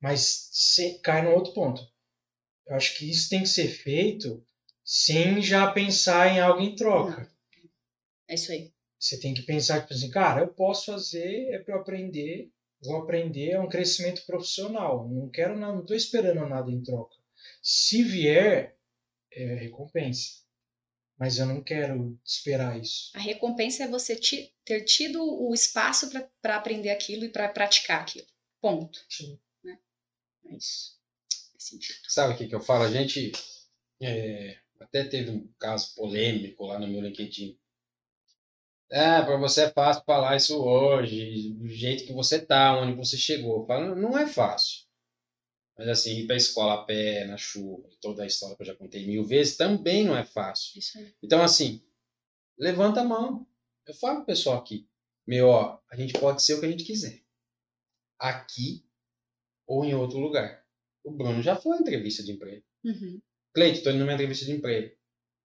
Mas 0.00 0.50
se, 0.52 0.98
cai 0.98 1.22
no 1.22 1.30
outro 1.30 1.54
ponto. 1.54 1.82
Eu 2.66 2.76
acho 2.76 2.98
que 2.98 3.08
isso 3.08 3.30
tem 3.30 3.40
que 3.40 3.48
ser 3.48 3.68
feito 3.68 4.44
sem 4.84 5.40
já 5.40 5.70
pensar 5.72 6.28
em 6.28 6.40
algo 6.40 6.60
em 6.60 6.74
troca. 6.74 7.32
É 8.28 8.34
isso 8.34 8.52
aí. 8.52 8.72
Você 9.02 9.18
tem 9.18 9.34
que 9.34 9.42
pensar, 9.42 9.80
tipo 9.80 9.92
assim, 9.94 10.10
cara, 10.10 10.42
eu 10.42 10.48
posso 10.54 10.86
fazer, 10.86 11.48
é 11.52 11.58
para 11.58 11.74
eu 11.74 11.80
aprender, 11.80 12.52
vou 12.80 12.98
aprender, 13.02 13.50
é 13.50 13.60
um 13.60 13.68
crescimento 13.68 14.24
profissional. 14.24 15.08
Não 15.08 15.28
quero 15.28 15.58
nada, 15.58 15.72
não 15.72 15.80
estou 15.80 15.96
esperando 15.96 16.48
nada 16.48 16.70
em 16.70 16.80
troca. 16.80 17.16
Se 17.60 18.04
vier, 18.04 18.76
é 19.32 19.54
recompensa. 19.54 20.42
Mas 21.18 21.38
eu 21.38 21.46
não 21.46 21.60
quero 21.62 22.16
esperar 22.24 22.80
isso. 22.80 23.10
A 23.14 23.18
recompensa 23.18 23.82
é 23.84 23.88
você 23.88 24.14
ti- 24.14 24.54
ter 24.64 24.82
tido 24.84 25.20
o 25.20 25.52
espaço 25.52 26.08
para 26.40 26.56
aprender 26.56 26.90
aquilo 26.90 27.24
e 27.24 27.28
para 27.28 27.48
praticar 27.48 28.02
aquilo. 28.02 28.26
Ponto. 28.60 29.00
Sim. 29.08 29.36
É 30.46 30.56
isso. 30.56 30.96
Sabe 32.08 32.34
o 32.34 32.36
que, 32.36 32.46
que 32.46 32.54
eu 32.54 32.60
falo? 32.60 32.84
A 32.84 32.90
gente 32.90 33.32
é, 34.00 34.58
até 34.80 35.04
teve 35.04 35.30
um 35.30 35.48
caso 35.58 35.92
polêmico 35.96 36.66
lá 36.66 36.78
no 36.78 36.86
meu 36.86 37.00
LinkedIn. 37.00 37.58
Ah, 38.92 39.22
para 39.24 39.38
você 39.38 39.62
é 39.62 39.70
fácil 39.70 40.04
falar 40.04 40.36
isso 40.36 40.62
hoje, 40.62 41.50
do 41.54 41.66
jeito 41.66 42.04
que 42.04 42.12
você 42.12 42.38
tá, 42.38 42.78
onde 42.78 42.94
você 42.94 43.16
chegou. 43.16 43.66
Falo, 43.66 43.96
não 43.96 44.18
é 44.18 44.26
fácil. 44.26 44.82
Mas 45.78 45.88
assim, 45.88 46.18
ir 46.18 46.26
para 46.26 46.36
escola 46.36 46.74
a 46.74 46.84
pé, 46.84 47.24
na 47.24 47.38
chuva, 47.38 47.88
toda 48.02 48.22
a 48.22 48.26
história 48.26 48.54
que 48.54 48.62
eu 48.62 48.66
já 48.66 48.74
contei 48.74 49.06
mil 49.06 49.24
vezes, 49.24 49.56
também 49.56 50.04
não 50.04 50.14
é 50.14 50.24
fácil. 50.24 50.78
Isso 50.78 50.98
aí. 50.98 51.14
Então, 51.22 51.42
assim, 51.42 51.82
levanta 52.58 53.00
a 53.00 53.04
mão. 53.04 53.46
Eu 53.86 53.94
falo 53.94 54.18
pro 54.18 54.26
pessoal 54.26 54.58
aqui, 54.58 54.86
meu, 55.26 55.48
ó, 55.48 55.80
a 55.90 55.96
gente 55.96 56.12
pode 56.12 56.42
ser 56.42 56.54
o 56.54 56.60
que 56.60 56.66
a 56.66 56.70
gente 56.70 56.84
quiser. 56.84 57.22
Aqui 58.18 58.84
ou 59.66 59.84
em 59.84 59.94
outro 59.94 60.18
lugar. 60.18 60.64
O 61.02 61.10
Bruno 61.10 61.42
já 61.42 61.56
foi 61.56 61.78
entrevista 61.78 62.22
de 62.22 62.32
emprego. 62.32 62.64
Uhum. 62.84 63.20
Cleito, 63.54 63.78
estou 63.78 63.92
indo 63.92 64.00
numa 64.00 64.12
entrevista 64.12 64.44
de 64.44 64.52
emprego. 64.52 64.94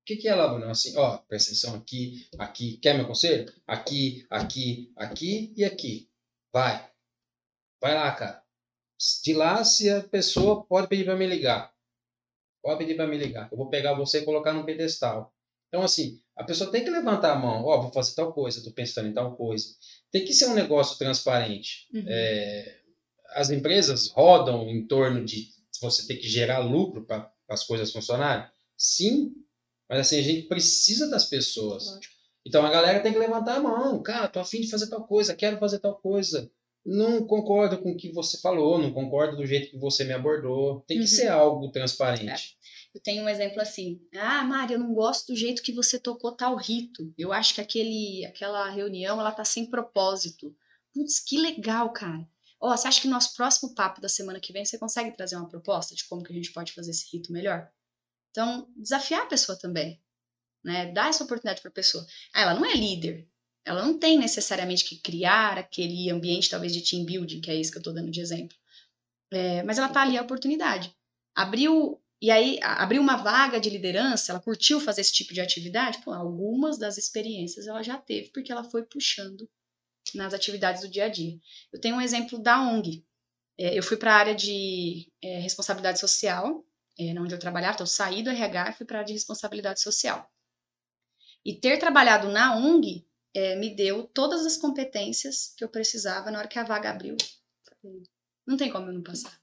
O 0.07 0.15
que, 0.15 0.15
que 0.15 0.29
é 0.29 0.33
Bruno? 0.33 0.69
Assim, 0.69 0.95
ó, 0.95 1.17
presta 1.17 1.51
atenção 1.51 1.75
aqui, 1.75 2.25
aqui. 2.39 2.77
Quer 2.77 2.95
meu 2.95 3.05
conselho? 3.05 3.51
Aqui, 3.67 4.25
aqui, 4.29 4.89
aqui 4.95 5.53
e 5.57 5.65
aqui. 5.65 6.09
Vai. 6.49 6.89
Vai 7.81 7.93
lá, 7.93 8.09
cara. 8.13 8.41
De 9.21 9.33
lá, 9.33 9.65
se 9.65 9.89
a 9.89 10.01
pessoa 10.01 10.63
pode 10.63 10.87
pedir 10.87 11.03
para 11.03 11.17
me 11.17 11.27
ligar. 11.27 11.73
Pode 12.63 12.77
pedir 12.79 12.95
para 12.95 13.05
me 13.05 13.17
ligar. 13.17 13.49
Eu 13.51 13.57
vou 13.57 13.69
pegar 13.69 13.95
você 13.95 14.19
e 14.19 14.23
colocar 14.23 14.53
no 14.53 14.65
pedestal. 14.65 15.35
Então, 15.67 15.83
assim, 15.83 16.21
a 16.37 16.45
pessoa 16.45 16.71
tem 16.71 16.85
que 16.85 16.89
levantar 16.89 17.33
a 17.33 17.39
mão. 17.39 17.65
Ó, 17.65 17.81
vou 17.81 17.91
fazer 17.91 18.15
tal 18.15 18.31
coisa, 18.31 18.59
estou 18.59 18.71
pensando 18.71 19.09
em 19.09 19.13
tal 19.13 19.35
coisa. 19.35 19.75
Tem 20.09 20.23
que 20.23 20.31
ser 20.31 20.45
um 20.45 20.53
negócio 20.53 20.97
transparente. 20.97 21.85
Uhum. 21.93 22.05
É, 22.07 22.79
as 23.31 23.49
empresas 23.49 24.07
rodam 24.07 24.69
em 24.69 24.87
torno 24.87 25.25
de 25.25 25.49
você 25.81 26.07
ter 26.07 26.15
que 26.15 26.29
gerar 26.29 26.59
lucro 26.59 27.05
para 27.05 27.29
as 27.49 27.65
coisas 27.65 27.91
funcionarem? 27.91 28.49
Sim, 28.77 29.33
mas 29.89 29.99
assim, 29.99 30.19
a 30.19 30.21
gente 30.23 30.47
precisa 30.47 31.09
das 31.09 31.25
pessoas. 31.25 31.85
Lógico. 31.87 32.13
Então 32.45 32.65
a 32.65 32.69
galera 32.71 33.01
tem 33.01 33.11
que 33.11 33.19
levantar 33.19 33.57
a 33.57 33.59
mão. 33.59 34.01
Cara, 34.01 34.27
tô 34.27 34.39
afim 34.39 34.61
de 34.61 34.69
fazer 34.69 34.87
tal 34.87 35.05
coisa, 35.05 35.35
quero 35.35 35.59
fazer 35.59 35.79
tal 35.79 35.95
coisa. 35.99 36.49
Não 36.85 37.27
concordo 37.27 37.77
com 37.81 37.91
o 37.91 37.97
que 37.97 38.11
você 38.13 38.37
falou, 38.39 38.77
não 38.79 38.93
concordo 38.93 39.35
do 39.35 39.45
jeito 39.45 39.69
que 39.71 39.77
você 39.77 40.05
me 40.05 40.13
abordou. 40.13 40.81
Tem 40.87 40.97
que 40.97 41.03
Uhum. 41.03 41.07
ser 41.09 41.27
algo 41.27 41.69
transparente. 41.71 42.55
Eu 42.95 43.01
tenho 43.01 43.23
um 43.23 43.29
exemplo 43.29 43.61
assim. 43.61 43.99
Ah, 44.15 44.43
Mari, 44.45 44.73
eu 44.73 44.79
não 44.79 44.93
gosto 44.93 45.27
do 45.27 45.35
jeito 45.35 45.61
que 45.61 45.73
você 45.73 45.99
tocou 45.99 46.31
tal 46.31 46.55
rito. 46.55 47.13
Eu 47.17 47.33
acho 47.33 47.53
que 47.53 47.59
aquele, 47.61 48.25
aquela 48.25 48.69
reunião 48.69 49.19
ela 49.19 49.31
tá 49.33 49.43
sem 49.43 49.69
propósito. 49.69 50.55
Putz, 50.93 51.19
que 51.19 51.37
legal, 51.37 51.91
cara. 51.91 52.25
Ó, 52.59 52.75
você 52.75 52.87
acha 52.87 53.01
que 53.01 53.07
no 53.07 53.13
nosso 53.13 53.35
próximo 53.35 53.75
papo 53.75 53.99
da 54.01 54.09
semana 54.09 54.39
que 54.39 54.53
vem 54.53 54.63
você 54.65 54.79
consegue 54.79 55.15
trazer 55.15 55.35
uma 55.35 55.49
proposta 55.49 55.93
de 55.93 56.07
como 56.07 56.23
que 56.23 56.31
a 56.31 56.35
gente 56.35 56.51
pode 56.53 56.71
fazer 56.71 56.91
esse 56.91 57.05
rito 57.15 57.31
melhor? 57.31 57.69
Então, 58.31 58.67
desafiar 58.75 59.23
a 59.23 59.27
pessoa 59.27 59.57
também, 59.57 60.01
né? 60.63 60.91
Dar 60.91 61.09
essa 61.09 61.23
oportunidade 61.23 61.61
para 61.61 61.69
a 61.69 61.73
pessoa. 61.73 62.05
Ah, 62.33 62.41
ela 62.41 62.53
não 62.53 62.65
é 62.65 62.73
líder. 62.73 63.27
Ela 63.65 63.83
não 63.85 63.97
tem 63.99 64.17
necessariamente 64.17 64.85
que 64.85 64.97
criar 64.97 65.57
aquele 65.57 66.09
ambiente, 66.09 66.49
talvez, 66.49 66.71
de 66.73 66.81
team 66.81 67.03
building, 67.03 67.41
que 67.41 67.51
é 67.51 67.55
isso 67.55 67.71
que 67.71 67.77
eu 67.77 67.81
estou 67.81 67.93
dando 67.93 68.11
de 68.11 68.21
exemplo. 68.21 68.55
É, 69.31 69.63
mas 69.63 69.77
ela 69.77 69.89
tá 69.89 70.01
ali 70.01 70.17
a 70.17 70.21
oportunidade. 70.21 70.95
Abriu 71.35 72.01
e 72.21 72.31
aí 72.31 72.59
abriu 72.63 73.01
uma 73.01 73.17
vaga 73.17 73.59
de 73.59 73.69
liderança, 73.69 74.31
ela 74.31 74.41
curtiu 74.41 74.79
fazer 74.79 75.01
esse 75.01 75.13
tipo 75.13 75.33
de 75.33 75.41
atividade? 75.41 75.99
Pô, 76.03 76.11
algumas 76.11 76.77
das 76.77 76.97
experiências 76.97 77.67
ela 77.67 77.83
já 77.83 77.97
teve, 77.97 78.29
porque 78.31 78.51
ela 78.51 78.63
foi 78.63 78.83
puxando 78.83 79.47
nas 80.15 80.33
atividades 80.33 80.81
do 80.81 80.89
dia 80.89 81.05
a 81.05 81.09
dia. 81.09 81.37
Eu 81.71 81.79
tenho 81.79 81.95
um 81.95 82.01
exemplo 82.01 82.39
da 82.39 82.59
ONG. 82.59 83.05
É, 83.57 83.77
eu 83.77 83.83
fui 83.83 83.97
para 83.97 84.13
a 84.13 84.17
área 84.17 84.35
de 84.35 85.11
é, 85.21 85.39
responsabilidade 85.39 85.99
social, 85.99 86.65
é, 86.99 87.19
onde 87.19 87.33
eu 87.35 87.39
trabalhava, 87.39 87.73
então 87.75 87.83
eu 87.85 87.87
saí 87.89 88.23
do 88.23 88.29
RH 88.29 88.69
e 88.69 88.73
fui 88.73 88.85
para 88.85 88.99
a 89.01 89.03
de 89.03 89.13
responsabilidade 89.13 89.81
social. 89.81 90.29
E 91.43 91.51
ter 91.55 91.79
trabalhado 91.79 92.29
na 92.29 92.55
ONG 92.55 93.03
é, 93.33 93.55
me 93.55 93.73
deu 93.75 94.03
todas 94.07 94.45
as 94.45 94.55
competências 94.55 95.51
que 95.57 95.63
eu 95.63 95.69
precisava 95.69 96.29
na 96.29 96.37
hora 96.39 96.47
que 96.47 96.59
a 96.59 96.63
vaga 96.63 96.91
abriu. 96.91 97.17
Não 98.47 98.57
tem 98.57 98.71
como 98.71 98.87
eu 98.89 98.93
não 98.93 99.03
passar. 99.03 99.39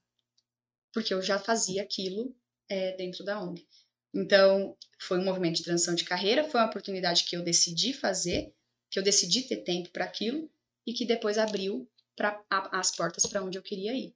Porque 0.92 1.12
eu 1.14 1.22
já 1.22 1.38
fazia 1.38 1.82
aquilo 1.82 2.34
é, 2.68 2.96
dentro 2.96 3.24
da 3.24 3.40
ONG. 3.42 3.66
Então, 4.14 4.76
foi 5.00 5.18
um 5.18 5.24
movimento 5.24 5.56
de 5.56 5.64
transição 5.64 5.94
de 5.94 6.04
carreira, 6.04 6.44
foi 6.48 6.60
uma 6.60 6.68
oportunidade 6.68 7.24
que 7.24 7.36
eu 7.36 7.42
decidi 7.42 7.92
fazer, 7.92 8.54
que 8.90 8.98
eu 8.98 9.02
decidi 9.02 9.42
ter 9.42 9.58
tempo 9.58 9.90
para 9.90 10.04
aquilo 10.04 10.50
e 10.86 10.92
que 10.94 11.04
depois 11.04 11.38
abriu 11.38 11.88
pra, 12.16 12.42
a- 12.50 12.78
as 12.80 12.94
portas 12.94 13.26
para 13.26 13.42
onde 13.44 13.58
eu 13.58 13.62
queria 13.62 13.94
ir. 13.94 14.14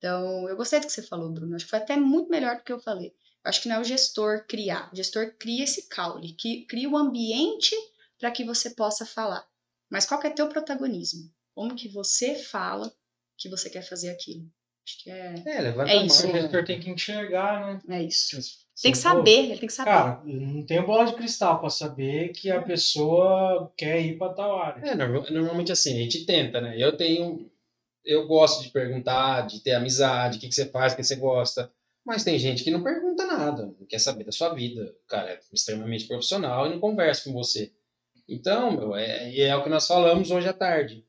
Então, 0.00 0.48
eu 0.48 0.56
gostei 0.56 0.80
do 0.80 0.86
que 0.86 0.92
você 0.92 1.02
falou, 1.02 1.30
Bruno. 1.30 1.54
Acho 1.54 1.66
que 1.66 1.70
foi 1.70 1.78
até 1.78 1.96
muito 1.96 2.28
melhor 2.30 2.56
do 2.56 2.62
que 2.64 2.72
eu 2.72 2.80
falei. 2.80 3.08
Eu 3.44 3.48
acho 3.50 3.62
que 3.62 3.68
não 3.68 3.76
é 3.76 3.80
o 3.80 3.84
gestor 3.84 4.46
criar. 4.48 4.90
O 4.92 4.96
gestor 4.96 5.34
cria 5.38 5.62
esse 5.64 5.88
caule, 5.88 6.32
que 6.32 6.64
cria 6.66 6.88
o 6.90 6.96
ambiente 6.96 7.76
para 8.18 8.32
que 8.32 8.44
você 8.44 8.70
possa 8.70 9.06
falar. 9.06 9.46
Mas 9.90 10.06
qual 10.06 10.20
que 10.20 10.26
é 10.26 10.30
teu 10.30 10.48
protagonismo? 10.48 11.30
Como 11.54 11.76
que 11.76 11.88
você 11.88 12.34
fala 12.34 12.92
que 13.38 13.48
você 13.48 13.70
quer 13.70 13.82
fazer 13.82 14.10
aquilo? 14.10 14.44
Acho 14.86 15.02
que 15.04 15.10
é, 15.10 15.34
É, 15.46 15.60
levanta 15.60 15.92
É 15.92 15.98
a 15.98 16.02
isso, 16.02 16.22
O 16.22 16.26
mão. 16.26 16.32
né? 16.34 16.40
gestor 16.42 16.64
tem 16.64 16.80
que 16.80 16.90
enxergar, 16.90 17.80
né? 17.86 17.96
é 17.98 18.02
isso. 18.02 18.38
Tem 18.82 18.92
que 18.92 18.98
saber, 18.98 19.44
ele 19.50 19.58
tem 19.58 19.66
que 19.66 19.72
saber. 19.74 19.90
Cara, 19.90 20.22
não 20.24 20.64
tenho 20.64 20.86
bola 20.86 21.04
de 21.04 21.14
cristal 21.14 21.60
para 21.60 21.68
saber 21.68 22.30
que 22.32 22.50
a 22.50 22.62
pessoa 22.62 23.70
quer 23.76 24.00
ir 24.00 24.16
para 24.16 24.32
tal 24.32 24.58
área. 24.58 24.82
É, 24.86 24.94
norma- 24.94 25.28
normalmente 25.30 25.70
assim, 25.70 25.98
a 25.98 26.02
gente 26.02 26.24
tenta, 26.24 26.60
né? 26.62 26.74
Eu 26.82 26.96
tenho. 26.96 27.49
Eu 28.04 28.26
gosto 28.26 28.62
de 28.62 28.70
perguntar, 28.70 29.46
de 29.46 29.60
ter 29.60 29.72
amizade, 29.72 30.38
o 30.38 30.40
que, 30.40 30.48
que 30.48 30.54
você 30.54 30.66
faz, 30.66 30.92
o 30.92 30.96
que 30.96 31.04
você 31.04 31.16
gosta. 31.16 31.70
Mas 32.04 32.24
tem 32.24 32.38
gente 32.38 32.64
que 32.64 32.70
não 32.70 32.82
pergunta 32.82 33.26
nada, 33.26 33.66
não 33.78 33.86
quer 33.86 33.98
saber 33.98 34.24
da 34.24 34.32
sua 34.32 34.54
vida. 34.54 34.94
O 35.04 35.06
cara 35.06 35.32
é 35.32 35.40
extremamente 35.52 36.06
profissional 36.06 36.66
e 36.66 36.70
não 36.70 36.80
conversa 36.80 37.24
com 37.24 37.32
você. 37.32 37.72
Então, 38.28 38.70
meu, 38.70 38.96
é, 38.96 39.36
é 39.36 39.56
o 39.56 39.62
que 39.62 39.68
nós 39.68 39.86
falamos 39.86 40.30
hoje 40.30 40.48
à 40.48 40.52
tarde. 40.52 41.04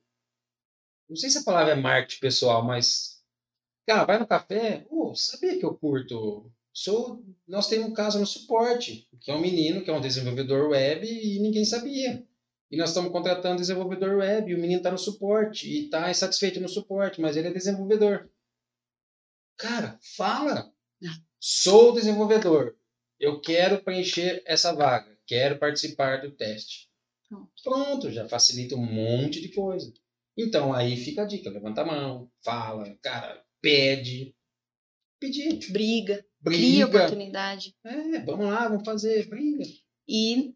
Não 1.09 1.15
sei 1.15 1.29
se 1.29 1.37
a 1.37 1.43
palavra 1.43 1.73
é 1.73 1.75
marketing 1.75 2.19
pessoal, 2.19 2.63
mas. 2.63 3.21
Cara, 3.87 4.05
vai 4.05 4.19
no 4.19 4.27
café. 4.27 4.85
Oh, 4.89 5.13
sabia 5.15 5.57
que 5.57 5.65
eu 5.65 5.75
curto? 5.75 6.51
Sou, 6.73 7.23
nós 7.47 7.67
temos 7.67 7.87
um 7.87 7.93
caso 7.93 8.19
no 8.19 8.25
suporte, 8.25 9.07
que 9.19 9.29
é 9.29 9.35
um 9.35 9.41
menino 9.41 9.83
que 9.83 9.89
é 9.89 9.93
um 9.93 9.99
desenvolvedor 9.99 10.69
web 10.69 11.05
e 11.05 11.39
ninguém 11.39 11.65
sabia. 11.65 12.25
E 12.71 12.77
nós 12.77 12.89
estamos 12.89 13.11
contratando 13.11 13.57
desenvolvedor 13.57 14.17
web, 14.17 14.49
e 14.49 14.55
o 14.55 14.59
menino 14.59 14.79
está 14.79 14.89
no 14.91 14.97
suporte, 14.97 15.67
e 15.67 15.85
está 15.85 16.09
insatisfeito 16.09 16.59
no 16.61 16.69
suporte, 16.69 17.19
mas 17.19 17.35
ele 17.35 17.49
é 17.49 17.53
desenvolvedor. 17.53 18.29
Cara, 19.57 19.99
fala! 20.15 20.71
Sou 21.39 21.93
desenvolvedor. 21.93 22.75
Eu 23.19 23.41
quero 23.41 23.83
preencher 23.83 24.41
essa 24.45 24.73
vaga. 24.73 25.17
Quero 25.27 25.59
participar 25.59 26.21
do 26.21 26.31
teste. 26.31 26.89
Pronto. 27.63 28.11
Já 28.11 28.27
facilita 28.27 28.75
um 28.75 28.85
monte 28.85 29.41
de 29.41 29.49
coisa. 29.49 29.93
Então 30.37 30.73
aí 30.73 30.97
fica 30.97 31.23
a 31.23 31.25
dica: 31.25 31.49
levanta 31.49 31.81
a 31.81 31.85
mão, 31.85 32.31
fala, 32.43 32.97
cara, 33.01 33.43
pede. 33.61 34.35
Pedir, 35.19 35.59
Briga, 35.71 36.25
cria 36.43 36.87
briga. 36.87 36.97
oportunidade. 36.97 37.75
É, 37.83 38.19
vamos 38.25 38.47
lá, 38.47 38.67
vamos 38.67 38.83
fazer, 38.83 39.27
briga. 39.27 39.63
E, 40.07 40.55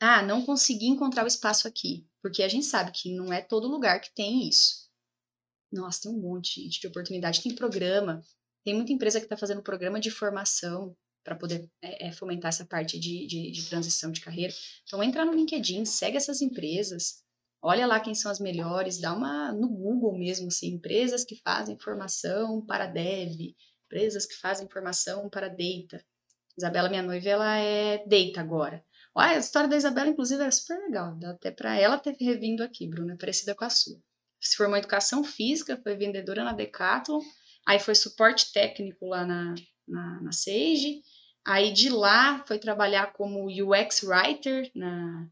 ah, 0.00 0.22
não 0.22 0.44
consegui 0.44 0.86
encontrar 0.86 1.24
o 1.24 1.28
espaço 1.28 1.66
aqui. 1.66 2.06
Porque 2.22 2.42
a 2.42 2.48
gente 2.48 2.66
sabe 2.66 2.90
que 2.92 3.14
não 3.14 3.32
é 3.32 3.40
todo 3.40 3.68
lugar 3.68 4.00
que 4.00 4.14
tem 4.14 4.48
isso. 4.48 4.86
Nossa, 5.72 6.02
tem 6.02 6.12
um 6.12 6.20
monte 6.20 6.62
gente, 6.62 6.80
de 6.80 6.86
oportunidade. 6.86 7.42
Tem 7.42 7.54
programa. 7.54 8.22
Tem 8.64 8.74
muita 8.74 8.92
empresa 8.92 9.20
que 9.20 9.26
está 9.26 9.36
fazendo 9.36 9.62
programa 9.62 10.00
de 10.00 10.10
formação 10.10 10.96
para 11.24 11.34
poder 11.34 11.68
é, 11.82 12.08
é, 12.08 12.12
fomentar 12.12 12.50
essa 12.50 12.64
parte 12.64 12.98
de, 12.98 13.26
de, 13.26 13.50
de 13.50 13.68
transição 13.68 14.12
de 14.12 14.20
carreira. 14.20 14.52
Então, 14.84 15.02
entra 15.02 15.24
no 15.24 15.34
LinkedIn, 15.34 15.84
segue 15.84 16.16
essas 16.16 16.40
empresas. 16.40 17.24
Olha 17.60 17.86
lá 17.86 17.98
quem 17.98 18.14
são 18.14 18.30
as 18.30 18.38
melhores, 18.38 19.00
dá 19.00 19.12
uma 19.12 19.52
no 19.52 19.68
Google 19.68 20.16
mesmo, 20.16 20.48
assim, 20.48 20.74
empresas 20.74 21.24
que 21.24 21.40
fazem 21.42 21.78
formação 21.78 22.64
para 22.64 22.86
dev, 22.86 23.54
empresas 23.86 24.24
que 24.24 24.36
fazem 24.36 24.68
formação 24.68 25.28
para 25.28 25.48
data. 25.48 26.04
Isabela, 26.56 26.88
minha 26.88 27.02
noiva, 27.02 27.28
ela 27.28 27.58
é 27.58 27.98
data 28.06 28.40
agora. 28.40 28.84
Olha, 29.18 29.30
a 29.30 29.38
história 29.38 29.66
da 29.66 29.78
Isabela, 29.78 30.10
inclusive, 30.10 30.42
era 30.42 30.52
super 30.52 30.78
legal. 30.78 31.16
Dá 31.18 31.30
até 31.30 31.50
para 31.50 31.74
ela 31.74 31.98
ter 31.98 32.14
revindo 32.20 32.62
aqui, 32.62 32.86
Bruna, 32.86 33.14
é 33.14 33.16
parecida 33.16 33.54
com 33.54 33.64
a 33.64 33.70
sua. 33.70 33.98
Se 34.38 34.54
formou 34.56 34.76
em 34.76 34.80
educação 34.80 35.24
física, 35.24 35.80
foi 35.82 35.96
vendedora 35.96 36.44
na 36.44 36.52
Decathlon, 36.52 37.22
aí 37.66 37.80
foi 37.80 37.94
suporte 37.94 38.52
técnico 38.52 39.06
lá 39.06 39.24
na, 39.24 39.54
na, 39.88 40.20
na 40.20 40.32
Sage, 40.32 41.00
aí 41.46 41.72
de 41.72 41.88
lá 41.88 42.44
foi 42.46 42.58
trabalhar 42.58 43.14
como 43.14 43.46
UX 43.46 44.02
Writer 44.02 44.70
na, 44.74 45.26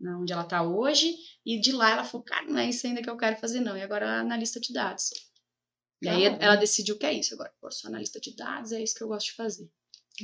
na 0.00 0.18
onde 0.18 0.32
ela 0.32 0.44
está 0.44 0.62
hoje, 0.62 1.14
e 1.44 1.60
de 1.60 1.70
lá 1.70 1.90
ela 1.90 2.04
falou, 2.04 2.24
cara, 2.24 2.46
não 2.46 2.58
é 2.58 2.70
isso 2.70 2.86
ainda 2.86 3.02
que 3.02 3.10
eu 3.10 3.16
quero 3.18 3.36
fazer 3.36 3.60
não, 3.60 3.76
e 3.76 3.82
agora 3.82 4.06
ela 4.06 4.16
é 4.16 4.20
analista 4.20 4.58
de 4.58 4.72
dados. 4.72 5.10
E 6.00 6.08
aí 6.08 6.24
ela 6.24 6.56
decidiu 6.56 6.96
que 6.96 7.04
é 7.04 7.12
isso 7.12 7.34
agora, 7.34 7.52
eu 7.62 7.70
sou 7.70 7.88
analista 7.88 8.18
de 8.18 8.34
dados, 8.34 8.72
é 8.72 8.82
isso 8.82 8.94
que 8.94 9.02
eu 9.02 9.08
gosto 9.08 9.26
de 9.26 9.34
fazer. 9.34 9.70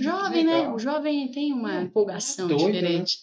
Jovem, 0.03 0.45
né? 0.45 0.69
O 0.69 0.79
jovem 0.79 1.31
tem 1.31 1.53
uma 1.53 1.83
empolgação 1.83 2.49
doido, 2.49 2.67
né? 2.67 2.73
diferente. 2.73 3.19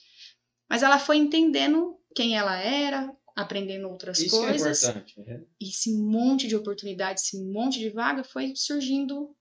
Mas 0.70 0.84
ela 0.84 0.98
foi 0.98 1.18
entendendo 1.18 2.00
quem 2.16 2.38
ela 2.38 2.58
era, 2.58 3.14
aprendendo 3.36 3.90
outras 3.90 4.20
Isso 4.20 4.44
é 4.44 4.48
coisas. 4.48 4.84
né? 5.18 5.44
e 5.60 5.70
esse 5.70 5.94
monte 5.94 6.48
de 6.48 6.56
oportunidades, 6.56 7.26
esse 7.26 7.44
monte 7.44 7.80
de 7.80 7.90
vaga 7.90 8.24
foi 8.24 8.54
surgindo. 8.56 9.36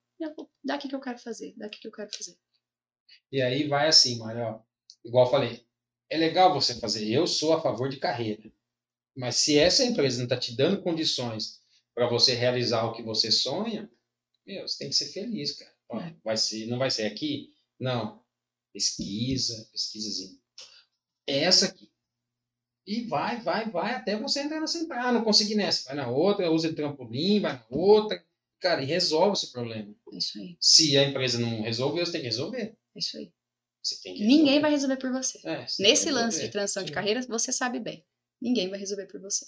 Daqui 0.62 0.88
que 0.88 0.94
eu 0.94 1.00
quero 1.00 1.18
fazer, 1.18 1.54
daqui 1.56 1.80
que 1.80 1.88
eu 1.88 1.92
quero 1.92 2.10
fazer. 2.14 2.36
E 3.32 3.40
aí 3.40 3.66
vai 3.66 3.88
assim, 3.88 4.18
Mário, 4.18 4.62
igual 5.04 5.24
eu 5.24 5.30
falei, 5.30 5.66
é 6.10 6.18
legal 6.18 6.52
você 6.52 6.74
fazer, 6.78 7.08
eu 7.08 7.26
sou 7.26 7.54
a 7.54 7.60
favor 7.60 7.88
de 7.88 7.96
carreira. 7.96 8.52
Mas 9.16 9.36
se 9.36 9.58
essa 9.58 9.84
empresa 9.84 10.18
não 10.18 10.24
está 10.24 10.36
te 10.36 10.54
dando 10.54 10.82
condições 10.82 11.60
para 11.94 12.08
você 12.08 12.34
realizar 12.34 12.84
o 12.84 12.92
que 12.92 13.02
você 13.02 13.30
sonha, 13.30 13.90
meu, 14.46 14.66
você 14.66 14.78
tem 14.78 14.88
que 14.88 14.96
ser 14.96 15.12
feliz, 15.12 15.52
cara. 15.56 15.72
Ó, 15.90 16.00
vai 16.24 16.36
ser, 16.36 16.66
não 16.66 16.78
vai 16.78 16.90
ser 16.90 17.06
aqui? 17.06 17.52
Não. 17.78 18.22
Pesquisa, 18.72 19.68
pesquisazinha. 19.72 20.38
É 21.26 21.40
essa 21.44 21.66
aqui. 21.66 21.90
E 22.86 23.02
vai, 23.06 23.40
vai, 23.40 23.68
vai, 23.70 23.94
até 23.94 24.16
você 24.16 24.40
entrar 24.40 24.60
nessa 24.60 24.78
empresa. 24.78 25.02
Ah, 25.02 25.12
não 25.12 25.22
consegui 25.24 25.54
nessa. 25.54 25.84
Vai 25.88 25.96
na 25.96 26.08
outra, 26.08 26.50
usa 26.50 26.72
trampolim, 26.72 27.40
vai 27.40 27.54
na 27.54 27.66
outra. 27.70 28.24
Cara, 28.60 28.82
e 28.82 28.86
resolve 28.86 29.32
esse 29.36 29.50
problema. 29.52 29.94
Isso 30.12 30.38
aí, 30.38 30.56
Se 30.60 30.96
a 30.98 31.04
empresa 31.08 31.38
não 31.38 31.62
resolveu, 31.62 32.04
você 32.04 32.12
tem 32.12 32.20
que 32.20 32.26
resolver. 32.26 32.76
isso 32.96 33.16
aí. 33.16 33.32
Você 33.82 34.00
tem 34.02 34.14
que 34.14 34.20
Ninguém 34.20 34.38
resolver. 34.40 34.60
vai 34.60 34.70
resolver 34.70 34.96
por 34.98 35.10
você. 35.12 35.40
É, 35.44 35.66
você 35.66 35.82
Nesse 35.82 36.10
lance 36.10 36.24
resolver. 36.36 36.46
de 36.46 36.52
transição 36.52 36.82
de 36.82 36.88
Sim. 36.88 36.94
carreira, 36.94 37.22
você 37.22 37.52
sabe 37.52 37.80
bem. 37.80 38.04
Ninguém 38.40 38.68
vai 38.68 38.78
resolver 38.78 39.06
por 39.06 39.20
você. 39.20 39.46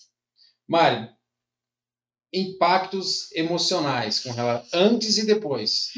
Mário, 0.66 1.14
impactos 2.32 3.30
emocionais 3.32 4.20
com 4.20 4.30
relação 4.30 4.80
antes 4.80 5.18
e 5.18 5.26
depois. 5.26 5.90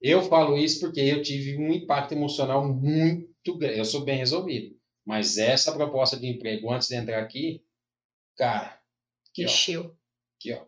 Eu 0.00 0.22
falo 0.22 0.56
isso 0.56 0.80
porque 0.80 1.00
eu 1.00 1.22
tive 1.22 1.56
um 1.58 1.72
impacto 1.72 2.12
emocional 2.12 2.66
muito 2.66 3.56
grande. 3.58 3.78
Eu 3.78 3.84
sou 3.84 4.04
bem 4.04 4.16
resolvido. 4.16 4.78
Mas 5.04 5.38
essa 5.38 5.72
proposta 5.72 6.16
de 6.18 6.26
emprego 6.26 6.70
antes 6.72 6.88
de 6.88 6.94
entrar 6.94 7.22
aqui, 7.22 7.64
cara, 8.36 8.80
aqui, 9.28 9.42
ó, 9.42 9.46
Encheu. 9.46 9.96
aqui, 10.36 10.52
ó. 10.52 10.66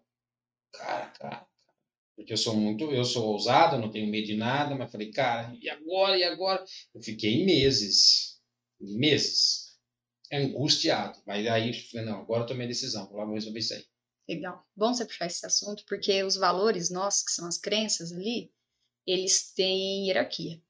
Cara, 0.72 1.06
cara. 1.10 1.46
Porque 2.16 2.32
eu 2.32 2.36
sou 2.36 2.54
muito, 2.54 2.84
eu 2.92 3.04
sou 3.04 3.28
ousado, 3.28 3.78
não 3.78 3.90
tenho 3.90 4.10
medo 4.10 4.26
de 4.26 4.36
nada, 4.36 4.74
mas 4.74 4.90
falei, 4.92 5.10
cara, 5.10 5.56
e 5.60 5.68
agora, 5.68 6.16
e 6.16 6.24
agora? 6.24 6.64
Eu 6.94 7.02
fiquei 7.02 7.44
meses, 7.44 8.40
meses, 8.80 9.78
angustiado. 10.32 11.20
Mas 11.26 11.46
aí 11.46 11.68
eu 11.68 11.74
falei, 11.90 12.06
não, 12.06 12.20
agora 12.20 12.42
eu 12.42 12.46
tomei 12.46 12.66
a 12.66 12.68
decisão, 12.68 13.08
vou 13.08 13.18
lá, 13.18 13.24
vou 13.24 13.34
resolver 13.34 13.58
isso 13.58 13.74
aí. 13.74 13.84
Legal. 14.28 14.66
Bom 14.76 14.94
você 14.94 15.04
puxar 15.04 15.26
esse 15.26 15.44
assunto, 15.44 15.84
porque 15.86 16.22
os 16.22 16.36
valores 16.36 16.90
nossos, 16.90 17.24
que 17.24 17.32
são 17.32 17.46
as 17.46 17.58
crenças 17.58 18.12
ali, 18.12 18.52
eles 19.07 19.53
têm 19.53 20.07
hierarquia. 20.07 20.61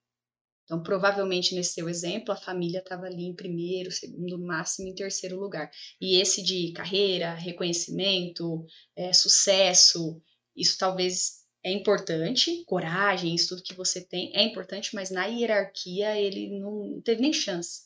Então, 0.64 0.82
provavelmente, 0.82 1.54
nesse 1.54 1.74
seu 1.74 1.88
exemplo, 1.88 2.32
a 2.32 2.36
família 2.36 2.78
estava 2.78 3.06
ali 3.06 3.24
em 3.24 3.34
primeiro, 3.34 3.90
segundo, 3.90 4.38
máximo 4.38 4.88
em 4.88 4.94
terceiro 4.94 5.38
lugar. 5.38 5.70
E 6.00 6.20
esse 6.20 6.42
de 6.42 6.72
carreira, 6.72 7.34
reconhecimento, 7.34 8.64
é, 8.96 9.12
sucesso, 9.12 10.22
isso 10.56 10.78
talvez 10.78 11.42
é 11.64 11.70
importante, 11.70 12.64
coragem, 12.64 13.34
isso 13.34 13.50
tudo 13.50 13.62
que 13.62 13.74
você 13.74 14.00
tem 14.00 14.34
é 14.34 14.42
importante, 14.42 14.94
mas 14.94 15.10
na 15.10 15.26
hierarquia 15.26 16.18
ele 16.18 16.58
não 16.58 17.00
teve 17.02 17.20
nem 17.20 17.32
chance 17.32 17.82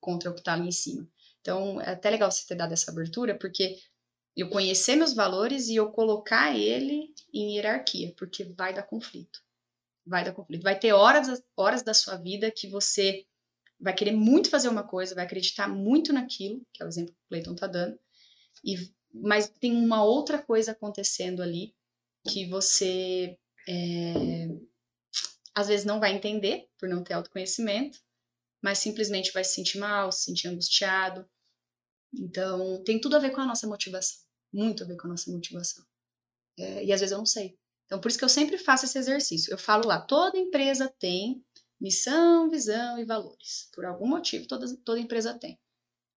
contra 0.00 0.30
o 0.30 0.34
que 0.34 0.40
está 0.40 0.54
ali 0.54 0.68
em 0.68 0.72
cima. 0.72 1.06
Então, 1.40 1.80
é 1.80 1.90
até 1.90 2.10
legal 2.10 2.30
você 2.30 2.46
ter 2.46 2.54
dado 2.54 2.72
essa 2.72 2.90
abertura, 2.90 3.38
porque 3.38 3.76
eu 4.36 4.48
conhecer 4.48 4.96
meus 4.96 5.12
valores 5.12 5.68
e 5.68 5.76
eu 5.76 5.90
colocar 5.90 6.56
ele 6.56 7.12
em 7.32 7.56
hierarquia, 7.56 8.14
porque 8.16 8.44
vai 8.44 8.74
dar 8.74 8.82
conflito. 8.82 9.40
Vai 10.06 10.24
dar 10.24 10.32
conflito. 10.32 10.62
Vai 10.62 10.78
ter 10.78 10.92
horas, 10.92 11.42
horas 11.56 11.82
da 11.82 11.94
sua 11.94 12.16
vida 12.16 12.50
que 12.50 12.68
você 12.68 13.26
vai 13.78 13.94
querer 13.94 14.12
muito 14.12 14.50
fazer 14.50 14.68
uma 14.68 14.82
coisa, 14.82 15.14
vai 15.14 15.24
acreditar 15.24 15.68
muito 15.68 16.12
naquilo, 16.12 16.60
que 16.72 16.82
é 16.82 16.86
o 16.86 16.88
exemplo 16.88 17.14
que 17.14 17.20
o 17.20 17.28
Clayton 17.28 17.54
tá 17.54 17.66
dando, 17.66 17.98
e, 18.64 18.76
mas 19.12 19.48
tem 19.48 19.72
uma 19.72 20.04
outra 20.04 20.40
coisa 20.40 20.72
acontecendo 20.72 21.42
ali 21.42 21.74
que 22.28 22.46
você 22.46 23.38
é, 23.66 24.48
às 25.54 25.68
vezes 25.68 25.86
não 25.86 26.00
vai 26.00 26.14
entender 26.14 26.68
por 26.78 26.88
não 26.88 27.02
ter 27.02 27.14
autoconhecimento, 27.14 27.98
mas 28.62 28.78
simplesmente 28.78 29.32
vai 29.32 29.44
se 29.44 29.54
sentir 29.54 29.78
mal, 29.78 30.12
se 30.12 30.24
sentir 30.24 30.48
angustiado. 30.48 31.28
Então, 32.12 32.82
tem 32.84 33.00
tudo 33.00 33.16
a 33.16 33.18
ver 33.18 33.30
com 33.30 33.40
a 33.40 33.46
nossa 33.46 33.66
motivação. 33.66 34.20
Muito 34.52 34.82
a 34.82 34.86
ver 34.86 34.96
com 34.96 35.06
a 35.06 35.10
nossa 35.10 35.30
motivação. 35.30 35.84
É, 36.58 36.84
e 36.84 36.92
às 36.92 37.00
vezes 37.00 37.12
eu 37.12 37.18
não 37.18 37.26
sei. 37.26 37.58
Então, 37.90 38.00
por 38.00 38.06
isso 38.06 38.18
que 38.18 38.24
eu 38.24 38.28
sempre 38.28 38.56
faço 38.56 38.84
esse 38.84 38.96
exercício. 38.96 39.52
Eu 39.52 39.58
falo 39.58 39.88
lá, 39.88 40.00
toda 40.00 40.38
empresa 40.38 40.88
tem 41.00 41.44
missão, 41.80 42.48
visão 42.48 43.00
e 43.00 43.04
valores. 43.04 43.68
Por 43.74 43.84
algum 43.84 44.06
motivo, 44.06 44.46
toda, 44.46 44.64
toda 44.84 45.00
empresa 45.00 45.36
tem. 45.36 45.58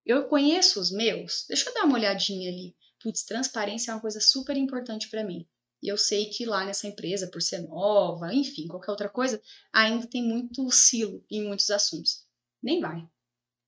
Eu 0.05 0.27
conheço 0.27 0.79
os 0.79 0.91
meus, 0.91 1.45
deixa 1.47 1.67
eu 1.67 1.73
dar 1.73 1.85
uma 1.85 1.95
olhadinha 1.95 2.47
ali. 2.51 2.75
Putz, 3.01 3.23
transparência 3.23 3.89
é 3.89 3.95
uma 3.95 4.01
coisa 4.01 4.21
super 4.21 4.55
importante 4.55 5.09
para 5.09 5.23
mim. 5.23 5.47
E 5.81 5.87
eu 5.87 5.97
sei 5.97 6.27
que 6.27 6.45
lá 6.45 6.63
nessa 6.63 6.87
empresa, 6.87 7.27
por 7.27 7.41
ser 7.41 7.63
nova, 7.67 8.31
enfim, 8.31 8.67
qualquer 8.67 8.91
outra 8.91 9.09
coisa, 9.09 9.41
ainda 9.73 10.05
tem 10.05 10.21
muito 10.21 10.69
silo 10.69 11.25
em 11.27 11.43
muitos 11.43 11.71
assuntos. 11.71 12.23
Nem 12.61 12.79
vai. 12.79 13.03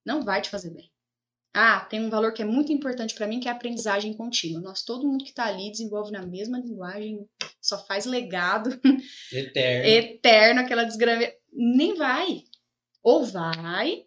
Não 0.06 0.24
vai 0.24 0.44
te 0.44 0.52
fazer 0.52 0.70
bem. 0.70 0.92
Ah, 1.58 1.80
tem 1.80 2.02
um 2.02 2.10
valor 2.10 2.34
que 2.34 2.42
é 2.42 2.46
muito 2.46 2.74
importante 2.74 3.16
para 3.16 3.26
mim, 3.26 3.40
que 3.40 3.48
é 3.48 3.52
a 3.52 3.56
aprendizagem 3.56 4.14
contínua. 4.14 4.60
Nós, 4.60 4.82
todo 4.84 5.08
mundo 5.08 5.24
que 5.24 5.30
está 5.30 5.46
ali 5.46 5.72
desenvolve 5.72 6.12
na 6.12 6.22
mesma 6.26 6.60
linguagem, 6.60 7.26
só 7.62 7.82
faz 7.86 8.06
legado 8.06 8.70
Eterno. 9.32 9.88
eterno, 9.88 10.60
aquela 10.60 10.84
desgrama. 10.84 11.26
Nem 11.54 11.96
vai. 11.96 12.44
Ou 13.02 13.24
vai, 13.24 14.06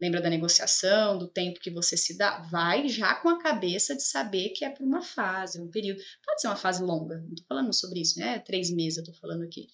lembra 0.00 0.20
da 0.20 0.28
negociação, 0.28 1.16
do 1.16 1.28
tempo 1.28 1.60
que 1.60 1.70
você 1.70 1.96
se 1.96 2.18
dá? 2.18 2.40
Vai 2.50 2.88
já 2.88 3.14
com 3.14 3.28
a 3.28 3.40
cabeça 3.40 3.94
de 3.94 4.02
saber 4.02 4.48
que 4.48 4.64
é 4.64 4.70
por 4.70 4.82
uma 4.82 5.02
fase, 5.02 5.60
um 5.60 5.70
período. 5.70 6.02
Pode 6.26 6.40
ser 6.40 6.48
uma 6.48 6.56
fase 6.56 6.82
longa, 6.82 7.20
não 7.20 7.36
tô 7.36 7.44
falando 7.48 7.72
sobre 7.72 8.00
isso, 8.00 8.18
né? 8.18 8.40
Três 8.40 8.72
meses 8.72 8.98
eu 8.98 9.04
tô 9.04 9.12
falando 9.12 9.44
aqui. 9.44 9.68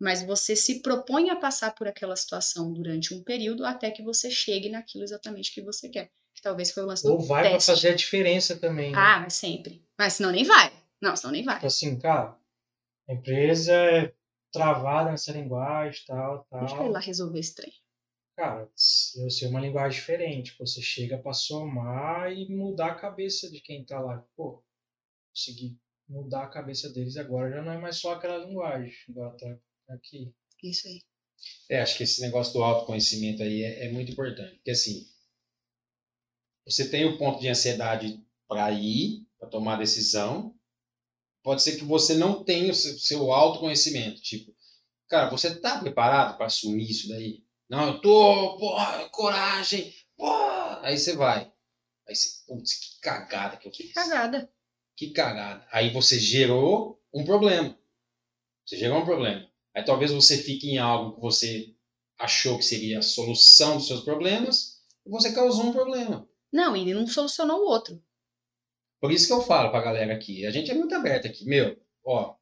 Mas 0.00 0.24
você 0.24 0.56
se 0.56 0.82
propõe 0.82 1.30
a 1.30 1.36
passar 1.36 1.76
por 1.76 1.86
aquela 1.86 2.16
situação 2.16 2.72
durante 2.72 3.14
um 3.14 3.22
período 3.22 3.64
até 3.64 3.88
que 3.92 4.02
você 4.02 4.28
chegue 4.32 4.68
naquilo 4.68 5.04
exatamente 5.04 5.54
que 5.54 5.62
você 5.62 5.88
quer. 5.88 6.10
Que 6.40 6.44
talvez 6.44 6.70
foi 6.72 6.82
o 6.82 6.86
lance 6.86 7.02
do 7.02 7.12
Ou 7.12 7.20
vai 7.20 7.42
pra 7.42 7.50
teste. 7.52 7.70
fazer 7.70 7.88
a 7.90 7.94
diferença 7.94 8.56
também. 8.56 8.92
né? 8.92 8.98
Ah, 8.98 9.20
mas 9.20 9.34
sempre. 9.34 9.84
Mas 9.98 10.14
senão 10.14 10.30
nem 10.32 10.42
vai. 10.42 10.72
Não, 10.98 11.14
senão 11.14 11.32
nem 11.32 11.44
vai. 11.44 11.56
Tipo 11.56 11.66
assim, 11.66 11.98
cara, 11.98 12.34
a 13.06 13.12
empresa 13.12 13.74
é 13.74 14.14
travada 14.50 15.10
nessa 15.10 15.32
linguagem, 15.32 16.02
tal, 16.06 16.46
Deixa 16.50 16.74
eu 16.76 16.78
ir 16.80 16.84
tal. 16.84 16.90
lá 16.92 16.98
resolver 16.98 17.38
esse 17.38 17.54
trem. 17.54 17.70
Cara, 18.38 18.62
eu 19.18 19.30
sei 19.30 19.48
uma 19.48 19.60
linguagem 19.60 20.00
diferente, 20.00 20.56
você 20.58 20.80
chega 20.80 21.18
pra 21.18 21.34
somar 21.34 22.32
e 22.32 22.48
mudar 22.48 22.92
a 22.92 22.94
cabeça 22.94 23.50
de 23.50 23.60
quem 23.60 23.84
tá 23.84 24.00
lá. 24.00 24.24
Pô, 24.34 24.64
consegui 25.34 25.76
mudar 26.08 26.44
a 26.44 26.48
cabeça 26.48 26.88
deles 26.88 27.18
agora 27.18 27.50
já 27.50 27.60
não 27.62 27.72
é 27.72 27.78
mais 27.78 27.96
só 27.96 28.14
aquela 28.14 28.38
linguagem. 28.46 28.90
Agora 29.10 29.36
tá 29.36 29.58
aqui. 29.90 30.32
Isso 30.64 30.88
aí. 30.88 31.02
É, 31.68 31.82
acho 31.82 31.98
que 31.98 32.04
esse 32.04 32.22
negócio 32.22 32.54
do 32.54 32.62
autoconhecimento 32.64 33.42
aí 33.42 33.62
é, 33.62 33.86
é 33.86 33.92
muito 33.92 34.10
importante. 34.10 34.54
Porque 34.56 34.70
assim, 34.70 35.06
você 36.70 36.88
tem 36.88 37.04
o 37.04 37.18
ponto 37.18 37.40
de 37.40 37.48
ansiedade 37.48 38.24
para 38.48 38.70
ir, 38.70 39.26
para 39.38 39.48
tomar 39.48 39.76
decisão. 39.76 40.54
Pode 41.42 41.62
ser 41.62 41.76
que 41.76 41.84
você 41.84 42.14
não 42.14 42.44
tenha 42.44 42.70
o 42.70 42.74
seu, 42.74 42.98
seu 42.98 43.32
autoconhecimento. 43.32 44.20
Tipo, 44.22 44.54
cara, 45.08 45.30
você 45.30 45.58
tá 45.58 45.80
preparado 45.80 46.36
para 46.36 46.46
assumir 46.46 46.88
isso 46.88 47.08
daí? 47.08 47.42
Não, 47.68 47.88
eu 47.88 48.00
tô, 48.00 48.58
porra, 48.58 49.08
coragem, 49.10 49.94
porra. 50.16 50.80
Aí 50.82 50.98
você 50.98 51.14
vai. 51.14 51.50
Aí 52.08 52.14
você, 52.14 52.28
putz, 52.46 52.74
que 52.74 53.00
cagada 53.00 53.56
que 53.56 53.68
eu 53.68 53.72
fiz. 53.72 53.92
Cagada. 53.92 54.52
Que 54.96 55.12
cagada. 55.12 55.66
Aí 55.72 55.90
você 55.90 56.18
gerou 56.18 57.00
um 57.12 57.24
problema. 57.24 57.78
Você 58.66 58.76
gerou 58.76 58.98
um 58.98 59.04
problema. 59.04 59.48
Aí 59.74 59.84
talvez 59.84 60.12
você 60.12 60.36
fique 60.36 60.68
em 60.68 60.78
algo 60.78 61.14
que 61.14 61.20
você 61.20 61.74
achou 62.18 62.58
que 62.58 62.64
seria 62.64 62.98
a 62.98 63.02
solução 63.02 63.76
dos 63.76 63.86
seus 63.86 64.02
problemas 64.02 64.82
e 65.06 65.10
você 65.10 65.32
causou 65.32 65.66
um 65.66 65.72
problema. 65.72 66.28
Não, 66.52 66.76
e 66.76 66.92
não 66.92 67.06
solucionou 67.06 67.60
o 67.60 67.68
outro. 67.68 68.02
Por 69.00 69.10
isso 69.10 69.26
que 69.26 69.32
eu 69.32 69.42
falo 69.42 69.70
pra 69.70 69.82
galera 69.82 70.14
aqui. 70.14 70.44
A 70.44 70.50
gente 70.50 70.70
é 70.70 70.74
muito 70.74 70.94
aberto 70.94 71.26
aqui. 71.26 71.44
Meu, 71.44 71.80
ó, 72.04 72.34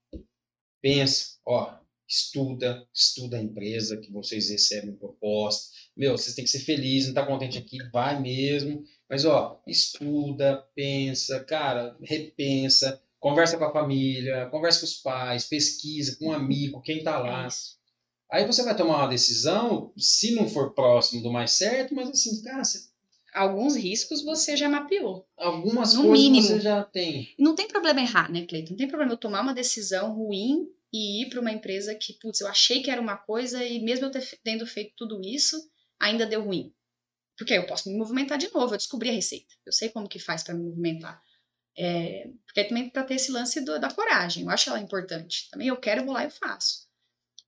pensa, 0.82 1.36
ó, 1.46 1.78
estuda, 2.08 2.86
estuda 2.92 3.36
a 3.36 3.42
empresa 3.42 3.98
que 3.98 4.10
vocês 4.10 4.50
recebem 4.50 4.96
proposta. 4.96 5.68
Meu, 5.96 6.16
vocês 6.16 6.34
têm 6.34 6.44
que 6.44 6.50
ser 6.50 6.60
felizes, 6.60 7.08
não 7.08 7.14
tá 7.14 7.26
contente 7.26 7.58
aqui, 7.58 7.78
vai 7.92 8.20
mesmo. 8.20 8.82
Mas, 9.08 9.24
ó, 9.24 9.62
estuda, 9.66 10.64
pensa, 10.74 11.44
cara, 11.44 11.96
repensa, 12.02 13.00
conversa 13.20 13.56
com 13.58 13.64
a 13.64 13.72
família, 13.72 14.48
conversa 14.50 14.80
com 14.80 14.86
os 14.86 14.94
pais, 14.94 15.44
pesquisa 15.44 16.16
com 16.18 16.26
um 16.26 16.32
amigo, 16.32 16.82
quem 16.82 17.02
tá 17.02 17.18
lá. 17.18 17.46
É. 17.46 17.48
Aí 18.30 18.46
você 18.46 18.62
vai 18.62 18.76
tomar 18.76 18.98
uma 18.98 19.08
decisão, 19.08 19.92
se 19.96 20.32
não 20.34 20.48
for 20.48 20.74
próximo 20.74 21.22
do 21.22 21.32
mais 21.32 21.52
certo, 21.52 21.94
mas 21.94 22.10
assim, 22.10 22.42
cara, 22.42 22.62
você- 22.62 22.87
Alguns 23.38 23.76
riscos 23.76 24.22
você 24.22 24.56
já 24.56 24.68
mapeou. 24.68 25.26
algumas 25.36 25.94
No 25.94 26.02
coisas 26.02 26.18
mínimo. 26.18 26.46
você 26.46 26.60
já 26.60 26.82
tem. 26.82 27.34
Não 27.38 27.54
tem 27.54 27.68
problema 27.68 28.00
errar, 28.00 28.30
né, 28.30 28.44
Cleiton? 28.46 28.70
Não 28.70 28.76
tem 28.76 28.88
problema 28.88 29.12
eu 29.12 29.16
tomar 29.16 29.40
uma 29.42 29.54
decisão 29.54 30.12
ruim 30.14 30.66
e 30.92 31.22
ir 31.22 31.30
para 31.30 31.40
uma 31.40 31.52
empresa 31.52 31.94
que, 31.94 32.14
putz, 32.14 32.40
eu 32.40 32.48
achei 32.48 32.82
que 32.82 32.90
era 32.90 33.00
uma 33.00 33.16
coisa 33.16 33.62
e 33.64 33.78
mesmo 33.80 34.06
eu 34.06 34.10
ter 34.10 34.26
tendo 34.42 34.66
feito 34.66 34.94
tudo 34.96 35.20
isso, 35.24 35.56
ainda 36.00 36.26
deu 36.26 36.42
ruim. 36.44 36.72
Porque 37.36 37.52
aí 37.52 37.60
eu 37.60 37.66
posso 37.66 37.88
me 37.88 37.96
movimentar 37.96 38.36
de 38.38 38.52
novo, 38.52 38.74
eu 38.74 38.78
descobri 38.78 39.10
a 39.10 39.12
receita. 39.12 39.54
Eu 39.64 39.72
sei 39.72 39.88
como 39.90 40.08
que 40.08 40.18
faz 40.18 40.42
para 40.42 40.54
me 40.54 40.64
movimentar. 40.64 41.22
É, 41.76 42.28
porque 42.46 42.64
também 42.64 42.90
para 42.90 43.04
ter 43.04 43.14
esse 43.14 43.30
lance 43.30 43.60
do- 43.60 43.78
da 43.78 43.92
coragem, 43.92 44.42
eu 44.44 44.50
acho 44.50 44.68
ela 44.68 44.80
importante. 44.80 45.48
Também 45.50 45.68
eu 45.68 45.76
quero, 45.76 46.00
eu 46.00 46.04
vou 46.06 46.14
lá 46.14 46.22
e 46.22 46.26
eu 46.26 46.30
faço. 46.30 46.88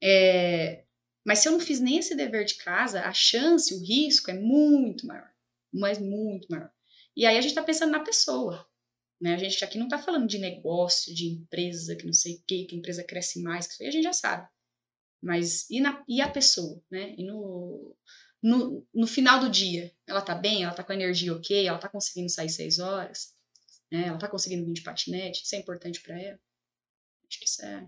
É, 0.03 0.85
mas 1.25 1.41
se 1.41 1.49
eu 1.49 1.53
não 1.53 1.61
fiz 1.61 1.81
nem 1.81 1.99
esse 1.99 2.15
dever 2.15 2.45
de 2.45 2.55
casa, 2.55 3.03
a 3.03 3.13
chance, 3.13 3.75
o 3.75 3.81
risco 3.85 4.31
é 4.31 4.35
muito 4.35 5.07
maior. 5.07 5.29
Mas 5.73 5.99
muito 5.99 6.49
maior. 6.51 6.71
E 7.17 7.27
aí 7.27 7.37
a 7.37 7.41
gente 7.41 7.51
está 7.51 7.63
pensando 7.63 7.93
na 7.93 8.01
pessoa. 8.01 8.67
Né? 9.21 9.35
A 9.35 9.39
gente 9.39 9.63
aqui 9.65 9.77
não 9.79 9.87
está 9.87 9.99
falando 9.99 10.27
de 10.27 10.39
negócio, 10.39 11.15
de 11.15 11.29
empresa, 11.29 11.95
que 11.95 12.07
não 12.07 12.13
sei 12.13 12.37
o 12.37 12.43
quê, 12.47 12.65
que 12.65 12.75
a 12.75 12.79
empresa 12.79 13.05
cresce 13.05 13.43
mais, 13.43 13.67
que 13.67 13.75
isso 13.75 13.83
aí 13.83 13.89
a 13.89 13.93
gente 13.93 14.05
já 14.05 14.13
sabe. 14.13 14.49
Mas 15.23 15.69
e, 15.69 15.81
na, 15.81 16.03
e 16.09 16.21
a 16.21 16.29
pessoa, 16.31 16.83
né? 16.91 17.15
E 17.19 17.25
no, 17.25 17.95
no, 18.43 18.87
no 18.93 19.07
final 19.07 19.39
do 19.39 19.51
dia, 19.51 19.95
ela 20.07 20.23
tá 20.23 20.35
bem, 20.35 20.65
ela 20.65 20.73
tá 20.73 20.83
com 20.83 20.93
a 20.93 20.95
energia 20.95 21.35
ok, 21.35 21.67
ela 21.67 21.79
tá 21.79 21.89
conseguindo 21.89 22.31
sair 22.31 22.49
seis 22.49 22.79
horas, 22.79 23.35
né? 23.93 24.07
Ela 24.07 24.19
tá 24.19 24.29
conseguindo 24.29 24.65
vir 24.65 24.73
de 24.73 24.83
patinete, 24.83 25.45
isso 25.45 25.55
é 25.55 25.59
importante 25.59 26.01
para 26.01 26.19
ela. 26.19 26.41
Acho 27.29 27.39
que 27.39 27.45
isso 27.45 27.63
é, 27.63 27.87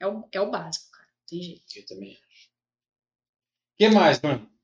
é, 0.00 0.06
o, 0.06 0.28
é 0.30 0.40
o 0.40 0.50
básico, 0.50 0.90
cara. 0.90 1.08
Não 1.08 1.26
tem 1.26 1.42
jeito. 1.42 1.64
Eu 1.74 1.86
também 1.86 2.12
acho. 2.12 2.46
O 3.72 3.76
que 3.78 3.88
mais, 3.88 4.20
mano? 4.20 4.55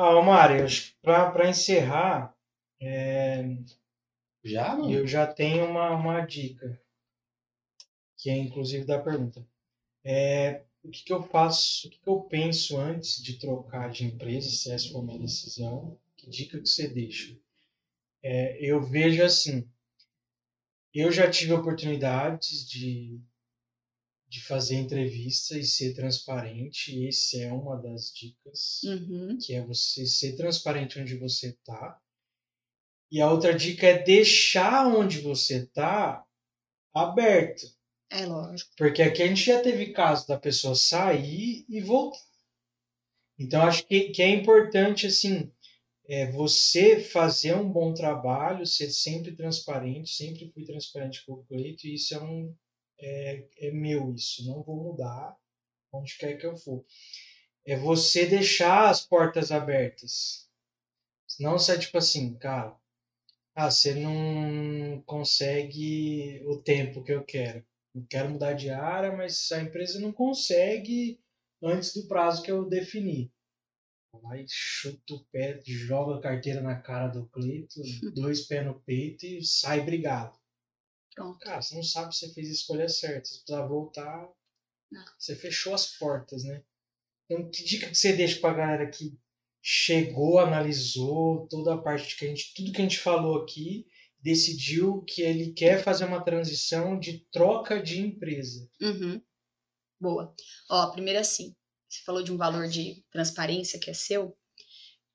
Ah, 0.00 0.22
Mário, 0.22 0.64
pra 1.02 1.50
encerrar, 1.50 2.32
é, 2.80 3.42
Já, 4.44 4.76
mano? 4.76 4.92
eu 4.92 5.04
já 5.08 5.26
tenho 5.26 5.64
uma, 5.64 5.90
uma 5.90 6.20
dica, 6.20 6.80
que 8.16 8.30
é 8.30 8.36
inclusive 8.36 8.84
da 8.84 9.00
pergunta. 9.00 9.44
É, 10.04 10.62
o 10.84 10.88
que, 10.88 11.02
que 11.02 11.12
eu 11.12 11.20
faço, 11.20 11.88
o 11.88 11.90
que, 11.90 11.98
que 11.98 12.08
eu 12.08 12.20
penso 12.20 12.78
antes 12.78 13.20
de 13.20 13.40
trocar 13.40 13.90
de 13.90 14.04
empresa, 14.04 14.48
se 14.48 14.70
essa 14.70 14.88
for 14.90 15.04
minha 15.04 15.18
decisão? 15.18 15.98
Que 16.16 16.30
dica 16.30 16.60
que 16.60 16.68
você 16.68 16.86
deixa? 16.86 17.36
É, 18.22 18.56
eu 18.64 18.80
vejo 18.80 19.24
assim, 19.24 19.68
eu 20.94 21.10
já 21.10 21.28
tive 21.28 21.54
oportunidades 21.54 22.68
de, 22.68 23.20
de 24.28 24.42
fazer 24.42 24.76
entrevista 24.76 25.58
e 25.58 25.64
ser 25.64 25.94
transparente, 25.94 26.94
e 26.94 27.08
esse 27.08 27.40
é 27.40 27.52
uma 27.52 27.76
das 27.76 28.12
dicas 28.12 28.82
Uhum. 28.84 29.38
que 29.40 29.54
é 29.54 29.64
você 29.64 30.06
ser 30.06 30.36
transparente 30.36 31.00
onde 31.00 31.16
você 31.16 31.48
está. 31.48 31.98
E 33.10 33.20
a 33.22 33.30
outra 33.30 33.54
dica 33.54 33.86
é 33.86 34.02
deixar 34.02 34.86
onde 34.86 35.20
você 35.20 35.64
está 35.64 36.24
aberto. 36.94 37.66
É 38.10 38.26
lógico. 38.26 38.70
Porque 38.76 39.02
aqui 39.02 39.22
a 39.22 39.26
gente 39.26 39.44
já 39.44 39.62
teve 39.62 39.92
caso 39.92 40.26
da 40.26 40.38
pessoa 40.38 40.74
sair 40.74 41.64
e 41.68 41.80
voltar. 41.80 42.18
Então 43.38 43.62
acho 43.62 43.86
que, 43.86 44.10
que 44.10 44.22
é 44.22 44.28
importante 44.28 45.06
assim 45.06 45.50
é, 46.06 46.30
você 46.32 47.00
fazer 47.00 47.54
um 47.54 47.70
bom 47.70 47.92
trabalho, 47.92 48.66
ser 48.66 48.90
sempre 48.90 49.36
transparente, 49.36 50.10
sempre 50.10 50.50
fui 50.52 50.64
transparente 50.64 51.24
com 51.24 51.34
o 51.34 51.44
Cleito, 51.44 51.86
e 51.86 51.94
isso 51.94 52.14
é 52.14 52.20
um 52.20 52.54
é, 53.00 53.48
é 53.58 53.70
meu 53.70 54.14
isso, 54.14 54.46
não 54.46 54.62
vou 54.62 54.76
mudar 54.76 55.36
onde 55.92 56.16
quer 56.16 56.36
que 56.36 56.46
eu 56.46 56.56
for. 56.56 56.84
É 57.66 57.76
você 57.76 58.26
deixar 58.26 58.88
as 58.88 59.04
portas 59.04 59.52
abertas. 59.52 60.48
Você 61.26 61.72
é 61.72 61.78
tipo 61.78 61.98
assim, 61.98 62.36
cara, 62.38 62.76
ah, 63.54 63.70
você 63.70 63.94
não 63.94 65.02
consegue 65.02 66.42
o 66.46 66.56
tempo 66.62 67.04
que 67.04 67.12
eu 67.12 67.24
quero. 67.24 67.64
Eu 67.94 68.06
quero 68.08 68.30
mudar 68.30 68.52
de 68.54 68.70
área, 68.70 69.10
mas 69.10 69.50
a 69.52 69.60
empresa 69.60 70.00
não 70.00 70.12
consegue 70.12 71.20
antes 71.62 71.92
do 71.92 72.06
prazo 72.06 72.42
que 72.42 72.50
eu 72.50 72.68
defini. 72.68 73.32
Vai, 74.22 74.44
chuta 74.48 75.14
o 75.14 75.24
pé, 75.26 75.60
joga 75.64 76.16
a 76.16 76.20
carteira 76.20 76.60
na 76.60 76.80
cara 76.80 77.08
do 77.08 77.26
Cleito, 77.26 77.80
dois 78.14 78.46
pés 78.46 78.64
no 78.64 78.80
peito 78.80 79.26
e 79.26 79.44
sai 79.44 79.80
brigado. 79.80 80.37
Pronto. 81.18 81.38
Cara, 81.40 81.60
você 81.60 81.74
não 81.74 81.82
sabe 81.82 82.14
se 82.14 82.20
você 82.26 82.34
fez 82.34 82.48
a 82.48 82.52
escolha 82.52 82.88
certa. 82.88 83.24
Se 83.24 83.40
precisar 83.40 83.66
voltar, 83.66 84.28
Não. 84.90 85.04
você 85.18 85.34
fechou 85.34 85.74
as 85.74 85.86
portas, 85.98 86.44
né? 86.44 86.62
Então, 87.24 87.50
que 87.50 87.64
dica 87.64 87.88
que 87.88 87.94
você 87.96 88.12
deixa 88.12 88.40
pra 88.40 88.54
galera 88.54 88.88
que 88.88 89.18
chegou, 89.60 90.38
analisou 90.38 91.48
toda 91.48 91.74
a 91.74 91.78
parte 91.78 92.16
que 92.16 92.24
a 92.24 92.28
gente, 92.28 92.54
tudo 92.54 92.72
que 92.72 92.78
a 92.80 92.84
gente 92.84 92.98
falou 92.98 93.42
aqui, 93.42 93.86
decidiu 94.20 95.02
que 95.02 95.22
ele 95.22 95.52
quer 95.52 95.82
fazer 95.82 96.04
uma 96.04 96.24
transição 96.24 96.98
de 96.98 97.18
troca 97.32 97.82
de 97.82 98.00
empresa. 98.00 98.70
Uhum. 98.80 99.20
Boa. 100.00 100.34
Ó, 100.70 100.90
primeiro 100.92 101.18
assim, 101.18 101.54
você 101.88 102.02
falou 102.04 102.22
de 102.22 102.32
um 102.32 102.36
valor 102.36 102.68
de 102.68 103.04
transparência 103.10 103.78
que 103.80 103.90
é 103.90 103.94
seu, 103.94 104.38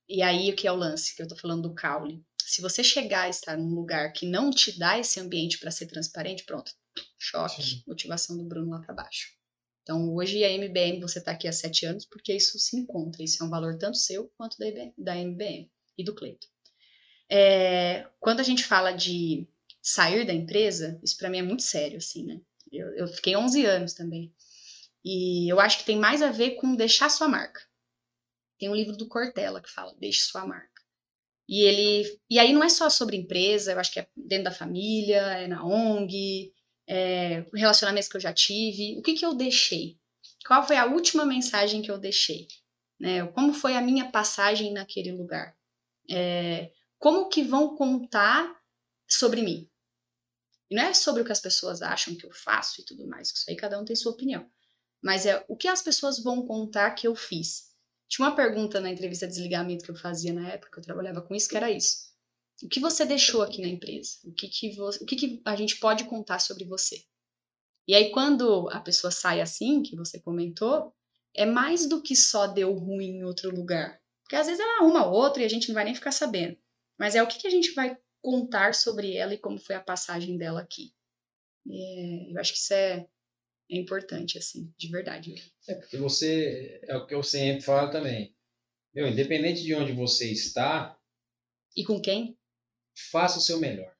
e 0.08 0.22
aí 0.22 0.52
o 0.52 0.56
que 0.56 0.68
é 0.68 0.72
o 0.72 0.76
lance 0.76 1.16
que 1.16 1.22
eu 1.22 1.28
tô 1.28 1.36
falando 1.36 1.70
do 1.70 1.74
caule. 1.74 2.24
Se 2.48 2.62
você 2.62 2.84
chegar 2.84 3.24
a 3.24 3.30
estar 3.30 3.58
num 3.58 3.74
lugar 3.74 4.12
que 4.14 4.26
não 4.26 4.52
te 4.52 4.78
dá 4.78 5.00
esse 5.00 5.20
ambiente 5.20 5.58
para 5.58 5.72
ser 5.72 5.88
transparente, 5.88 6.44
pronto, 6.44 6.72
choque, 7.18 7.64
Sim. 7.64 7.84
motivação 7.88 8.38
do 8.38 8.44
Bruno 8.44 8.72
lá 8.72 8.80
para 8.80 8.94
baixo. 8.94 9.34
Então, 9.82 10.14
hoje 10.16 10.44
a 10.44 10.52
MBM, 10.52 11.02
você 11.02 11.20
está 11.20 11.32
aqui 11.32 11.48
há 11.48 11.52
sete 11.52 11.86
anos, 11.86 12.06
porque 12.06 12.34
isso 12.34 12.58
se 12.58 12.78
encontra, 12.78 13.22
isso 13.22 13.44
é 13.44 13.46
um 13.46 13.50
valor 13.50 13.78
tanto 13.78 13.98
seu 13.98 14.32
quanto 14.38 14.58
da, 14.58 14.68
IBM, 14.68 14.94
da 14.98 15.18
MBM 15.18 15.70
e 15.98 16.04
do 16.04 16.16
Cleito. 16.16 16.48
É, 17.30 18.08
quando 18.20 18.40
a 18.40 18.44
gente 18.44 18.64
fala 18.64 18.92
de 18.92 19.48
sair 19.82 20.26
da 20.26 20.34
empresa, 20.34 21.00
isso 21.04 21.18
para 21.18 21.30
mim 21.30 21.40
é 21.40 21.44
muito 21.44 21.64
sério, 21.64 21.98
assim, 21.98 22.26
né? 22.26 22.40
Eu, 22.72 22.96
eu 22.96 23.08
fiquei 23.08 23.36
11 23.36 23.66
anos 23.66 23.94
também. 23.94 24.34
E 25.04 25.52
eu 25.52 25.60
acho 25.60 25.80
que 25.80 25.86
tem 25.86 25.98
mais 25.98 26.22
a 26.22 26.32
ver 26.32 26.52
com 26.52 26.76
deixar 26.76 27.10
sua 27.10 27.28
marca. 27.28 27.62
Tem 28.58 28.70
um 28.70 28.76
livro 28.76 28.96
do 28.96 29.08
Cortella 29.08 29.62
que 29.62 29.70
fala 29.70 29.94
Deixe 30.00 30.22
sua 30.22 30.46
marca. 30.46 30.73
E 31.48 31.62
ele 31.62 32.20
e 32.30 32.40
aí 32.40 32.54
não 32.54 32.64
é 32.64 32.70
só 32.70 32.90
sobre 32.90 33.18
empresa, 33.18 33.74
eu 33.74 33.80
acho 33.80 33.92
que 33.92 34.00
é 34.00 34.08
dentro 34.16 34.46
da 34.46 34.52
família, 34.52 35.22
é 35.22 35.48
na 35.48 35.66
ONG, 35.66 36.54
é 36.88 37.46
relacionamentos 37.54 38.10
que 38.10 38.18
eu 38.18 38.22
já 38.22 38.34
tive. 38.34 38.98
O 38.98 39.02
que 39.02 39.14
que 39.14 39.26
eu 39.26 39.34
deixei? 39.34 39.98
Qual 40.46 40.66
foi 40.66 40.78
a 40.78 40.86
última 40.86 41.26
mensagem 41.26 41.82
que 41.82 41.92
eu 41.92 41.98
deixei? 41.98 42.48
Né? 43.00 43.26
Como 43.28 43.54
foi 43.54 43.76
a 43.76 43.82
minha 43.82 44.12
passagem 44.12 44.72
naquele 44.72 45.12
lugar? 45.12 45.56
É, 46.10 46.72
como 46.98 47.30
que 47.30 47.44
vão 47.44 47.76
contar 47.76 48.56
sobre 49.08 49.42
mim? 49.42 49.70
E 50.70 50.76
não 50.76 50.84
é 50.84 50.94
sobre 50.94 51.22
o 51.22 51.26
que 51.26 51.32
as 51.32 51.40
pessoas 51.42 51.82
acham 51.82 52.16
que 52.16 52.26
eu 52.26 52.32
faço 52.32 52.82
e 52.82 52.86
tudo 52.86 53.06
mais, 53.08 53.30
isso 53.30 53.46
aí 53.50 53.56
cada 53.56 53.80
um 53.80 53.86
tem 53.86 53.96
sua 53.96 54.12
opinião. 54.12 54.50
Mas 55.02 55.26
é 55.26 55.44
o 55.48 55.56
que 55.56 55.68
as 55.68 55.82
pessoas 55.82 56.24
vão 56.24 56.46
contar 56.46 56.92
que 56.92 57.08
eu 57.08 57.14
fiz. 57.14 57.73
Tinha 58.14 58.28
uma 58.28 58.36
pergunta 58.36 58.80
na 58.80 58.92
entrevista 58.92 59.26
de 59.26 59.34
desligamento 59.34 59.84
que 59.84 59.90
eu 59.90 59.96
fazia 59.96 60.32
na 60.32 60.48
época 60.50 60.70
que 60.72 60.78
eu 60.78 60.84
trabalhava 60.84 61.20
com 61.20 61.34
isso, 61.34 61.50
que 61.50 61.58
era 61.58 61.72
isso. 61.72 62.14
O 62.62 62.70
que 62.70 62.80
você 62.80 63.08
deixou 63.08 63.42
aqui 63.42 63.60
na 63.60 63.68
empresa? 63.68 64.20
O 64.24 64.32
que, 64.32 64.48
que, 64.48 64.76
você, 64.76 65.04
o 65.04 65.08
que, 65.08 65.16
que 65.16 65.42
a 65.44 65.56
gente 65.56 65.80
pode 65.80 66.04
contar 66.04 66.38
sobre 66.38 66.64
você? 66.64 67.04
E 67.88 67.96
aí, 67.96 68.12
quando 68.12 68.70
a 68.70 68.80
pessoa 68.80 69.10
sai 69.10 69.42
assim, 69.42 69.82
que 69.82 69.96
você 69.96 70.20
comentou, 70.22 70.94
é 71.36 71.44
mais 71.44 71.90
do 71.90 72.04
que 72.04 72.16
só 72.16 72.46
deu 72.46 72.72
ruim 72.74 73.18
em 73.18 73.24
outro 73.24 73.50
lugar. 73.50 74.00
Porque 74.22 74.36
às 74.36 74.46
vezes 74.46 74.60
ela 74.60 74.82
arruma 74.82 75.08
outro 75.08 75.42
e 75.42 75.46
a 75.46 75.50
gente 75.50 75.70
não 75.70 75.74
vai 75.74 75.86
nem 75.86 75.96
ficar 75.96 76.12
sabendo. 76.12 76.56
Mas 77.00 77.16
é 77.16 77.24
o 77.24 77.28
que, 77.28 77.40
que 77.40 77.48
a 77.48 77.52
gente 77.52 77.72
vai 77.72 77.98
contar 78.22 78.76
sobre 78.76 79.16
ela 79.16 79.34
e 79.34 79.40
como 79.40 79.58
foi 79.58 79.76
a 79.76 79.82
passagem 79.82 80.38
dela 80.38 80.62
aqui. 80.62 80.94
É, 81.68 82.32
eu 82.32 82.40
acho 82.40 82.54
que 82.54 82.60
isso 82.60 82.76
é, 82.76 83.08
é 83.76 83.80
importante, 83.80 84.38
assim, 84.38 84.72
de 84.78 84.88
verdade. 84.88 85.36
É 85.68 85.76
porque 85.76 85.98
você, 85.98 86.80
é 86.88 86.96
o 86.96 87.06
que 87.06 87.14
eu 87.16 87.24
sempre 87.24 87.62
falo 87.64 87.92
também. 87.92 88.34
Meu, 88.94 89.08
independente 89.08 89.64
de 89.64 89.74
onde 89.74 89.92
você 89.92 90.32
está, 90.32 90.98
E 91.76 91.84
com 91.84 92.00
quem? 92.02 92.38
faça 93.12 93.40
o 93.40 93.42
seu 93.42 93.60
melhor. 93.60 93.92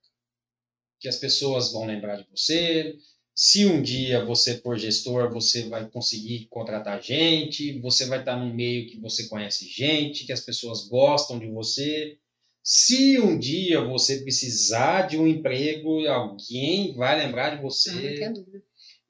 Que 1.00 1.08
as 1.08 1.18
pessoas 1.18 1.72
vão 1.72 1.86
lembrar 1.86 2.18
de 2.18 2.28
você. 2.30 2.96
Se 3.36 3.66
um 3.66 3.82
dia 3.82 4.24
você 4.24 4.60
for 4.60 4.78
gestor, 4.78 5.32
você 5.34 5.68
vai 5.68 5.90
conseguir 5.90 6.46
contratar 6.52 7.02
gente, 7.02 7.80
você 7.80 8.06
vai 8.06 8.20
estar 8.20 8.38
num 8.38 8.54
meio 8.54 8.88
que 8.88 9.00
você 9.00 9.28
conhece 9.28 9.68
gente, 9.68 10.26
que 10.26 10.32
as 10.32 10.42
pessoas 10.42 10.88
gostam 10.88 11.40
de 11.40 11.48
você. 11.48 12.20
Se 12.62 13.20
um 13.20 13.38
dia 13.38 13.82
você 13.84 14.22
precisar 14.22 15.08
de 15.08 15.18
um 15.18 15.28
emprego, 15.28 16.08
alguém 16.08 16.94
vai 16.94 17.18
lembrar 17.26 17.50
de 17.50 17.56
Ah, 17.56 17.58
não 17.58 17.64
você. 17.70 18.16
tenho 18.16 18.34
dúvida. 18.36 18.64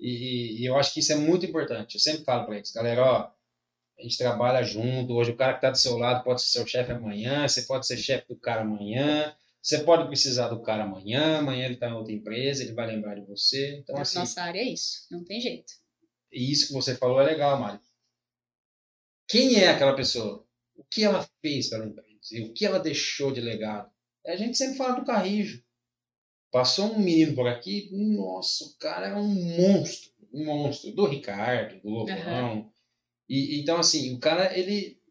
E, 0.05 0.61
e 0.61 0.65
eu 0.65 0.77
acho 0.77 0.93
que 0.93 0.99
isso 0.99 1.13
é 1.13 1.15
muito 1.15 1.45
importante. 1.45 1.95
Eu 1.95 1.99
sempre 2.01 2.25
falo 2.25 2.45
para 2.45 2.55
eles, 2.57 2.71
galera, 2.71 3.01
ó, 3.01 3.31
a 3.97 4.01
gente 4.01 4.17
trabalha 4.17 4.61
junto. 4.63 5.13
Hoje 5.13 5.31
o 5.31 5.37
cara 5.37 5.53
que 5.53 5.59
está 5.59 5.69
do 5.71 5.77
seu 5.77 5.97
lado 5.97 6.23
pode 6.23 6.41
ser 6.41 6.49
seu 6.49 6.67
chefe 6.67 6.91
amanhã, 6.91 7.47
você 7.47 7.61
pode 7.61 7.87
ser 7.87 7.97
chefe 7.97 8.27
do 8.27 8.35
cara 8.35 8.61
amanhã, 8.61 9.33
você 9.61 9.79
pode 9.83 10.07
precisar 10.07 10.49
do 10.49 10.61
cara 10.61 10.83
amanhã, 10.83 11.37
amanhã 11.39 11.65
ele 11.65 11.75
está 11.75 11.87
em 11.87 11.93
outra 11.93 12.11
empresa, 12.11 12.63
ele 12.63 12.73
vai 12.73 12.87
lembrar 12.87 13.15
de 13.15 13.21
você. 13.25 13.77
Então, 13.77 13.95
Na 13.95 14.01
assim, 14.01 14.19
nossa 14.19 14.41
área 14.41 14.59
é 14.59 14.63
isso, 14.65 15.07
não 15.09 15.23
tem 15.23 15.39
jeito. 15.39 15.71
e 16.31 16.51
isso 16.51 16.67
que 16.67 16.73
você 16.73 16.95
falou 16.95 17.21
é 17.21 17.23
legal, 17.23 17.57
Mário. 17.59 17.79
Quem 19.27 19.55
é 19.55 19.69
aquela 19.69 19.95
pessoa? 19.95 20.45
O 20.75 20.83
que 20.83 21.03
ela 21.03 21.27
fez 21.41 21.69
pela 21.69 21.85
empresa? 21.85 22.09
E 22.31 22.41
o 22.41 22.53
que 22.53 22.65
ela 22.65 22.79
deixou 22.79 23.31
de 23.31 23.39
legado? 23.39 23.89
A 24.25 24.35
gente 24.35 24.57
sempre 24.57 24.77
fala 24.77 24.99
do 24.99 25.05
Carrijo. 25.05 25.63
Passou 26.53 26.93
um 26.93 26.99
menino 26.99 27.33
por 27.33 27.47
aqui, 27.47 27.89
nossa, 27.91 28.63
o 28.65 28.77
cara 28.77 29.07
é 29.07 29.15
um 29.15 29.27
monstro, 29.27 30.11
um 30.31 30.45
monstro. 30.45 30.91
Do 30.91 31.07
Ricardo, 31.07 31.81
do 31.81 31.89
Lobão. 31.89 32.71
E, 33.27 33.59
então, 33.59 33.77
assim, 33.77 34.13
o 34.13 34.19
cara, 34.19 34.55
ele, 34.55 35.01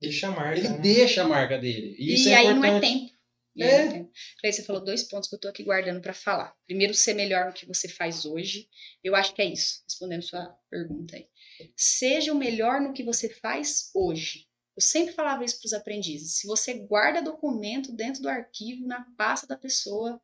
Deixa 0.00 0.26
a 0.26 0.30
marca. 0.32 0.58
ele 0.58 0.68
né? 0.68 0.78
deixa 0.78 1.22
a 1.22 1.28
marca 1.28 1.58
dele. 1.58 1.94
E, 1.96 2.16
e 2.16 2.28
é 2.28 2.34
aí 2.34 2.46
importante. 2.46 2.60
não 2.60 2.76
é 2.76 2.80
tempo. 2.80 3.12
E 3.54 3.62
É. 3.62 3.98
é. 3.98 4.06
Aí 4.44 4.52
você 4.52 4.64
falou 4.64 4.82
dois 4.82 5.04
pontos 5.04 5.28
que 5.28 5.34
eu 5.36 5.38
tô 5.38 5.46
aqui 5.46 5.62
guardando 5.62 6.00
para 6.00 6.12
falar. 6.12 6.56
Primeiro, 6.66 6.92
ser 6.92 7.14
melhor 7.14 7.46
no 7.46 7.52
que 7.52 7.66
você 7.66 7.88
faz 7.88 8.24
hoje. 8.24 8.68
Eu 9.04 9.14
acho 9.14 9.32
que 9.32 9.42
é 9.42 9.44
isso, 9.44 9.82
respondendo 9.84 10.22
sua 10.22 10.46
pergunta 10.68 11.14
aí. 11.14 11.28
Seja 11.76 12.32
o 12.32 12.36
melhor 12.36 12.80
no 12.80 12.92
que 12.92 13.04
você 13.04 13.28
faz 13.28 13.90
hoje. 13.94 14.48
Eu 14.76 14.82
sempre 14.82 15.14
falava 15.14 15.44
isso 15.44 15.60
para 15.60 15.66
os 15.66 15.72
aprendizes. 15.72 16.38
Se 16.38 16.48
você 16.48 16.74
guarda 16.74 17.22
documento 17.22 17.92
dentro 17.92 18.22
do 18.22 18.28
arquivo, 18.28 18.86
na 18.86 19.04
pasta 19.16 19.46
da 19.46 19.56
pessoa, 19.56 20.20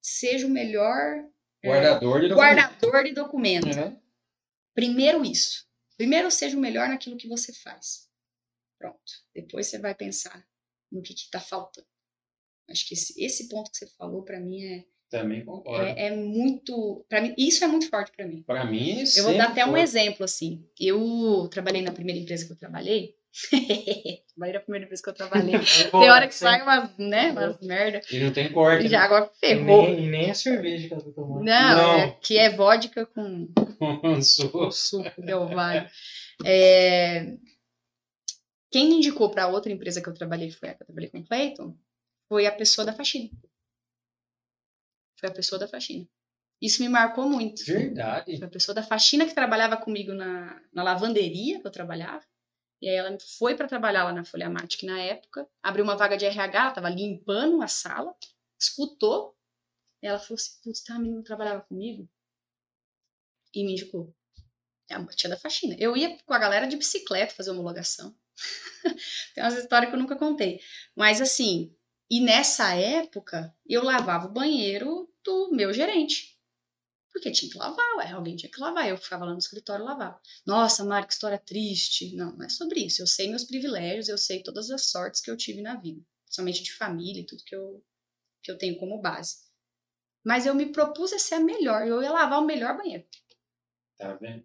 seja 0.00 0.46
o 0.46 0.50
melhor 0.50 1.24
Guardador 1.64 2.20
de 2.20 2.28
guardador 2.34 3.04
de 3.04 3.12
documento. 3.12 3.68
É. 3.68 3.96
Primeiro 4.74 5.24
isso. 5.24 5.66
Primeiro 5.96 6.30
seja 6.30 6.56
o 6.56 6.60
melhor 6.60 6.88
naquilo 6.88 7.16
que 7.16 7.28
você 7.28 7.52
faz. 7.52 8.08
Pronto. 8.78 9.12
Depois 9.34 9.66
você 9.66 9.78
vai 9.78 9.94
pensar 9.94 10.42
no 10.90 11.02
que 11.02 11.12
está 11.12 11.38
faltando. 11.38 11.86
Acho 12.70 12.86
que 12.88 12.94
esse, 12.94 13.22
esse 13.22 13.48
ponto 13.48 13.70
que 13.70 13.76
você 13.76 13.86
falou 13.98 14.22
para 14.22 14.40
mim 14.40 14.62
é, 14.64 14.84
Também 15.10 15.44
concordo. 15.44 15.84
é, 15.86 16.06
é 16.06 16.16
muito, 16.16 17.04
para 17.08 17.20
mim 17.20 17.34
isso 17.36 17.62
é 17.62 17.66
muito 17.66 17.90
forte 17.90 18.12
para 18.12 18.26
mim. 18.26 18.42
Para 18.44 18.64
mim, 18.64 19.04
Eu 19.16 19.24
vou 19.24 19.36
dar 19.36 19.50
até 19.50 19.66
um 19.66 19.72
foi. 19.72 19.82
exemplo 19.82 20.24
assim. 20.24 20.66
Eu 20.78 21.48
trabalhei 21.50 21.82
na 21.82 21.92
primeira 21.92 22.20
empresa 22.20 22.46
que 22.46 22.52
eu 22.52 22.56
trabalhei. 22.58 23.14
trabalhei 24.34 24.54
na 24.54 24.60
primeira 24.60 24.84
empresa 24.84 25.02
que 25.02 25.08
eu 25.08 25.14
trabalhei. 25.14 25.52
Bom, 25.92 26.00
Tem 26.00 26.10
hora 26.10 26.26
que 26.26 26.34
sim. 26.34 26.44
sai 26.44 26.62
umas, 26.62 26.96
né, 26.98 27.30
umas 27.32 27.60
merda. 27.60 28.00
E 28.10 28.18
não 28.20 28.32
tem 28.32 28.52
corte. 28.52 28.86
E 28.86 28.88
já 28.88 29.02
agora 29.02 29.30
E 29.34 29.38
ferrou. 29.38 29.64
nem, 29.88 30.04
e 30.04 30.10
nem 30.10 30.30
a 30.30 30.34
cerveja 30.34 30.88
que 30.88 30.94
ela 30.94 31.02
tá 31.02 31.10
tomando. 31.12 31.44
Não, 31.44 31.76
Não. 31.76 31.94
É, 32.00 32.10
que 32.22 32.36
é 32.38 32.50
vodka 32.50 33.06
com 33.06 33.22
né? 33.22 33.48
Sou- 34.22 34.70
suco 34.72 35.22
Del 35.22 35.46
Valle. 35.48 35.86
É, 36.44 37.36
Quem 38.70 38.88
me 38.88 38.96
indicou 38.96 39.30
para 39.30 39.48
outra 39.48 39.70
empresa 39.72 40.00
que 40.02 40.08
eu 40.08 40.14
trabalhei, 40.14 40.50
foi 40.50 40.68
a 40.70 40.74
que 40.74 40.82
eu 40.82 40.86
trabalhei 40.86 41.10
com 41.10 41.18
o 41.18 41.24
Clayton, 41.26 41.76
foi 42.28 42.46
a 42.46 42.52
pessoa 42.52 42.84
da 42.84 42.92
faxina. 42.92 43.30
Foi 45.18 45.28
a 45.28 45.32
pessoa 45.32 45.58
da 45.58 45.68
faxina. 45.68 46.06
Isso 46.62 46.82
me 46.82 46.88
marcou 46.88 47.28
muito. 47.28 47.64
Verdade. 47.64 48.38
Foi 48.38 48.46
a 48.46 48.50
pessoa 48.50 48.74
da 48.74 48.82
faxina 48.82 49.26
que 49.26 49.34
trabalhava 49.34 49.76
comigo 49.76 50.12
na, 50.12 50.60
na 50.72 50.82
lavanderia 50.82 51.60
que 51.60 51.66
eu 51.66 51.70
trabalhava. 51.70 52.24
E 52.80 52.88
aí 52.88 52.96
ela 52.96 53.16
foi 53.38 53.54
para 53.54 53.68
trabalhar 53.68 54.04
lá 54.04 54.12
na 54.12 54.24
Folha 54.24 54.48
Matic 54.48 54.84
na 54.84 54.98
época, 55.00 55.46
abriu 55.62 55.84
uma 55.84 55.96
vaga 55.96 56.16
de 56.16 56.24
RH, 56.24 56.58
ela 56.58 56.70
tava 56.70 56.88
limpando 56.88 57.62
a 57.62 57.68
sala, 57.68 58.14
escutou, 58.58 59.36
ela 60.02 60.18
falou 60.18 60.36
assim, 60.36 60.52
putz, 60.62 60.82
tem 60.82 60.94
uma 60.96 61.02
menina 61.02 61.22
trabalhava 61.22 61.60
comigo, 61.62 62.08
e 63.54 63.64
me 63.64 63.72
indicou. 63.72 64.14
É 64.88 64.94
a 64.94 65.06
tia 65.06 65.30
da 65.30 65.36
faxina. 65.36 65.76
Eu 65.78 65.96
ia 65.96 66.18
com 66.24 66.34
a 66.34 66.38
galera 66.38 66.66
de 66.66 66.76
bicicleta 66.76 67.34
fazer 67.34 67.50
homologação. 67.50 68.14
tem 69.34 69.44
umas 69.44 69.56
histórias 69.56 69.90
que 69.90 69.96
eu 69.96 70.00
nunca 70.00 70.16
contei. 70.16 70.60
Mas 70.96 71.20
assim, 71.20 71.74
e 72.10 72.20
nessa 72.20 72.74
época, 72.74 73.54
eu 73.64 73.84
lavava 73.84 74.26
o 74.26 74.32
banheiro 74.32 75.08
do 75.24 75.50
meu 75.52 75.72
gerente. 75.72 76.36
Porque 77.12 77.30
tinha 77.32 77.50
que 77.50 77.58
lavar, 77.58 77.96
ué, 77.96 78.10
alguém 78.12 78.36
tinha 78.36 78.50
que 78.50 78.60
lavar. 78.60 78.88
Eu 78.88 78.96
ficava 78.96 79.24
lá 79.24 79.32
no 79.32 79.38
escritório 79.38 79.84
lavava. 79.84 80.20
Nossa, 80.46 80.84
Mari, 80.84 81.06
que 81.06 81.12
história 81.12 81.38
triste. 81.38 82.14
Não, 82.14 82.36
não 82.36 82.46
é 82.46 82.48
sobre 82.48 82.80
isso. 82.80 83.02
Eu 83.02 83.06
sei 83.06 83.28
meus 83.28 83.44
privilégios, 83.44 84.08
eu 84.08 84.16
sei 84.16 84.42
todas 84.42 84.70
as 84.70 84.90
sortes 84.90 85.20
que 85.20 85.30
eu 85.30 85.36
tive 85.36 85.60
na 85.60 85.74
vida. 85.74 86.00
Somente 86.26 86.62
de 86.62 86.72
família 86.72 87.20
e 87.20 87.26
tudo 87.26 87.42
que 87.44 87.54
eu, 87.54 87.84
que 88.42 88.50
eu 88.50 88.58
tenho 88.58 88.78
como 88.78 89.00
base. 89.00 89.38
Mas 90.24 90.46
eu 90.46 90.54
me 90.54 90.66
propus 90.66 91.12
a 91.12 91.18
ser 91.18 91.36
a 91.36 91.40
melhor. 91.40 91.86
Eu 91.86 92.02
ia 92.02 92.12
lavar 92.12 92.40
o 92.40 92.46
melhor 92.46 92.76
banheiro. 92.76 93.04
Tá 93.98 94.14
vendo? 94.14 94.44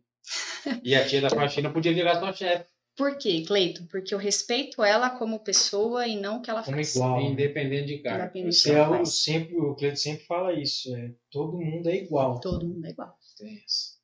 E 0.84 0.96
a 0.96 1.08
tia 1.08 1.22
da 1.22 1.30
faxina 1.30 1.72
podia 1.72 1.94
virar 1.94 2.20
sua 2.20 2.34
chefe. 2.34 2.70
Por 2.96 3.18
quê, 3.18 3.44
Cleito? 3.46 3.86
Porque 3.88 4.14
eu 4.14 4.18
respeito 4.18 4.82
ela 4.84 5.10
como 5.10 5.40
pessoa 5.40 6.08
e 6.08 6.18
não 6.18 6.38
o 6.38 6.42
que 6.42 6.50
ela 6.50 6.64
Como 6.64 6.78
faz. 6.78 6.96
igual. 6.96 7.22
Independente 7.22 7.88
de 7.88 8.00
cargo. 8.00 8.38
Independente. 8.38 8.72
É 8.72 8.88
o, 8.88 9.06
sempre, 9.06 9.58
o 9.58 9.76
Cleiton 9.76 9.98
sempre 9.98 10.26
fala 10.26 10.54
isso. 10.54 10.96
É, 10.96 11.14
todo 11.30 11.58
mundo 11.58 11.90
é 11.90 11.96
igual. 11.98 12.40
Todo 12.40 12.66
mundo 12.66 12.86
é 12.86 12.92
igual. 12.92 13.18
Tem 13.38 13.62
essa. 13.66 13.96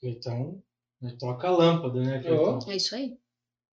Então, 0.00 0.62
né, 1.00 1.16
troca 1.18 1.48
a 1.48 1.50
lâmpada, 1.50 2.00
né, 2.00 2.22
Cleiton? 2.22 2.58
É 2.70 2.76
isso 2.76 2.94
aí. 2.94 3.18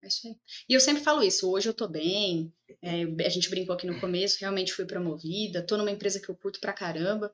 É 0.04 0.08
isso 0.08 0.28
aí. 0.28 0.36
E 0.70 0.74
eu 0.74 0.80
sempre 0.80 1.04
falo 1.04 1.24
isso. 1.24 1.50
Hoje 1.50 1.68
eu 1.68 1.74
tô 1.74 1.88
bem. 1.88 2.54
é, 2.82 3.04
a 3.26 3.30
gente 3.30 3.50
brincou 3.50 3.74
aqui 3.74 3.88
no 3.88 4.00
começo. 4.00 4.38
Realmente 4.40 4.74
fui 4.74 4.86
promovida. 4.86 5.64
Tô 5.66 5.76
numa 5.76 5.92
empresa 5.92 6.20
que 6.20 6.30
eu 6.30 6.36
curto 6.36 6.60
pra 6.60 6.72
caramba. 6.74 7.34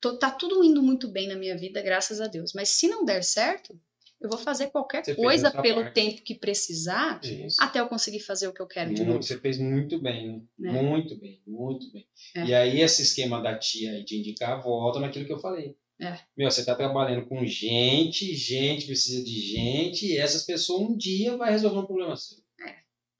Tô, 0.00 0.18
tá 0.18 0.30
tudo 0.30 0.62
indo 0.64 0.82
muito 0.82 1.08
bem 1.08 1.28
na 1.28 1.36
minha 1.36 1.56
vida, 1.56 1.80
graças 1.80 2.20
a 2.20 2.26
Deus. 2.26 2.52
Mas 2.52 2.68
se 2.70 2.88
não 2.88 3.04
der 3.04 3.22
certo, 3.22 3.78
eu 4.26 4.30
vou 4.30 4.38
fazer 4.38 4.68
qualquer 4.70 5.04
Você 5.04 5.14
coisa 5.14 5.48
a 5.48 5.62
pelo 5.62 5.82
parte. 5.82 5.94
tempo 5.94 6.22
que 6.22 6.34
precisar 6.34 7.20
Isso. 7.24 7.56
até 7.60 7.80
eu 7.80 7.88
conseguir 7.88 8.20
fazer 8.20 8.48
o 8.48 8.52
que 8.52 8.60
eu 8.62 8.66
quero 8.66 8.90
de 8.94 8.96
Muito- 9.02 9.08
novo. 9.12 9.22
Você 9.22 9.38
fez 9.38 9.58
muito 9.58 9.98
bem, 10.00 10.28
né? 10.58 10.72
Né? 10.72 10.82
Muito 10.82 11.16
bem, 11.18 11.42
muito 11.46 11.90
bem. 11.92 12.06
É. 12.36 12.44
E 12.46 12.54
aí, 12.54 12.80
esse 12.80 13.02
esquema 13.02 13.40
da 13.42 13.58
tia 13.58 14.02
de 14.04 14.18
indicar, 14.18 14.62
volta 14.62 15.00
naquilo 15.00 15.26
que 15.26 15.32
eu 15.32 15.38
falei. 15.40 15.76
É. 16.00 16.18
Meu, 16.36 16.50
você 16.50 16.64
tá 16.64 16.74
trabalhando 16.74 17.26
com 17.28 17.44
gente, 17.46 18.34
gente 18.34 18.86
precisa 18.86 19.22
de 19.24 19.40
gente, 19.40 20.06
e 20.06 20.18
essas 20.18 20.42
pessoas 20.44 20.80
um 20.90 20.96
dia 20.96 21.36
vai 21.36 21.50
resolver 21.52 21.78
um 21.78 21.86
problema 21.86 22.16
seu. 22.16 22.38
É. 22.60 22.74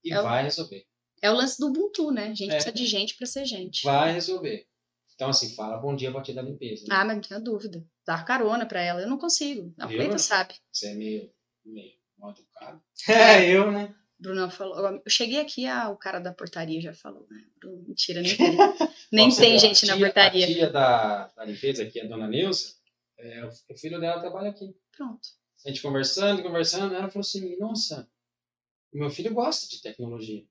E 0.05 0.13
É 0.13 0.19
o- 0.19 0.23
vai 0.25 0.43
resolver. 0.43 0.85
É 1.23 1.31
o 1.31 1.35
lance 1.35 1.61
do 1.61 1.69
Ubuntu, 1.69 2.11
né? 2.11 2.25
A 2.25 2.35
gente 2.35 2.51
É. 2.51 2.55
precisa 2.55 2.75
de 2.75 2.87
gente 2.87 3.17
pra 3.17 3.27
ser 3.27 3.45
gente. 3.45 3.85
Vai 3.85 4.13
resolver. 4.13 4.67
Então, 5.15 5.29
assim, 5.31 5.55
fala 5.55 5.77
bom 5.77 5.95
dia 5.95 6.11
pra 6.11 6.23
tia 6.23 6.35
da 6.35 6.43
limpeza. 6.43 6.83
né? 6.89 6.95
Ah, 6.97 7.05
mas 7.05 7.15
não 7.17 7.23
tenho 7.23 7.45
dúvida. 7.45 7.85
Dar 8.07 8.25
carona 8.25 8.67
pra 8.67 8.81
ela, 8.81 9.01
eu 9.01 9.09
não 9.09 9.19
consigo. 9.19 9.73
A 9.79 9.87
Cleita 9.87 10.19
sabe. 10.19 10.55
Você 10.73 10.89
é 10.89 10.95
meio, 10.95 11.33
meio 11.65 11.93
mal 12.19 12.31
educado. 12.31 12.83
É, 13.09 13.49
eu, 13.51 13.71
né? 13.71 13.95
Bruna 14.19 14.49
falou. 14.51 14.79
Eu 14.79 15.03
cheguei 15.11 15.41
aqui, 15.41 15.67
ah, 15.67 15.89
o 15.91 15.97
cara 15.97 16.21
da 16.21 16.33
portaria 16.33 16.81
já 16.81 16.95
falou, 16.95 17.27
né? 17.29 17.45
Bruno, 17.59 17.83
Mentira, 17.89 18.23
nem 18.23 18.37
tem. 18.37 18.57
nem 19.11 19.29
Ó, 19.29 19.37
tem 19.37 19.59
gente 19.59 19.85
na 19.87 19.97
tia- 19.97 20.07
portaria. 20.07 20.45
A 20.45 20.49
tia 20.49 20.71
da, 20.71 21.27
da 21.29 21.45
limpeza 21.45 21.83
aqui, 21.83 22.01
a 22.01 22.07
dona 22.07 22.29
Nilza, 22.29 22.75
é, 23.19 23.45
o 23.45 23.77
filho 23.77 24.01
dela 24.01 24.21
trabalha 24.21 24.51
aqui. 24.51 24.77
Pronto. 24.97 25.21
A 25.65 25.69
gente 25.69 25.83
conversando, 25.83 26.43
conversando, 26.43 26.95
ela 26.95 27.09
falou 27.09 27.21
assim, 27.27 27.57
nossa, 27.59 28.09
meu 28.93 29.11
filho 29.11 29.33
gosta 29.35 29.69
de 29.69 29.81
tecnologia. 29.83 30.45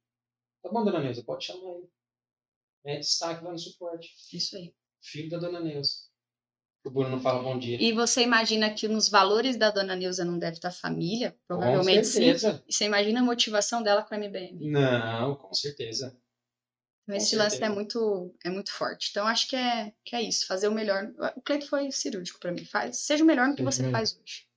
Tá 0.61 0.69
bom, 0.69 0.83
dona 0.83 0.99
Neuza, 1.01 1.23
pode 1.23 1.45
chamar 1.45 1.71
ele. 1.75 1.89
É 2.85 2.97
destaque 2.97 3.43
lá 3.43 3.51
no 3.51 3.57
suporte. 3.59 4.13
Isso 4.33 4.55
aí. 4.57 4.73
Filho 5.01 5.29
da 5.29 5.37
dona 5.37 5.59
Neuza. 5.61 6.10
O 6.83 6.89
Bruno 6.89 7.09
não 7.09 7.19
fala 7.19 7.43
bom 7.43 7.59
dia. 7.59 7.77
E 7.79 7.91
você 7.93 8.23
imagina 8.23 8.73
que 8.73 8.87
nos 8.87 9.07
valores 9.07 9.55
da 9.55 9.69
dona 9.69 9.95
Neuza 9.95 10.25
não 10.25 10.39
deve 10.39 10.55
estar 10.55 10.71
família? 10.71 11.35
Provavelmente 11.47 11.99
com 11.99 12.03
sim. 12.05 12.11
certeza. 12.11 12.63
E 12.67 12.73
você 12.73 12.85
imagina 12.85 13.19
a 13.19 13.23
motivação 13.23 13.83
dela 13.83 14.01
com 14.01 14.15
a 14.15 14.17
MBM. 14.17 14.57
Não, 14.71 15.35
com 15.35 15.53
certeza. 15.53 16.17
Então, 17.03 17.15
esse 17.15 17.35
lance 17.35 17.57
é 17.57 17.59
certeza. 17.59 17.75
muito, 17.75 18.35
é 18.43 18.49
muito 18.49 18.71
forte. 18.71 19.09
Então, 19.11 19.27
acho 19.27 19.47
que 19.47 19.55
é, 19.55 19.93
que 20.03 20.15
é 20.15 20.21
isso. 20.21 20.47
Fazer 20.47 20.67
o 20.67 20.71
melhor. 20.71 21.11
O 21.35 21.41
Cleito 21.41 21.67
foi 21.67 21.91
cirúrgico 21.91 22.39
pra 22.39 22.51
mim. 22.51 22.65
Faz, 22.65 22.97
seja 22.97 23.23
o 23.23 23.27
melhor 23.27 23.47
no 23.47 23.55
que 23.55 23.63
você 23.63 23.89
faz 23.91 24.17
hoje. 24.19 24.47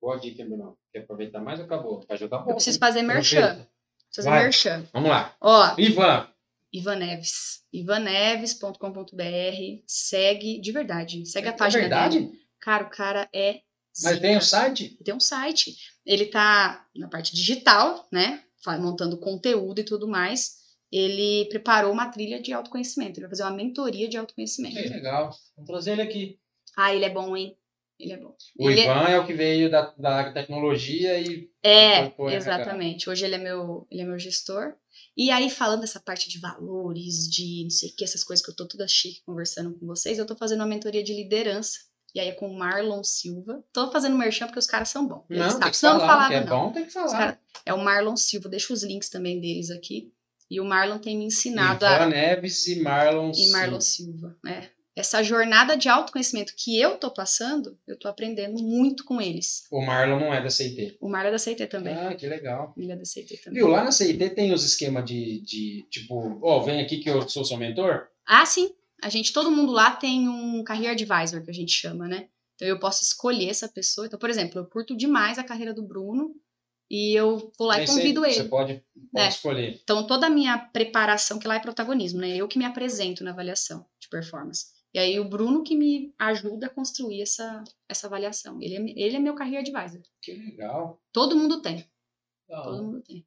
Boa 0.00 0.18
dica, 0.18 0.44
Bruno. 0.44 0.78
Quer 0.92 1.00
aproveitar 1.00 1.40
mais 1.40 1.58
ou 1.60 1.66
acabou? 1.66 2.04
Vai 2.06 2.16
jogar 2.16 2.38
Eu 2.38 2.44
bom. 2.44 2.54
preciso 2.54 2.76
hein? 2.76 2.80
fazer 2.80 3.02
merchan. 3.02 3.66
Preciso 4.06 4.28
fazer 4.28 4.30
merchan. 4.30 4.86
Vamos 4.92 5.08
lá. 5.08 5.34
Ó, 5.40 5.74
Ivan, 5.78 6.28
Ivan 6.72 6.96
Neves. 6.96 7.62
ivaneves.com.br. 7.72 9.82
Segue, 9.86 10.60
de 10.60 10.72
verdade. 10.72 11.26
Segue 11.26 11.48
a 11.48 11.52
é 11.52 11.56
página 11.56 11.80
verdade? 11.82 12.20
dele. 12.20 12.32
Cara, 12.60 12.84
o 12.84 12.90
cara 12.90 13.28
é. 13.32 13.60
Mas 14.02 14.20
tem 14.20 14.34
zica. 14.34 14.44
site? 14.44 14.98
tem 15.04 15.14
um 15.14 15.20
site. 15.20 15.74
Ele 16.06 16.26
tá 16.26 16.86
na 16.94 17.08
parte 17.08 17.34
digital, 17.34 18.06
né? 18.12 18.42
Montando 18.80 19.18
conteúdo 19.18 19.80
e 19.80 19.84
tudo 19.84 20.06
mais. 20.06 20.56
Ele 20.90 21.46
preparou 21.50 21.92
uma 21.92 22.08
trilha 22.08 22.40
de 22.40 22.52
autoconhecimento. 22.52 23.18
Ele 23.18 23.26
vai 23.26 23.30
fazer 23.30 23.42
uma 23.42 23.56
mentoria 23.56 24.08
de 24.08 24.16
autoconhecimento. 24.16 24.76
Que 24.76 24.88
legal. 24.88 25.30
Vamos 25.56 25.70
trazer 25.70 25.92
ele 25.92 26.02
aqui. 26.02 26.38
Ah, 26.76 26.94
ele 26.94 27.04
é 27.04 27.10
bom, 27.10 27.36
hein? 27.36 27.56
Ele 27.98 28.12
é 28.12 28.16
bom. 28.16 28.34
O 28.58 28.70
Ele 28.70 28.80
é- 28.80 28.84
Ivan 28.84 29.08
é... 29.08 29.18
o 29.18 29.26
que 29.26 29.32
veio 29.32 29.68
da, 29.68 29.92
da 29.98 30.14
área 30.14 30.28
de 30.28 30.34
tecnologia 30.34 31.18
e 31.18 31.50
É, 31.62 32.04
RH. 32.04 32.34
exatamente. 32.36 33.10
Hoje 33.10 33.24
ele 33.24 33.34
é 33.34 33.38
meu, 33.38 33.86
ele 33.90 34.02
é 34.02 34.04
meu 34.04 34.18
gestor. 34.18 34.74
E 35.18 35.32
aí, 35.32 35.50
falando 35.50 35.80
dessa 35.80 35.98
parte 35.98 36.28
de 36.30 36.38
valores, 36.38 37.28
de 37.28 37.64
não 37.64 37.70
sei 37.70 37.88
o 37.90 37.96
que, 37.96 38.04
essas 38.04 38.22
coisas 38.22 38.44
que 38.44 38.52
eu 38.52 38.54
tô 38.54 38.66
toda 38.68 38.86
chique 38.86 39.20
conversando 39.26 39.76
com 39.76 39.84
vocês, 39.84 40.16
eu 40.16 40.24
tô 40.24 40.36
fazendo 40.36 40.60
uma 40.60 40.66
mentoria 40.68 41.02
de 41.02 41.12
liderança. 41.12 41.76
E 42.14 42.20
aí 42.20 42.28
é 42.28 42.32
com 42.32 42.48
o 42.48 42.56
Marlon 42.56 43.02
Silva. 43.04 43.62
Tô 43.72 43.90
fazendo 43.90 44.16
merchan 44.16 44.46
porque 44.46 44.60
os 44.60 44.66
caras 44.66 44.88
são 44.88 45.06
bons. 45.06 45.24
Não, 45.28 45.38
sabem. 45.50 45.60
tem 45.60 45.70
que 45.72 45.76
Senão 45.76 45.94
eu 45.94 46.00
falar, 46.00 46.28
que 46.28 46.34
é 46.34 46.44
não. 46.44 46.46
bom, 46.66 46.72
tem 46.72 46.84
que 46.86 46.92
falar. 46.92 47.10
cara- 47.18 47.40
É 47.66 47.74
o 47.74 47.82
Marlon 47.84 48.16
Silva. 48.16 48.48
Deixa 48.48 48.72
os 48.72 48.82
links 48.84 49.08
também 49.10 49.40
deles 49.40 49.70
aqui. 49.70 50.10
E 50.50 50.60
o 50.60 50.64
Marlon 50.64 50.98
tem 50.98 51.18
me 51.18 51.24
ensinado 51.26 51.84
a. 51.84 51.96
Ivan 51.96 52.06
Neves 52.10 52.66
e 52.68 52.76
Marlon 52.80 53.32
E 53.34 53.48
Marlon. 53.50 53.80
Silva, 53.80 54.34
né? 54.42 54.70
Essa 54.98 55.22
jornada 55.22 55.76
de 55.76 55.88
autoconhecimento 55.88 56.52
que 56.56 56.76
eu 56.80 56.96
tô 56.96 57.08
passando, 57.08 57.78
eu 57.86 57.96
tô 57.96 58.08
aprendendo 58.08 58.60
muito 58.60 59.04
com 59.04 59.20
eles. 59.20 59.64
O 59.70 59.80
Marlon 59.80 60.18
não 60.18 60.34
é 60.34 60.42
da 60.42 60.50
CIT. 60.50 60.96
O 61.00 61.08
Marlon 61.08 61.28
é 61.28 61.30
da 61.32 61.38
CIT 61.38 61.66
também. 61.68 61.94
Ah, 61.94 62.14
que 62.16 62.26
legal. 62.26 62.74
Ele 62.76 62.90
é 62.90 62.96
da 62.96 63.04
CIT 63.04 63.36
também. 63.44 63.60
Viu, 63.62 63.68
lá 63.68 63.84
na 63.84 63.92
CIT 63.92 64.30
tem 64.30 64.52
os 64.52 64.64
esquemas 64.64 65.04
de, 65.04 65.40
de 65.42 65.86
tipo, 65.88 66.40
ó, 66.42 66.58
vem 66.60 66.80
aqui 66.80 66.98
que 66.98 67.08
eu 67.08 67.28
sou 67.28 67.44
seu 67.44 67.56
mentor? 67.56 68.08
Ah, 68.26 68.44
sim. 68.44 68.74
A 69.00 69.08
gente, 69.08 69.32
todo 69.32 69.52
mundo 69.52 69.70
lá 69.70 69.92
tem 69.92 70.28
um 70.28 70.64
career 70.64 70.90
advisor, 70.90 71.44
que 71.44 71.50
a 71.50 71.54
gente 71.54 71.70
chama, 71.70 72.08
né? 72.08 72.28
Então 72.56 72.66
eu 72.66 72.80
posso 72.80 73.04
escolher 73.04 73.48
essa 73.50 73.68
pessoa. 73.68 74.08
Então, 74.08 74.18
por 74.18 74.28
exemplo, 74.28 74.58
eu 74.58 74.66
curto 74.66 74.96
demais 74.96 75.38
a 75.38 75.44
carreira 75.44 75.72
do 75.72 75.86
Bruno 75.86 76.34
e 76.90 77.16
eu 77.16 77.52
vou 77.56 77.68
lá 77.68 77.80
e 77.80 77.86
convido 77.86 78.22
Você 78.22 78.40
ele. 78.40 78.48
pode, 78.48 78.82
pode 79.12 79.26
É. 79.26 79.28
escolher. 79.28 79.80
Então, 79.84 80.04
toda 80.08 80.26
a 80.26 80.30
minha 80.30 80.58
preparação, 80.58 81.38
que 81.38 81.46
lá 81.46 81.54
é 81.54 81.60
protagonismo, 81.60 82.18
né? 82.18 82.36
Eu 82.36 82.48
que 82.48 82.58
me 82.58 82.64
apresento 82.64 83.22
na 83.22 83.30
avaliação 83.30 83.86
de 84.00 84.08
performance. 84.08 84.76
E 84.94 84.98
aí, 84.98 85.20
o 85.20 85.28
Bruno 85.28 85.62
que 85.62 85.76
me 85.76 86.14
ajuda 86.18 86.66
a 86.66 86.70
construir 86.70 87.20
essa, 87.22 87.62
essa 87.88 88.06
avaliação. 88.06 88.60
Ele 88.60 88.74
é, 88.76 89.04
ele 89.06 89.16
é 89.16 89.18
meu 89.18 89.34
career 89.34 89.60
advisor. 89.60 90.02
Que 90.22 90.32
legal. 90.32 91.00
Todo 91.12 91.36
mundo 91.36 91.60
tem. 91.60 91.84
Todo 92.48 92.82
mundo 92.82 93.02
tem. 93.02 93.26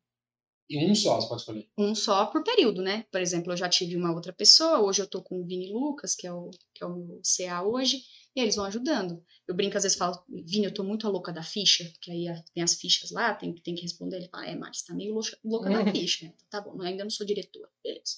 E 0.72 0.90
um 0.90 0.96
só 0.96 1.20
você 1.20 1.28
pode 1.28 1.42
escolher. 1.42 1.70
Um 1.78 1.94
só 1.94 2.26
por 2.28 2.44
período, 2.44 2.82
né? 2.82 3.06
Por 3.12 3.20
exemplo, 3.20 3.52
eu 3.52 3.58
já 3.58 3.68
tive 3.68 3.98
uma 3.98 4.14
outra 4.14 4.32
pessoa, 4.32 4.80
hoje 4.80 5.02
eu 5.02 5.08
tô 5.08 5.22
com 5.22 5.42
o 5.42 5.46
Vini 5.46 5.70
Lucas, 5.70 6.16
que 6.16 6.26
é 6.26 6.32
o, 6.32 6.50
que 6.74 6.82
é 6.82 6.88
o 6.88 6.96
meu 6.96 7.22
CA 7.24 7.62
hoje, 7.62 8.02
e 8.34 8.40
eles 8.40 8.56
vão 8.56 8.64
ajudando. 8.64 9.22
Eu 9.46 9.54
brinco, 9.54 9.76
às 9.76 9.84
vezes 9.84 9.98
falo, 9.98 10.24
Vini, 10.30 10.66
eu 10.66 10.74
tô 10.74 10.82
muito 10.82 11.06
a 11.06 11.10
louca 11.10 11.34
da 11.34 11.44
ficha, 11.44 11.92
que 12.02 12.10
aí 12.10 12.26
tem 12.54 12.64
as 12.64 12.76
fichas 12.76 13.12
lá, 13.12 13.34
tem, 13.34 13.54
tem 13.54 13.76
que 13.76 13.82
responder. 13.82 14.16
Ele 14.16 14.30
fala, 14.30 14.46
é, 14.48 14.56
Mari, 14.56 14.78
você 14.78 14.86
tá 14.86 14.94
meio 14.94 15.14
louca, 15.14 15.38
louca 15.44 15.70
da 15.70 15.84
ficha. 15.92 16.26
né? 16.26 16.34
Tá 16.50 16.62
bom, 16.62 16.82
ainda 16.82 17.04
não 17.04 17.12
sou 17.12 17.26
diretora. 17.26 17.70
Beleza. 17.84 18.16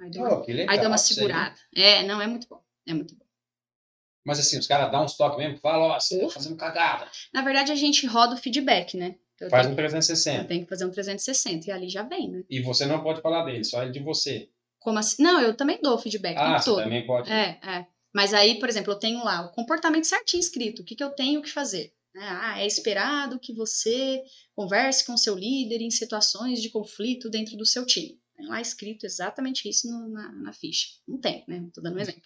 Aí 0.00 0.10
deu 0.10 0.22
uma, 0.22 0.40
Oh, 0.40 0.44
aí 0.68 0.86
uma 0.88 0.98
segurada. 0.98 1.56
É, 1.72 2.02
não, 2.02 2.20
é 2.20 2.26
muito 2.26 2.48
bom. 2.48 2.60
É 2.86 2.94
muito 2.94 3.14
bom. 3.14 3.24
Mas 4.26 4.38
assim, 4.38 4.58
os 4.58 4.66
caras 4.66 4.90
dão 4.90 5.04
uns 5.04 5.16
toques 5.16 5.38
mesmo, 5.38 5.58
falam, 5.58 5.90
ó, 5.90 6.00
você 6.00 6.18
tá 6.18 6.28
fazendo 6.30 6.56
cagada. 6.56 7.10
Na 7.32 7.42
verdade, 7.42 7.70
a 7.72 7.74
gente 7.74 8.06
roda 8.06 8.34
o 8.34 8.38
feedback, 8.38 8.96
né? 8.96 9.16
Então, 9.34 9.50
Faz 9.50 9.66
um 9.66 9.70
tenho, 9.70 9.84
eu 9.84 9.90
360. 9.90 10.44
tenho 10.44 10.62
que 10.62 10.68
fazer 10.68 10.86
um 10.86 10.90
360 10.90 11.68
e 11.68 11.72
ali 11.72 11.88
já 11.88 12.02
vem, 12.02 12.30
né? 12.30 12.44
E 12.48 12.62
você 12.62 12.86
não 12.86 13.02
pode 13.02 13.20
falar 13.20 13.44
dele, 13.44 13.64
só 13.64 13.82
ele 13.82 13.92
de 13.92 14.00
você. 14.00 14.48
Como 14.78 14.98
assim? 14.98 15.22
Não, 15.22 15.40
eu 15.40 15.54
também 15.54 15.78
dou 15.82 15.98
feedback 15.98 16.36
Ah, 16.38 16.58
você 16.58 16.70
todo. 16.70 16.82
também 16.82 17.06
pode. 17.06 17.30
É, 17.30 17.58
é. 17.62 17.86
Mas 18.14 18.32
aí, 18.32 18.58
por 18.60 18.68
exemplo, 18.68 18.92
eu 18.92 18.98
tenho 18.98 19.22
lá 19.24 19.42
o 19.46 19.50
comportamento 19.52 20.04
certinho 20.04 20.40
escrito. 20.40 20.82
O 20.82 20.84
que, 20.84 20.94
que 20.94 21.02
eu 21.04 21.10
tenho 21.10 21.42
que 21.42 21.50
fazer? 21.50 21.92
né? 22.14 22.22
Ah, 22.24 22.60
é 22.62 22.66
esperado 22.66 23.40
que 23.40 23.52
você 23.52 24.22
converse 24.54 25.04
com 25.04 25.16
seu 25.16 25.34
líder 25.34 25.80
em 25.82 25.90
situações 25.90 26.62
de 26.62 26.70
conflito 26.70 27.28
dentro 27.28 27.56
do 27.56 27.66
seu 27.66 27.84
time. 27.84 28.20
Tem 28.36 28.46
lá 28.46 28.60
escrito 28.60 29.06
exatamente 29.06 29.68
isso 29.68 29.88
no- 29.90 30.08
na, 30.08 30.32
na 30.32 30.52
ficha. 30.52 30.88
Não 31.06 31.18
tem, 31.18 31.44
né? 31.46 31.68
Tô 31.72 31.80
dando 31.80 31.96
um 31.96 32.00
exemplo. 32.00 32.22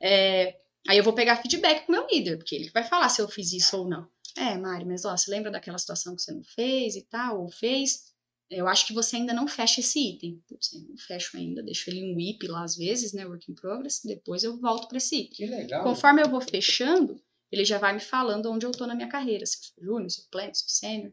É, 0.00 0.58
aí 0.88 0.98
eu 0.98 1.04
vou 1.04 1.14
pegar 1.14 1.36
feedback 1.42 1.86
com 1.86 1.92
o 1.92 1.96
meu 1.96 2.06
líder, 2.08 2.36
porque 2.36 2.54
ele 2.54 2.70
vai 2.70 2.84
falar 2.84 3.08
se 3.08 3.20
eu 3.22 3.28
fiz 3.28 3.52
isso 3.52 3.76
ou 3.78 3.88
não. 3.88 4.08
É, 4.36 4.56
Mari, 4.58 4.84
mas 4.84 5.04
ó, 5.04 5.16
você 5.16 5.30
lembra 5.30 5.50
daquela 5.50 5.78
situação 5.78 6.14
que 6.14 6.20
você 6.22 6.30
não 6.32 6.44
fez 6.44 6.94
e 6.94 7.02
tal, 7.02 7.40
ou 7.42 7.50
fez? 7.50 8.14
Eu 8.50 8.68
acho 8.68 8.86
que 8.86 8.92
você 8.92 9.16
ainda 9.16 9.32
não 9.32 9.48
fecha 9.48 9.80
esse 9.80 9.98
item. 9.98 10.40
Putz, 10.46 10.72
eu 10.74 10.82
não 10.82 10.96
fecho 10.98 11.36
ainda, 11.36 11.62
deixo 11.62 11.88
ele 11.90 12.00
em 12.00 12.14
WIP 12.14 12.46
lá 12.46 12.62
às 12.62 12.76
vezes, 12.76 13.12
né? 13.12 13.24
Work 13.26 13.50
in 13.50 13.54
progress, 13.54 14.02
depois 14.04 14.44
eu 14.44 14.56
volto 14.60 14.86
para 14.88 14.98
esse 14.98 15.16
item. 15.22 15.32
Que 15.36 15.46
legal. 15.46 15.82
Conforme 15.82 16.22
eu 16.22 16.28
vou 16.28 16.40
fechando, 16.40 17.20
ele 17.50 17.64
já 17.64 17.78
vai 17.78 17.94
me 17.94 18.00
falando 18.00 18.52
onde 18.52 18.66
eu 18.66 18.70
tô 18.72 18.86
na 18.86 18.94
minha 18.94 19.08
carreira. 19.08 19.44
Se 19.46 19.56
eu 19.56 19.62
sou 19.62 19.84
júnior, 19.84 20.10
se 20.10 20.18
eu 20.18 20.22
sou 20.22 20.30
pleno, 20.30 20.54
se 20.54 20.64
eu 20.64 20.68
sou 20.68 20.78
sênior. 20.90 21.12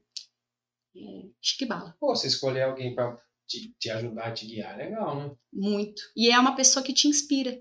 É, 0.95 1.25
chique 1.41 1.65
bala. 1.65 1.95
Pô, 1.99 2.15
você 2.15 2.27
escolher 2.27 2.63
alguém 2.63 2.93
pra 2.93 3.17
te, 3.47 3.73
te 3.79 3.89
ajudar, 3.89 4.33
te 4.33 4.45
guiar, 4.45 4.77
legal, 4.77 5.15
né? 5.15 5.35
Muito. 5.51 6.01
E 6.15 6.29
é 6.29 6.39
uma 6.39 6.55
pessoa 6.55 6.83
que 6.83 6.93
te 6.93 7.07
inspira. 7.07 7.59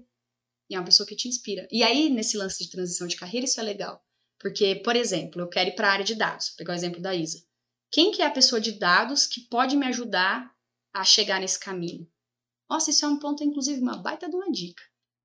E 0.70 0.74
é 0.74 0.78
uma 0.78 0.84
pessoa 0.84 1.06
que 1.06 1.16
te 1.16 1.28
inspira. 1.28 1.68
E 1.70 1.82
aí, 1.82 2.08
nesse 2.08 2.36
lance 2.36 2.64
de 2.64 2.70
transição 2.70 3.06
de 3.06 3.16
carreira, 3.16 3.44
isso 3.44 3.60
é 3.60 3.62
legal. 3.62 4.02
Porque, 4.38 4.76
por 4.76 4.96
exemplo, 4.96 5.40
eu 5.40 5.48
quero 5.48 5.70
ir 5.70 5.74
para 5.74 5.88
a 5.88 5.92
área 5.92 6.04
de 6.04 6.14
dados. 6.14 6.48
Vou 6.48 6.56
pegar 6.56 6.72
o 6.72 6.76
exemplo 6.76 7.00
da 7.00 7.14
Isa. 7.14 7.44
Quem 7.90 8.10
que 8.10 8.22
é 8.22 8.26
a 8.26 8.30
pessoa 8.30 8.60
de 8.60 8.72
dados 8.72 9.26
que 9.26 9.42
pode 9.42 9.76
me 9.76 9.86
ajudar 9.86 10.50
a 10.94 11.04
chegar 11.04 11.40
nesse 11.40 11.60
caminho? 11.60 12.10
Nossa, 12.68 12.90
isso 12.90 13.04
é 13.04 13.08
um 13.08 13.18
ponto, 13.18 13.44
inclusive, 13.44 13.80
uma 13.80 13.98
baita 13.98 14.28
de 14.28 14.34
uma 14.34 14.50
dica. 14.50 14.82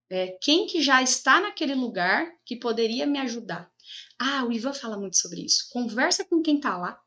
É, 0.09 0.37
quem 0.41 0.67
que 0.67 0.81
já 0.81 1.01
está 1.01 1.39
naquele 1.39 1.73
lugar 1.73 2.31
que 2.45 2.55
poderia 2.55 3.07
me 3.07 3.19
ajudar? 3.19 3.71
Ah, 4.19 4.43
o 4.45 4.51
Ivan 4.51 4.73
fala 4.73 4.97
muito 4.97 5.17
sobre 5.17 5.41
isso. 5.41 5.67
Conversa 5.71 6.25
com 6.25 6.41
quem 6.41 6.59
tá 6.59 6.77
lá. 6.77 7.01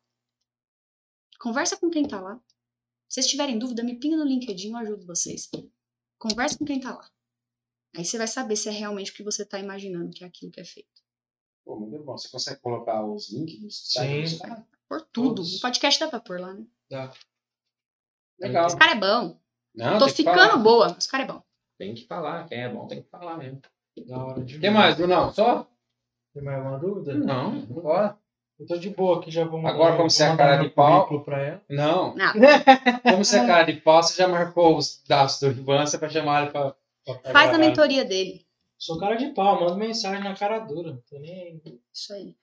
Conversa 1.38 1.76
com 1.76 1.90
quem 1.90 2.07
tá 2.07 2.20
lá. 2.20 2.40
Se 3.11 3.14
vocês 3.14 3.26
tiverem 3.26 3.58
dúvida, 3.58 3.82
me 3.82 3.98
pinga 3.98 4.16
no 4.16 4.24
LinkedIn, 4.24 4.70
eu 4.70 4.76
ajudo 4.76 5.04
vocês. 5.04 5.50
Conversa 6.16 6.56
com 6.56 6.64
quem 6.64 6.78
tá 6.78 6.94
lá. 6.94 7.11
Aí 7.96 8.04
você 8.04 8.16
vai 8.16 8.28
saber 8.28 8.54
se 8.54 8.68
é 8.68 8.72
realmente 8.72 9.11
o 9.11 9.14
que 9.14 9.24
você 9.24 9.44
tá 9.44 9.58
imaginando 9.58 10.12
que 10.12 10.22
é 10.22 10.28
aquilo 10.28 10.52
que 10.52 10.61
é 10.61 10.64
feito. 10.64 11.02
Pô, 11.64 11.74
muito 11.76 12.04
bom. 12.04 12.16
Você 12.16 12.28
consegue 12.28 12.61
colocar 12.61 13.04
os 13.04 13.32
links 13.32 13.88
Sim. 13.88 14.26
sites? 14.26 14.38
Por 14.88 15.00
tudo. 15.12 15.34
Todos. 15.34 15.58
O 15.58 15.61
podcast 15.61 15.98
dá 15.98 16.08
pra 16.08 16.20
pôr 16.20 16.38
lá, 16.38 16.54
né? 16.54 16.64
Dá. 16.88 17.12
Legal. 18.38 18.68
Esse 18.68 18.78
cara 18.78 18.92
é 18.92 19.00
bom. 19.00 19.40
Não, 19.74 19.98
Tô 19.98 20.06
tem 20.06 20.14
ficando 20.14 20.62
boa. 20.62 20.94
Esse 20.96 21.08
cara 21.08 21.24
é 21.24 21.26
bom. 21.26 21.42
Tem 21.78 21.94
que 21.94 22.06
falar. 22.06 22.48
Quem 22.48 22.61
é 22.61 22.68
bom 22.68 22.86
tem 22.86 23.02
que 23.02 23.08
falar 23.08 23.36
mesmo. 23.38 23.61
Da 24.06 24.24
hora 24.24 24.44
de 24.44 24.56
O 24.56 24.61
que 24.61 24.70
mais, 24.70 24.96
Brunão? 24.96 25.32
Só? 25.32 25.68
Tem 26.32 26.44
mais 26.44 26.58
alguma 26.58 26.78
dúvida? 26.78 27.14
Não, 27.14 27.61
bora. 27.66 28.19
Eu 28.61 28.66
tô 28.66 28.76
de 28.76 28.90
boa 28.90 29.18
aqui, 29.18 29.30
já 29.30 29.42
vou 29.42 29.58
mandar, 29.58 29.74
Agora, 29.74 29.96
como 29.96 30.11
você 30.11 30.22
é 30.22 30.36
cara 30.36 30.56
de 30.58 30.68
pau- 30.68 31.24
Pra 31.24 31.40
ela. 31.42 31.62
Não. 31.66 32.14
Não. 32.14 32.32
Como 33.02 33.24
você 33.24 33.38
é 33.38 33.46
cara 33.46 33.62
de 33.64 33.80
pau, 33.80 34.02
você 34.02 34.18
já 34.18 34.28
marcou 34.28 34.76
os 34.76 35.02
dados 35.08 35.40
do 35.40 35.50
você 35.64 35.96
vai 35.96 36.11
chamar 36.11 36.42
ele 36.42 36.50
pra. 36.52 36.76
pra 37.06 37.32
Faz 37.32 37.54
a 37.54 37.58
mentoria 37.58 38.04
dele. 38.04 38.44
Sou 38.78 38.98
cara 38.98 39.14
de 39.14 39.28
pau, 39.28 39.58
mando 39.58 39.76
mensagem 39.78 40.22
na 40.22 40.34
cara 40.36 40.58
dura. 40.58 41.02
Tô 41.08 41.18
nem 41.18 41.32
aí. 41.64 41.80
Isso 41.90 42.12
aí. 42.12 42.36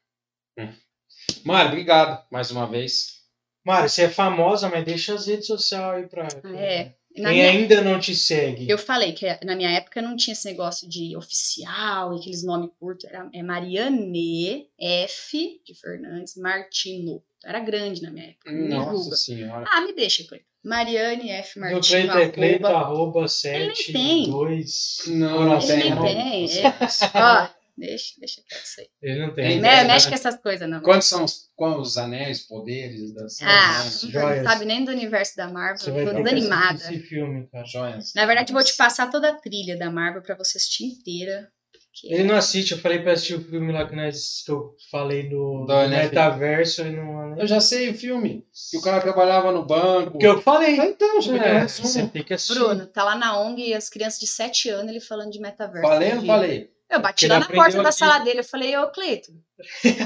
Mário, 1.46 1.70
obrigado 1.72 2.26
mais 2.32 2.50
uma 2.50 2.66
vez. 2.66 3.22
Mário, 3.64 3.88
você 3.88 4.06
é 4.06 4.10
famosa, 4.10 4.70
mas 4.70 4.84
deixa 4.86 5.14
as 5.14 5.28
redes 5.28 5.46
sociais 5.46 6.04
aí 6.04 6.10
pra. 6.10 6.28
É. 6.56 6.94
Na 7.18 7.30
Quem 7.30 7.38
minha- 7.40 7.50
ainda 7.52 7.82
não 7.82 8.00
te 8.00 8.16
segue. 8.16 8.70
Eu 8.70 8.78
falei 8.78 9.12
que 9.14 9.26
na 9.44 9.56
minha 9.56 9.72
época 9.72 10.02
não 10.02 10.16
tinha 10.16 10.34
esse 10.34 10.46
negócio 10.48 10.88
de 10.88 11.16
oficial 11.18 12.14
e 12.14 12.20
aqueles 12.20 12.44
nomes 12.44 12.70
curtos. 12.80 13.06
Era, 13.06 13.30
é 13.34 13.42
Mariane 13.44 14.68
F. 14.80 15.62
de 15.66 15.74
Fernandes 15.74 16.36
Martino. 16.36 17.22
Era 17.46 17.60
grande 17.60 18.02
na 18.02 18.12
minha 18.12 18.26
época. 18.28 18.52
Me 18.52 18.68
Nossa 18.70 18.92
julga. 19.04 19.16
senhora. 19.16 19.66
Ah, 19.72 19.82
me 19.82 19.94
deixa, 19.94 20.24
Cleiton. 20.28 20.46
Mariane 20.64 21.30
F. 21.32 21.60
Martino. 21.60 21.82
Cleito 21.82 22.18
é 22.18 22.30
Cleito, 22.30 22.68
arroba- 22.68 22.80
arroba 22.86 23.28
7, 23.28 23.94
tem. 23.94 24.30
2. 24.30 25.04
Não, 25.08 25.46
não 25.46 25.58
Ele 25.58 25.68
tem. 25.68 25.78
nem 25.78 25.90
não. 25.96 26.02
tem. 26.04 26.46
é. 26.60 26.74
Ó, 27.16 27.48
deixa, 27.78 28.14
deixa 28.20 28.42
quieto 28.48 28.64
isso 28.64 28.82
aí. 28.82 28.88
Ele 29.02 29.20
não 29.22 29.34
Tem. 29.34 29.60
Né, 29.62 29.82
é, 29.82 29.84
mexe 29.84 30.06
né? 30.06 30.10
com 30.12 30.16
essas 30.16 30.42
coisas, 30.42 30.70
não. 30.70 30.82
Quantos 30.82 31.08
são 31.08 31.24
os, 31.24 31.50
quantos 31.56 31.90
os 31.90 31.98
anéis, 31.98 32.42
poderes 32.48 33.14
das 33.14 33.38
Ah, 33.42 33.84
das 33.84 34.04
não 34.04 34.12
joias. 34.12 34.44
sabe 34.44 34.66
nem 34.66 34.84
do 34.84 34.92
universo 34.92 35.36
da 35.38 35.48
Marvel. 35.48 35.78
Você 35.78 35.92
tô 35.92 36.12
que 36.16 36.24
desanimada. 36.24 36.74
assistir 36.76 36.96
esse 36.96 37.04
filme, 37.08 37.48
cara. 37.52 37.66
joias? 37.66 38.14
Na 38.16 38.26
verdade, 38.26 38.52
eu 38.52 38.56
vou 38.56 38.64
te 38.64 38.76
passar 38.76 39.10
toda 39.10 39.30
a 39.30 39.36
trilha 39.36 39.78
da 39.78 39.90
Marvel 39.92 40.22
pra 40.22 40.36
você 40.36 40.58
assistir 40.58 40.86
inteira. 40.86 41.50
que 41.94 42.14
Ele 42.14 42.24
não 42.24 42.36
assiste, 42.36 42.72
eu 42.72 42.78
falei 42.80 43.00
pra 43.00 43.14
assistir 43.14 43.36
o 43.36 43.44
filme 43.44 43.72
lá 43.72 43.88
que, 43.88 43.96
nós, 43.96 44.44
que 44.46 44.52
eu 44.52 44.76
falei 44.92 45.30
do, 45.30 45.66
Do 45.66 45.90
metaverso 45.90 46.82
e 46.84 46.92
não. 46.92 47.38
Eu 47.38 47.46
já 47.46 47.60
sei 47.60 47.90
o 47.90 47.94
filme. 47.94 48.46
Que 48.72 48.78
o 48.78 48.82
cara 48.82 49.00
trabalhava 49.02 49.52
no 49.52 49.64
banco. 49.66 50.12
Porque 50.14 50.26
eu 50.26 50.42
falei. 50.42 50.76
Então, 50.80 51.22
já 51.22 51.36
É, 51.38 51.58
é, 51.58 51.68
você 51.68 52.08
tem 52.08 52.24
que 52.24 52.34
assistir. 52.34 52.58
Bruno, 52.60 52.88
tá 52.88 53.04
lá 53.04 53.16
na 53.16 53.40
ONG 53.40 53.68
e 53.68 53.74
as 53.76 53.90
crianças 53.90 54.20
de 54.20 54.26
7 54.28 54.70
anos 54.70 54.90
ele 54.90 55.00
falando 55.00 55.32
de 55.32 55.40
metaverso. 55.40 55.88
Falei 55.88 56.10
ou 56.10 56.16
não 56.16 56.26
falei? 56.26 56.72
Eu 56.90 57.02
bati 57.02 57.28
lá 57.28 57.40
na 57.40 57.48
porta 57.48 57.84
da 57.84 57.90
aqui. 57.90 57.98
sala 57.98 58.20
dele, 58.20 58.40
eu 58.40 58.44
falei, 58.44 58.78
ô 58.78 58.88
Cleito, 58.88 59.32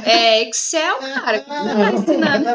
é 0.05 0.43
Excel, 0.43 0.97
cara, 0.99 1.37
o 1.37 1.43
que 1.43 1.49
você 1.49 1.75
tá 1.75 1.91
ensinando? 1.91 2.47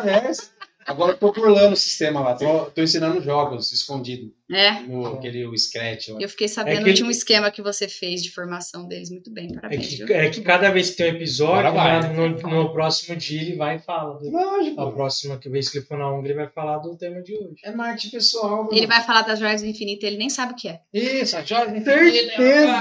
Agora 0.86 1.12
eu 1.12 1.18
tô 1.18 1.32
burlando 1.32 1.74
o 1.74 1.76
sistema 1.76 2.20
lá. 2.20 2.34
Tô, 2.34 2.66
tô 2.66 2.82
ensinando 2.82 3.20
jogos 3.20 3.72
escondidos. 3.72 4.30
É, 4.50 4.72
No 4.80 5.06
aquele 5.14 5.44
o 5.44 5.58
Scratch 5.58 6.08
lá. 6.08 6.20
eu 6.20 6.28
fiquei 6.28 6.46
sabendo 6.46 6.82
É 6.82 6.84
que 6.84 6.92
de 6.92 7.02
um 7.02 7.10
esquema 7.10 7.50
que 7.50 7.60
você 7.60 7.88
fez 7.88 8.22
de 8.22 8.30
formação 8.30 8.86
deles, 8.86 9.10
muito 9.10 9.28
bem, 9.32 9.48
É 9.50 9.54
parabéns. 9.54 9.88
que, 9.88 10.04
viu? 10.04 10.14
é 10.16 10.30
que 10.30 10.40
cada 10.40 10.70
vez 10.70 10.90
que 10.90 10.96
tem 10.98 11.12
um 11.12 11.16
episódio, 11.16 11.72
vai. 11.72 12.00
na- 12.00 12.08
no, 12.12 12.28
no 12.28 12.72
próximo 12.72 13.16
dia 13.16 13.42
ele 13.42 13.56
vai 13.56 13.76
e 13.76 13.78
fala. 13.80 14.18
Lógico. 14.22 14.80
a 14.80 14.92
próxima 14.92 15.40
vez 15.46 15.68
que 15.68 15.78
ele 15.78 15.86
for 15.86 15.98
na 15.98 16.08
Hungria, 16.12 16.32
ele 16.32 16.40
vai 16.42 16.48
falar 16.52 16.78
do 16.78 16.96
tema 16.96 17.20
de 17.22 17.34
hoje. 17.34 17.56
É 17.64 17.72
marketing 17.72 18.10
pessoal. 18.10 18.64
Bruno. 18.66 18.78
Ele 18.78 18.86
vai 18.86 19.02
falar 19.02 19.22
das 19.22 19.38
joias 19.40 19.62
do 19.62 19.66
infinito, 19.66 20.04
ele 20.06 20.16
nem 20.16 20.30
sabe 20.30 20.52
o 20.52 20.56
que 20.56 20.68
é. 20.68 20.80
Isso, 20.94 21.36
a 21.36 21.42
joia 21.42 21.66
do 21.68 21.82
Certeza. 21.84 22.72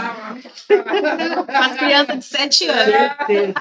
As 1.48 1.78
crianças 1.78 2.20
de 2.20 2.26
7 2.26 2.68
anos. 2.68 2.86
Certeza, 2.86 3.54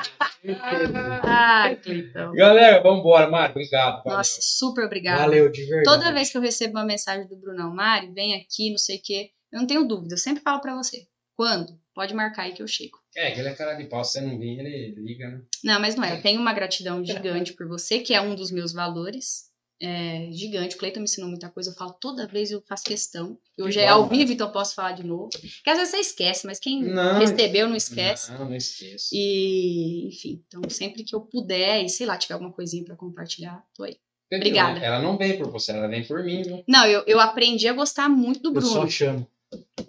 certeza. 0.42 1.20
Ai, 1.22 1.76
Cleitão. 1.76 2.32
Galera, 2.34 2.82
vambora, 2.82 3.28
Mário. 3.30 3.52
Obrigado. 3.52 4.02
valeu. 4.04 4.18
Nossa, 4.18 4.38
super 4.42 4.84
obrigada. 4.84 5.20
Valeu, 5.22 5.50
de 5.50 5.64
verdade. 5.64 5.84
Toda 5.84 6.12
vez 6.12 6.30
que 6.30 6.36
eu 6.36 6.42
recebo 6.42 6.74
uma 6.78 6.84
mensagem 6.84 7.26
do 7.26 7.36
Brunão 7.36 7.72
Mari, 7.94 8.12
vem 8.12 8.34
aqui, 8.34 8.70
não 8.70 8.78
sei 8.78 8.96
o 8.96 9.02
quê, 9.02 9.30
eu 9.52 9.60
não 9.60 9.66
tenho 9.66 9.86
dúvida, 9.86 10.14
eu 10.14 10.18
sempre 10.18 10.42
falo 10.42 10.60
pra 10.60 10.74
você. 10.74 11.06
Quando? 11.36 11.78
Pode 11.94 12.12
marcar 12.12 12.42
aí 12.42 12.52
que 12.52 12.62
eu 12.62 12.66
chego. 12.66 12.98
É, 13.14 13.28
aquele 13.28 13.48
é 13.48 13.54
cara 13.54 13.74
de 13.74 13.84
pau, 13.84 14.04
se 14.04 14.12
você 14.12 14.20
não 14.20 14.38
vir, 14.38 14.58
ele 14.58 14.94
liga, 14.96 15.30
né? 15.30 15.42
Não, 15.62 15.80
mas 15.80 15.94
não 15.94 16.04
é. 16.04 16.16
Eu 16.16 16.22
tenho 16.22 16.40
uma 16.40 16.52
gratidão 16.52 17.04
gigante 17.04 17.52
por 17.52 17.68
você, 17.68 18.00
que 18.00 18.12
é 18.12 18.20
um 18.20 18.34
dos 18.34 18.50
meus 18.50 18.72
valores. 18.72 19.52
É, 19.80 20.28
gigante. 20.32 20.76
O 20.76 20.78
Cleiton 20.78 21.00
me 21.00 21.04
ensinou 21.04 21.28
muita 21.28 21.48
coisa. 21.50 21.70
Eu 21.70 21.74
falo 21.74 21.92
toda 21.94 22.26
vez, 22.26 22.50
eu 22.50 22.62
faço 22.62 22.84
questão. 22.84 23.38
Hoje 23.58 23.80
é 23.80 23.88
ao 23.88 24.08
vivo, 24.08 24.32
então 24.32 24.46
eu 24.46 24.52
posso 24.52 24.74
falar 24.74 24.92
de 24.92 25.04
novo. 25.04 25.30
Porque 25.30 25.70
às 25.70 25.76
vezes 25.76 25.90
você 25.90 26.00
esquece, 26.00 26.46
mas 26.46 26.58
quem 26.58 26.82
Não, 26.82 27.18
recebeu 27.18 27.68
não 27.68 27.76
esquece. 27.76 28.32
Não, 28.32 28.46
não 28.46 28.56
esqueço. 28.56 29.08
E, 29.12 30.08
enfim, 30.08 30.44
então 30.46 30.62
sempre 30.70 31.04
que 31.04 31.14
eu 31.14 31.20
puder 31.20 31.84
e 31.84 31.88
sei 31.88 32.06
lá, 32.06 32.16
tiver 32.16 32.34
alguma 32.34 32.52
coisinha 32.52 32.84
pra 32.84 32.96
compartilhar, 32.96 33.64
tô 33.74 33.84
aí. 33.84 33.98
Entendeu? 34.32 34.48
obrigada. 34.62 34.78
Ela 34.84 34.98
não 35.00 35.16
vem 35.16 35.36
por 35.38 35.50
você, 35.50 35.72
ela 35.72 35.86
vem 35.88 36.04
por 36.04 36.24
mim, 36.24 36.42
viu? 36.42 36.64
Não, 36.66 36.86
eu, 36.86 37.02
eu 37.06 37.20
aprendi 37.20 37.68
a 37.68 37.72
gostar 37.72 38.08
muito 38.08 38.40
do 38.40 38.48
Eu 38.48 38.54
Bruno, 38.54 38.68
só 38.68 38.88
chamo. 38.88 39.26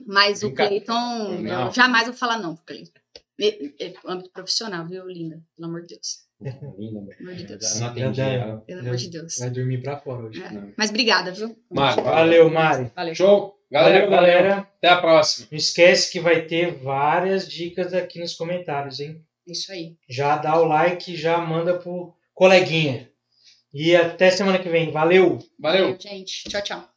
mas 0.06 0.44
o 0.44 0.48
Vem. 0.48 0.56
Cleiton, 0.56 1.40
Não. 1.42 1.66
eu 1.68 1.72
jamais 1.74 2.06
vou 2.08 2.14
falar 2.16 2.38
não 2.38 2.56
pro 2.56 2.66
Cleiton. 2.66 2.92
E- 3.40 3.74
e- 3.80 3.94
âmbito 4.06 4.30
profissional, 4.32 4.86
viu, 4.88 5.06
linda? 5.08 5.42
Pelo 5.56 5.68
amor 5.70 5.82
de 5.82 5.88
Deus. 5.90 6.26
Linda. 6.78 7.02
Pelo 7.18 7.30
amor 7.30 7.36
de 7.36 7.44
Deus. 7.46 7.80
Não 7.80 7.88
atendi 7.88 8.22
ela. 8.22 8.58
Pelo 8.68 8.80
amor 8.82 8.96
de 8.98 9.10
Deus. 9.10 9.38
Vai 9.40 9.50
dormir 9.50 9.82
pra 9.82 9.98
fora 9.98 10.24
hoje. 10.26 10.44
É. 10.44 10.52
Não. 10.52 10.72
Mas 10.78 10.90
obrigada, 10.90 11.32
viu? 11.32 11.58
Mari, 11.72 12.02
Valeu, 12.02 12.50
Mari. 12.50 12.92
Valeu. 12.96 13.16
Show! 13.16 13.56
Galera, 13.72 13.96
Valeu, 14.06 14.12
galera. 14.12 14.42
galera. 14.44 14.60
Até 14.78 14.88
a 14.90 15.02
próxima. 15.02 15.48
Não 15.52 15.58
esquece 15.58 16.12
que 16.12 16.20
vai 16.20 16.42
ter 16.44 16.76
várias 16.76 17.48
dicas 17.48 17.94
aqui 17.94 18.20
nos 18.20 18.36
comentários, 18.36 19.00
hein? 19.00 19.22
Isso 19.48 19.72
aí. 19.72 19.96
Já 20.08 20.38
dá 20.38 20.58
o 20.60 20.66
like 20.66 21.14
e 21.14 21.18
já 21.18 21.38
manda 21.40 21.74
pro 21.78 22.14
coleguinha. 22.34 23.10
E 23.78 23.94
até 23.94 24.32
semana 24.32 24.58
que 24.58 24.70
vem. 24.70 24.90
Valeu! 24.90 25.38
Valeu! 25.60 25.98
gente. 26.00 26.48
Tchau, 26.48 26.62
tchau. 26.62 26.90